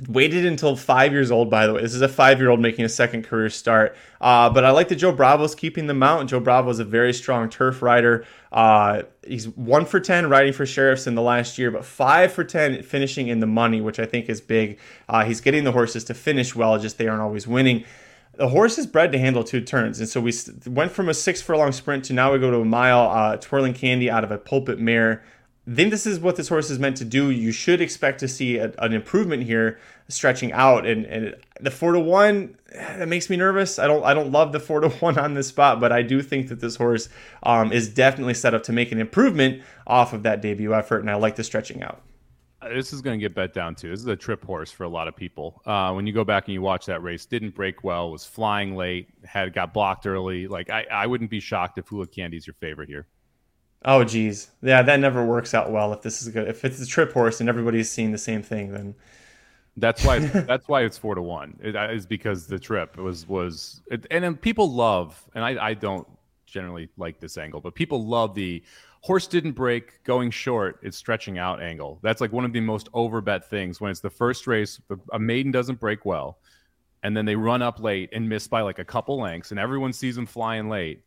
waited 0.07 0.45
until 0.47 0.77
five 0.77 1.13
years 1.13 1.31
old, 1.31 1.51
by 1.51 1.67
the 1.67 1.75
way. 1.75 1.83
This 1.83 1.95
is 1.95 2.03
a 2.03 2.09
five 2.09 2.39
year 2.39 2.51
old 2.51 2.61
making 2.61 2.85
a 2.85 2.89
second 2.89 3.25
career 3.25 3.51
start. 3.51 3.97
Uh, 4.21 4.49
but 4.49 4.65
I 4.65 4.71
like 4.71 4.89
that 4.89 4.97
Joe 4.97 5.11
Bravo's 5.11 5.57
keeping 5.57 5.87
the 5.87 5.95
mount. 5.95 6.31
Joe 6.31 6.39
Bravo 6.39 6.71
is 6.71 6.79
a 6.79 6.85
very 6.85 7.13
strong 7.13 7.49
turf 7.49 7.83
rider. 7.83 8.25
Uh, 8.53 9.03
he's 9.27 9.49
one 9.49 9.85
for 9.85 9.99
10 9.99 10.29
riding 10.29 10.53
for 10.53 10.65
Sherriffs 10.65 11.07
in 11.07 11.17
the 11.17 11.23
last 11.23 11.59
year, 11.59 11.71
but 11.71 11.85
five 11.85 12.33
for 12.33 12.45
10 12.45 12.83
finishing 12.83 13.27
in 13.27 13.41
the 13.41 13.47
money, 13.47 13.81
which 13.81 13.99
I 13.99 14.07
think 14.07 14.29
is 14.29 14.41
big. 14.41 14.79
Uh, 15.09 15.25
he's 15.25 15.41
getting 15.41 15.65
the 15.65 15.73
horses 15.73 16.05
to 16.05 16.15
finish 16.15 16.55
well, 16.55 16.79
just 16.79 16.99
they 16.99 17.09
aren't 17.09 17.23
always 17.23 17.49
winning. 17.49 17.85
The 18.37 18.49
horse 18.49 18.79
is 18.79 18.87
bred 18.87 19.11
to 19.13 19.19
handle 19.19 19.43
two 19.43 19.61
turns, 19.61 19.99
and 19.99 20.09
so 20.09 20.21
we 20.21 20.33
went 20.65 20.93
from 20.93 21.09
a 21.09 21.15
six 21.15 21.43
furlong 21.43 21.73
sprint 21.73 22.05
to 22.05 22.13
now 22.13 22.33
we 22.33 22.39
go 22.39 22.53
to 22.53 22.61
a 22.61 22.65
mile. 22.65 23.11
Uh, 23.11 23.37
twirling 23.37 23.75
candy 23.75 24.09
out 24.09 24.23
of 24.23 24.31
a 24.31 24.39
pulpit 24.39 24.79
mare 24.79 25.25
think 25.75 25.91
this 25.91 26.07
is 26.07 26.21
what 26.21 26.37
this 26.37 26.49
horse 26.49 26.71
is 26.71 26.79
meant 26.79 26.97
to 26.99 27.05
do. 27.05 27.31
You 27.31 27.53
should 27.53 27.81
expect 27.81 28.21
to 28.21 28.29
see 28.29 28.59
a, 28.59 28.73
an 28.79 28.93
improvement 28.93 29.43
here, 29.43 29.79
stretching 30.09 30.53
out, 30.53 30.87
and, 30.87 31.05
and 31.07 31.35
the 31.61 31.71
four 31.71 31.93
to 31.93 32.01
one 32.01 32.57
that 32.73 33.09
makes 33.09 33.29
me 33.29 33.37
nervous. 33.37 33.79
I 33.79 33.87
don't 33.87 34.05
I 34.05 34.15
don't 34.15 34.31
love 34.31 34.53
the 34.53 34.61
four 34.61 34.81
to 34.81 34.89
one 34.89 35.19
on 35.19 35.35
this 35.35 35.49
spot, 35.49 35.81
but 35.81 35.93
I 35.93 36.03
do 36.03 36.23
think 36.23 36.49
that 36.49 36.61
this 36.61 36.77
horse 36.77 37.09
um, 37.43 37.73
is 37.73 37.89
definitely 37.89 38.35
set 38.35 38.55
up 38.55 38.63
to 38.65 38.73
make 38.73 38.93
an 38.93 39.01
improvement 39.01 39.63
off 39.87 40.13
of 40.13 40.23
that 40.23 40.41
debut 40.41 40.75
effort, 40.75 41.01
and 41.01 41.11
I 41.11 41.15
like 41.15 41.37
the 41.37 41.45
stretching 41.45 41.83
out. 41.83 42.01
Uh, 42.61 42.69
This 42.71 42.93
is 42.93 43.03
going 43.03 43.19
to 43.19 43.23
get 43.23 43.35
bet 43.35 43.53
down 43.55 43.75
too. 43.75 43.91
This 43.91 44.01
is 44.01 44.07
a 44.07 44.17
trip 44.17 44.45
horse 44.45 44.71
for 44.71 44.85
a 44.85 44.89
lot 44.89 45.09
of 45.09 45.17
people. 45.17 45.63
Uh, 45.67 45.93
when 45.93 46.07
you 46.07 46.13
go 46.13 46.25
back 46.25 46.47
and 46.47 46.55
you 46.55 46.63
watch 46.63 46.87
that 46.87 47.03
race, 47.03 47.27
didn't 47.27 47.55
break 47.55 47.85
well, 47.85 48.11
was 48.11 48.25
flying 48.25 48.75
late, 48.75 49.09
had 49.25 49.53
got 49.53 49.75
blocked 49.75 50.07
early. 50.07 50.47
Like 50.47 50.71
I, 50.71 50.87
I 50.91 51.07
wouldn't 51.07 51.31
be 51.31 51.41
shocked 51.41 51.79
if 51.79 51.89
Hula 51.89 52.07
Candy's 52.07 52.47
your 52.47 52.55
favorite 52.55 52.89
here. 52.89 53.07
Oh 53.85 54.03
geez, 54.05 54.51
yeah, 54.63 54.83
that 54.83 54.99
never 55.01 55.25
works 55.25 55.55
out 55.55 55.71
well. 55.71 55.93
If 55.93 56.03
this 56.03 56.23
is 56.23 56.29
good, 56.29 56.49
if 56.49 56.65
it's 56.65 56.81
a 56.81 56.87
trip 56.87 57.13
horse 57.13 57.41
and 57.41 57.49
everybody's 57.49 57.91
seeing 57.91 58.11
the 58.13 58.19
same 58.19 58.43
thing, 58.43 58.73
then 58.73 58.95
That's 59.77 60.03
why 60.03 60.17
it's, 60.19 60.31
that's 60.47 60.69
why 60.69 60.83
it's 60.83 60.99
four 60.99 61.15
to 61.15 61.23
one. 61.23 61.59
It 61.63 61.77
is 61.77 62.07
because 62.07 62.47
the 62.47 62.59
trip 62.59 62.97
was 62.97 63.27
was 63.29 63.83
it, 63.91 64.07
and 64.11 64.25
then 64.25 64.37
people 64.37 64.73
love 64.73 65.23
and 65.35 65.45
I 65.45 65.69
I 65.69 65.75
don't 65.75 66.07
generally 66.47 66.89
like 66.97 67.21
this 67.21 67.37
angle, 67.39 67.61
but 67.61 67.75
people 67.75 68.07
love 68.07 68.35
the 68.35 68.63
horse 69.03 69.27
didn't 69.27 69.53
break 69.53 70.03
going 70.05 70.31
short. 70.31 70.81
It's 70.83 70.97
stretching 70.97 71.39
out 71.39 71.63
angle. 71.63 72.01
That's 72.03 72.21
like 72.21 72.33
one 72.33 72.45
of 72.45 72.53
the 72.53 72.61
most 72.61 72.91
overbet 72.93 73.45
things 73.45 73.81
when 73.81 73.91
it's 73.91 74.01
the 74.01 74.11
first 74.11 74.47
race. 74.47 74.81
A 75.13 75.19
maiden 75.19 75.53
doesn't 75.53 75.79
break 75.81 76.05
well, 76.05 76.39
and 77.03 77.17
then 77.17 77.27
they 77.27 77.37
run 77.37 77.63
up 77.63 77.81
late 77.81 78.11
and 78.13 78.29
miss 78.29 78.49
by 78.49 78.63
like 78.63 78.79
a 78.79 78.85
couple 78.85 79.21
lengths, 79.21 79.51
and 79.53 79.61
everyone 79.61 79.93
sees 79.93 80.17
them 80.17 80.27
flying 80.27 80.69
late. 80.69 81.03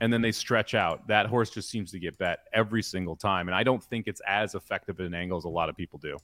And 0.00 0.12
then 0.12 0.22
they 0.22 0.32
stretch 0.32 0.74
out. 0.74 1.06
That 1.06 1.26
horse 1.26 1.50
just 1.50 1.70
seems 1.70 1.92
to 1.92 1.98
get 1.98 2.18
bet 2.18 2.40
every 2.52 2.82
single 2.82 3.16
time, 3.16 3.48
and 3.48 3.54
I 3.54 3.62
don't 3.62 3.82
think 3.82 4.08
it's 4.08 4.20
as 4.26 4.54
effective 4.54 4.98
an 5.00 5.14
angle 5.14 5.38
as 5.38 5.44
a 5.44 5.48
lot 5.48 5.68
of 5.68 5.76
people 5.76 5.98
do. 5.98 6.18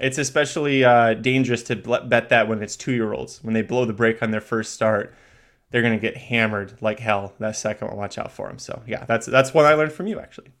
It's 0.00 0.18
especially 0.18 0.84
uh, 0.84 1.14
dangerous 1.14 1.62
to 1.64 1.76
bet 1.76 2.28
that 2.28 2.48
when 2.48 2.62
it's 2.62 2.76
two 2.76 2.92
year 2.92 3.12
olds. 3.12 3.42
When 3.42 3.54
they 3.54 3.62
blow 3.62 3.84
the 3.84 3.92
brake 3.92 4.22
on 4.22 4.30
their 4.30 4.40
first 4.40 4.72
start, 4.72 5.14
they're 5.70 5.82
going 5.82 5.98
to 5.98 6.00
get 6.00 6.16
hammered 6.16 6.80
like 6.80 7.00
hell 7.00 7.34
that 7.40 7.56
second 7.56 7.88
one. 7.88 7.96
Watch 7.96 8.18
out 8.18 8.32
for 8.32 8.48
them. 8.48 8.58
So, 8.58 8.82
yeah, 8.86 9.04
that's 9.04 9.26
that's 9.26 9.52
what 9.52 9.64
I 9.64 9.74
learned 9.74 9.92
from 9.92 10.06
you, 10.06 10.20
actually. 10.20 10.52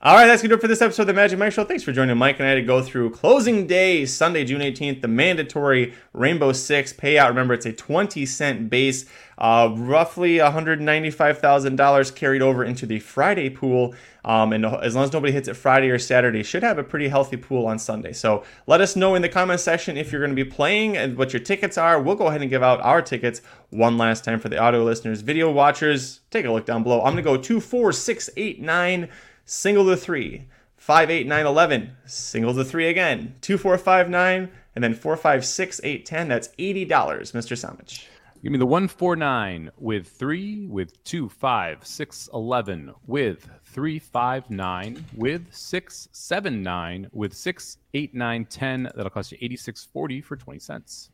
All 0.00 0.14
right, 0.14 0.28
that's 0.28 0.42
going 0.42 0.50
to 0.50 0.54
do 0.54 0.58
it 0.58 0.60
for 0.60 0.68
this 0.68 0.80
episode 0.80 1.02
of 1.02 1.06
the 1.08 1.14
Magic 1.14 1.40
Mike 1.40 1.52
Show. 1.52 1.64
Thanks 1.64 1.82
for 1.82 1.90
joining 1.90 2.16
Mike 2.16 2.38
and 2.38 2.48
I 2.48 2.54
to 2.54 2.62
go 2.62 2.80
through 2.80 3.10
closing 3.10 3.66
day, 3.66 4.06
Sunday, 4.06 4.44
June 4.44 4.60
18th, 4.60 5.00
the 5.00 5.08
mandatory 5.08 5.92
Rainbow 6.12 6.52
Six 6.52 6.92
payout. 6.92 7.30
Remember, 7.30 7.52
it's 7.52 7.66
a 7.66 7.72
20 7.72 8.24
cent 8.24 8.70
base, 8.70 9.06
uh, 9.38 9.74
roughly 9.76 10.36
$195,000 10.36 12.14
carried 12.14 12.42
over 12.42 12.62
into 12.62 12.86
the 12.86 13.00
Friday 13.00 13.50
pool. 13.50 13.92
Um, 14.24 14.52
and 14.52 14.64
as 14.64 14.94
long 14.94 15.02
as 15.02 15.12
nobody 15.12 15.32
hits 15.32 15.48
it 15.48 15.54
Friday 15.54 15.90
or 15.90 15.98
Saturday, 15.98 16.44
should 16.44 16.62
have 16.62 16.78
a 16.78 16.84
pretty 16.84 17.08
healthy 17.08 17.36
pool 17.36 17.66
on 17.66 17.80
Sunday. 17.80 18.12
So 18.12 18.44
let 18.68 18.80
us 18.80 18.94
know 18.94 19.16
in 19.16 19.22
the 19.22 19.28
comment 19.28 19.58
section 19.58 19.96
if 19.96 20.12
you're 20.12 20.20
going 20.20 20.36
to 20.36 20.44
be 20.44 20.48
playing 20.48 20.96
and 20.96 21.16
what 21.16 21.32
your 21.32 21.40
tickets 21.40 21.76
are. 21.76 22.00
We'll 22.00 22.14
go 22.14 22.28
ahead 22.28 22.40
and 22.40 22.50
give 22.50 22.62
out 22.62 22.80
our 22.82 23.02
tickets 23.02 23.42
one 23.70 23.98
last 23.98 24.24
time 24.24 24.38
for 24.38 24.48
the 24.48 24.58
audio 24.58 24.84
listeners. 24.84 25.22
Video 25.22 25.50
watchers, 25.50 26.20
take 26.30 26.44
a 26.44 26.52
look 26.52 26.66
down 26.66 26.84
below. 26.84 26.98
I'm 26.98 27.14
going 27.14 27.16
to 27.16 27.22
go 27.22 27.36
two, 27.36 27.60
four, 27.60 27.92
six, 27.92 28.30
eight, 28.36 28.60
nine 28.60 29.08
single 29.48 29.86
to 29.86 29.96
three, 29.96 30.46
five, 30.76 31.10
eight, 31.10 31.26
nine, 31.26 31.46
eleven, 31.46 31.96
single 32.04 32.54
to 32.54 32.64
three 32.64 32.88
again, 32.88 33.34
two, 33.40 33.56
four, 33.56 33.76
five, 33.78 34.08
nine, 34.08 34.50
and 34.74 34.84
then 34.84 34.94
four, 34.94 35.16
five, 35.16 35.44
six, 35.44 35.80
eight, 35.82 36.04
ten. 36.04 36.28
That's 36.28 36.50
eighty 36.58 36.84
dollars, 36.84 37.32
Mr. 37.32 37.56
Samich. 37.56 38.04
Give 38.42 38.52
me 38.52 38.58
the 38.58 38.66
one 38.66 38.86
four 38.86 39.16
nine 39.16 39.70
with 39.78 40.06
three, 40.06 40.66
with 40.66 41.02
two 41.02 41.28
five 41.28 41.84
six 41.84 42.28
eleven, 42.32 42.92
with 43.06 43.48
three 43.64 43.98
five 43.98 44.48
nine, 44.50 45.04
with 45.16 45.52
six 45.52 46.08
seven 46.12 46.62
nine, 46.62 47.08
with 47.12 47.32
six 47.32 47.78
eight 47.94 48.14
nine 48.14 48.44
ten. 48.44 48.84
That'll 48.94 49.10
cost 49.10 49.32
you 49.32 49.38
eighty 49.40 49.56
six 49.56 49.84
forty 49.84 50.20
for 50.20 50.36
twenty 50.36 50.60
cents. 50.60 51.10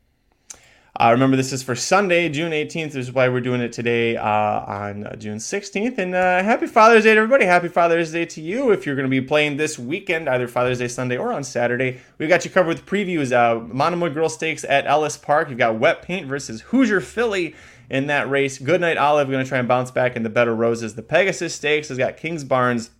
Uh, 0.97 1.11
remember, 1.11 1.35
this 1.35 1.51
is 1.51 1.61
for 1.61 1.75
Sunday, 1.75 2.29
June 2.29 2.53
18th. 2.53 2.93
This 2.93 3.07
is 3.07 3.11
why 3.11 3.27
we're 3.27 3.41
doing 3.41 3.59
it 3.59 3.73
today 3.73 4.15
uh, 4.15 4.25
on 4.25 5.05
uh, 5.05 5.13
June 5.17 5.39
16th. 5.39 5.97
And 5.97 6.15
uh, 6.15 6.41
happy 6.41 6.67
Father's 6.67 7.03
Day 7.03 7.13
to 7.13 7.19
everybody. 7.19 7.43
Happy 7.43 7.67
Father's 7.67 8.13
Day 8.13 8.23
to 8.27 8.39
you. 8.39 8.71
If 8.71 8.85
you're 8.85 8.95
going 8.95 9.05
to 9.05 9.09
be 9.09 9.19
playing 9.19 9.57
this 9.57 9.77
weekend, 9.77 10.29
either 10.29 10.47
Father's 10.47 10.79
Day 10.79 10.87
Sunday 10.87 11.17
or 11.17 11.33
on 11.33 11.43
Saturday, 11.43 11.99
we've 12.17 12.29
got 12.29 12.45
you 12.45 12.51
covered 12.51 12.69
with 12.69 12.85
previews. 12.85 13.33
Uh, 13.33 13.59
Monomoy 13.59 14.11
Girl 14.13 14.29
Stakes 14.29 14.63
at 14.63 14.87
Ellis 14.87 15.17
Park. 15.17 15.49
You've 15.49 15.57
got 15.57 15.77
Wet 15.77 16.01
Paint 16.01 16.27
versus 16.27 16.61
Hoosier 16.61 17.01
Philly 17.01 17.55
in 17.89 18.07
that 18.07 18.29
race. 18.29 18.57
Goodnight 18.57 18.97
Olive 18.97 19.29
going 19.29 19.43
to 19.43 19.49
try 19.49 19.57
and 19.59 19.67
bounce 19.67 19.91
back 19.91 20.15
in 20.15 20.23
the 20.23 20.29
Bed 20.29 20.47
o' 20.47 20.53
Roses. 20.53 20.95
The 20.95 21.03
Pegasus 21.03 21.53
Stakes 21.53 21.89
has 21.89 21.97
got 21.97 22.15
Kingsbarns 22.15 22.91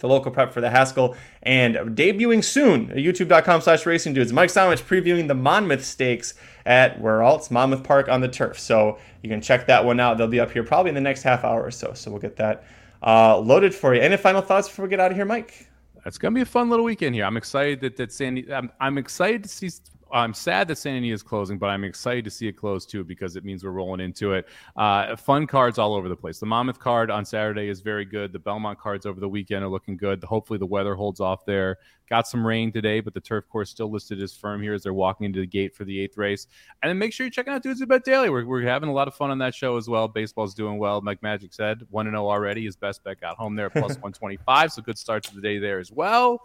the 0.00 0.08
local 0.08 0.30
prep 0.30 0.52
for 0.52 0.60
the 0.60 0.70
Haskell, 0.70 1.16
and 1.42 1.76
debuting 1.96 2.42
soon 2.42 2.88
youtube.com 2.88 3.60
slash 3.60 3.86
racing 3.86 4.14
dudes. 4.14 4.32
Mike 4.32 4.50
Samich 4.50 4.82
previewing 4.82 5.28
the 5.28 5.34
Monmouth 5.34 5.84
Stakes 5.84 6.34
at 6.66 7.00
where 7.00 7.22
else? 7.22 7.50
Monmouth 7.50 7.84
Park 7.84 8.08
on 8.08 8.20
the 8.20 8.28
turf. 8.28 8.58
So 8.58 8.98
you 9.22 9.30
can 9.30 9.40
check 9.40 9.66
that 9.66 9.84
one 9.84 10.00
out. 10.00 10.18
They'll 10.18 10.28
be 10.28 10.40
up 10.40 10.50
here 10.50 10.64
probably 10.64 10.90
in 10.90 10.94
the 10.94 11.00
next 11.00 11.22
half 11.22 11.44
hour 11.44 11.62
or 11.62 11.70
so. 11.70 11.92
So 11.94 12.10
we'll 12.10 12.20
get 12.20 12.36
that 12.36 12.64
uh, 13.02 13.38
loaded 13.38 13.74
for 13.74 13.94
you. 13.94 14.00
Any 14.00 14.16
final 14.16 14.42
thoughts 14.42 14.68
before 14.68 14.84
we 14.84 14.90
get 14.90 15.00
out 15.00 15.10
of 15.10 15.16
here, 15.16 15.24
Mike? 15.24 15.68
It's 16.06 16.18
gonna 16.18 16.34
be 16.34 16.40
a 16.40 16.46
fun 16.46 16.70
little 16.70 16.84
weekend 16.84 17.14
here. 17.14 17.24
I'm 17.24 17.36
excited 17.36 17.80
that 17.82 17.96
that 17.96 18.12
Sandy. 18.12 18.52
I'm, 18.52 18.70
I'm 18.80 18.96
excited 18.96 19.42
to 19.44 19.48
see. 19.48 19.70
I'm 20.12 20.34
sad 20.34 20.68
that 20.68 20.76
San 20.76 20.96
Anita 20.96 21.14
is 21.14 21.22
closing, 21.22 21.58
but 21.58 21.66
I'm 21.66 21.84
excited 21.84 22.24
to 22.24 22.30
see 22.30 22.48
it 22.48 22.52
close 22.52 22.86
too 22.86 23.04
because 23.04 23.36
it 23.36 23.44
means 23.44 23.64
we're 23.64 23.70
rolling 23.70 24.00
into 24.00 24.32
it. 24.32 24.48
Uh, 24.76 25.16
fun 25.16 25.46
cards 25.46 25.78
all 25.78 25.94
over 25.94 26.08
the 26.08 26.16
place. 26.16 26.38
The 26.38 26.46
Monmouth 26.46 26.78
card 26.78 27.10
on 27.10 27.24
Saturday 27.24 27.68
is 27.68 27.80
very 27.80 28.04
good. 28.04 28.32
The 28.32 28.38
Belmont 28.38 28.78
cards 28.78 29.06
over 29.06 29.20
the 29.20 29.28
weekend 29.28 29.64
are 29.64 29.68
looking 29.68 29.96
good. 29.96 30.22
Hopefully 30.24 30.58
the 30.58 30.66
weather 30.66 30.94
holds 30.94 31.20
off 31.20 31.44
there. 31.44 31.78
Got 32.08 32.26
some 32.26 32.44
rain 32.44 32.72
today, 32.72 32.98
but 32.98 33.14
the 33.14 33.20
turf 33.20 33.48
course 33.48 33.70
still 33.70 33.88
listed 33.88 34.20
as 34.20 34.34
firm 34.34 34.60
here 34.60 34.74
as 34.74 34.82
they're 34.82 34.92
walking 34.92 35.26
into 35.26 35.38
the 35.38 35.46
gate 35.46 35.74
for 35.76 35.84
the 35.84 36.00
eighth 36.00 36.16
race. 36.16 36.48
And 36.82 36.90
then 36.90 36.98
make 36.98 37.12
sure 37.12 37.24
you're 37.24 37.30
checking 37.30 37.52
out 37.52 37.62
Dudes 37.62 37.84
Bet 37.86 38.04
Daily. 38.04 38.30
We're, 38.30 38.44
we're 38.44 38.62
having 38.62 38.88
a 38.88 38.92
lot 38.92 39.06
of 39.06 39.14
fun 39.14 39.30
on 39.30 39.38
that 39.38 39.54
show 39.54 39.76
as 39.76 39.88
well. 39.88 40.08
Baseball's 40.08 40.54
doing 40.54 40.78
well. 40.78 41.00
Mike 41.00 41.22
Magic 41.22 41.54
said, 41.54 41.86
1 41.90 42.06
0 42.06 42.28
already. 42.28 42.64
His 42.64 42.74
best 42.74 43.04
bet 43.04 43.20
got 43.20 43.36
home 43.36 43.54
there 43.54 43.66
at 43.66 43.72
plus 43.74 43.92
125. 43.92 44.72
So 44.72 44.82
good 44.82 44.98
start 44.98 45.22
to 45.24 45.34
the 45.36 45.40
day 45.40 45.58
there 45.58 45.78
as 45.78 45.92
well. 45.92 46.42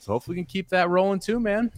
So 0.00 0.12
hopefully 0.12 0.34
we 0.34 0.42
can 0.42 0.46
keep 0.46 0.68
that 0.70 0.88
rolling 0.88 1.20
too, 1.20 1.38
man. 1.38 1.70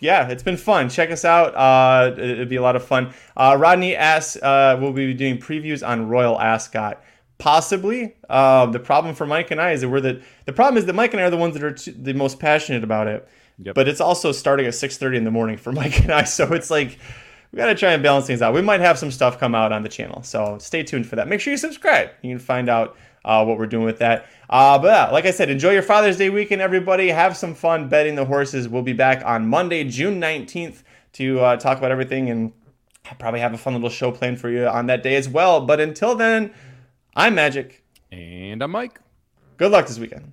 Yeah, 0.00 0.28
it's 0.28 0.42
been 0.42 0.56
fun. 0.56 0.88
Check 0.88 1.10
us 1.10 1.24
out. 1.24 1.54
Uh, 1.54 2.12
it'd 2.16 2.48
be 2.48 2.56
a 2.56 2.62
lot 2.62 2.76
of 2.76 2.84
fun. 2.84 3.12
Uh, 3.36 3.56
Rodney 3.58 3.96
asks, 3.96 4.36
uh, 4.36 4.76
we'll 4.80 4.92
be 4.92 5.14
doing 5.14 5.38
previews 5.38 5.86
on 5.86 6.08
Royal 6.08 6.40
Ascot. 6.40 7.02
Possibly. 7.38 8.14
Uh, 8.30 8.66
the 8.66 8.78
problem 8.78 9.14
for 9.14 9.26
Mike 9.26 9.50
and 9.50 9.60
I 9.60 9.72
is 9.72 9.80
that 9.80 9.88
we're 9.88 10.00
the 10.00 10.22
the 10.44 10.52
problem 10.52 10.78
is 10.78 10.86
that 10.86 10.92
Mike 10.92 11.12
and 11.12 11.20
I 11.20 11.24
are 11.24 11.30
the 11.30 11.36
ones 11.36 11.54
that 11.54 11.64
are 11.64 11.72
t- 11.72 11.90
the 11.90 12.14
most 12.14 12.38
passionate 12.38 12.84
about 12.84 13.08
it. 13.08 13.28
Yep. 13.58 13.74
But 13.74 13.88
it's 13.88 14.00
also 14.00 14.30
starting 14.30 14.66
at 14.66 14.74
6:30 14.74 15.16
in 15.16 15.24
the 15.24 15.32
morning 15.32 15.56
for 15.56 15.72
Mike 15.80 16.00
and 16.02 16.12
I, 16.12 16.22
so 16.22 16.52
it's 16.52 16.70
like 16.70 16.98
we 17.50 17.56
got 17.56 17.66
to 17.66 17.74
try 17.74 17.92
and 17.92 18.02
balance 18.02 18.26
things 18.26 18.42
out. 18.42 18.54
We 18.54 18.62
might 18.62 18.80
have 18.80 18.96
some 18.96 19.10
stuff 19.10 19.40
come 19.40 19.56
out 19.56 19.72
on 19.72 19.82
the 19.82 19.88
channel, 19.88 20.22
so 20.22 20.56
stay 20.58 20.84
tuned 20.84 21.06
for 21.06 21.16
that. 21.16 21.26
Make 21.26 21.40
sure 21.40 21.50
you 21.50 21.56
subscribe. 21.56 22.10
You 22.22 22.30
can 22.30 22.38
find 22.38 22.68
out 22.68 22.96
uh, 23.24 23.44
what 23.44 23.58
we're 23.58 23.66
doing 23.66 23.84
with 23.84 23.98
that. 23.98 24.26
Uh, 24.48 24.78
but 24.78 24.88
yeah, 24.88 25.10
like 25.10 25.24
I 25.24 25.30
said, 25.30 25.50
enjoy 25.50 25.70
your 25.70 25.82
Father's 25.82 26.16
Day 26.16 26.30
weekend, 26.30 26.60
everybody. 26.60 27.08
Have 27.08 27.36
some 27.36 27.54
fun 27.54 27.88
betting 27.88 28.14
the 28.14 28.24
horses. 28.24 28.68
We'll 28.68 28.82
be 28.82 28.92
back 28.92 29.24
on 29.24 29.48
Monday, 29.48 29.84
June 29.84 30.20
19th 30.20 30.82
to 31.14 31.40
uh, 31.40 31.56
talk 31.56 31.78
about 31.78 31.90
everything 31.90 32.30
and 32.30 32.52
probably 33.18 33.40
have 33.40 33.52
a 33.52 33.58
fun 33.58 33.74
little 33.74 33.90
show 33.90 34.10
planned 34.10 34.40
for 34.40 34.48
you 34.48 34.66
on 34.66 34.86
that 34.86 35.02
day 35.02 35.16
as 35.16 35.28
well. 35.28 35.64
But 35.64 35.80
until 35.80 36.14
then, 36.14 36.52
I'm 37.14 37.34
Magic. 37.34 37.82
And 38.10 38.62
I'm 38.62 38.70
Mike. 38.70 39.00
Good 39.56 39.70
luck 39.70 39.86
this 39.86 39.98
weekend. 39.98 40.32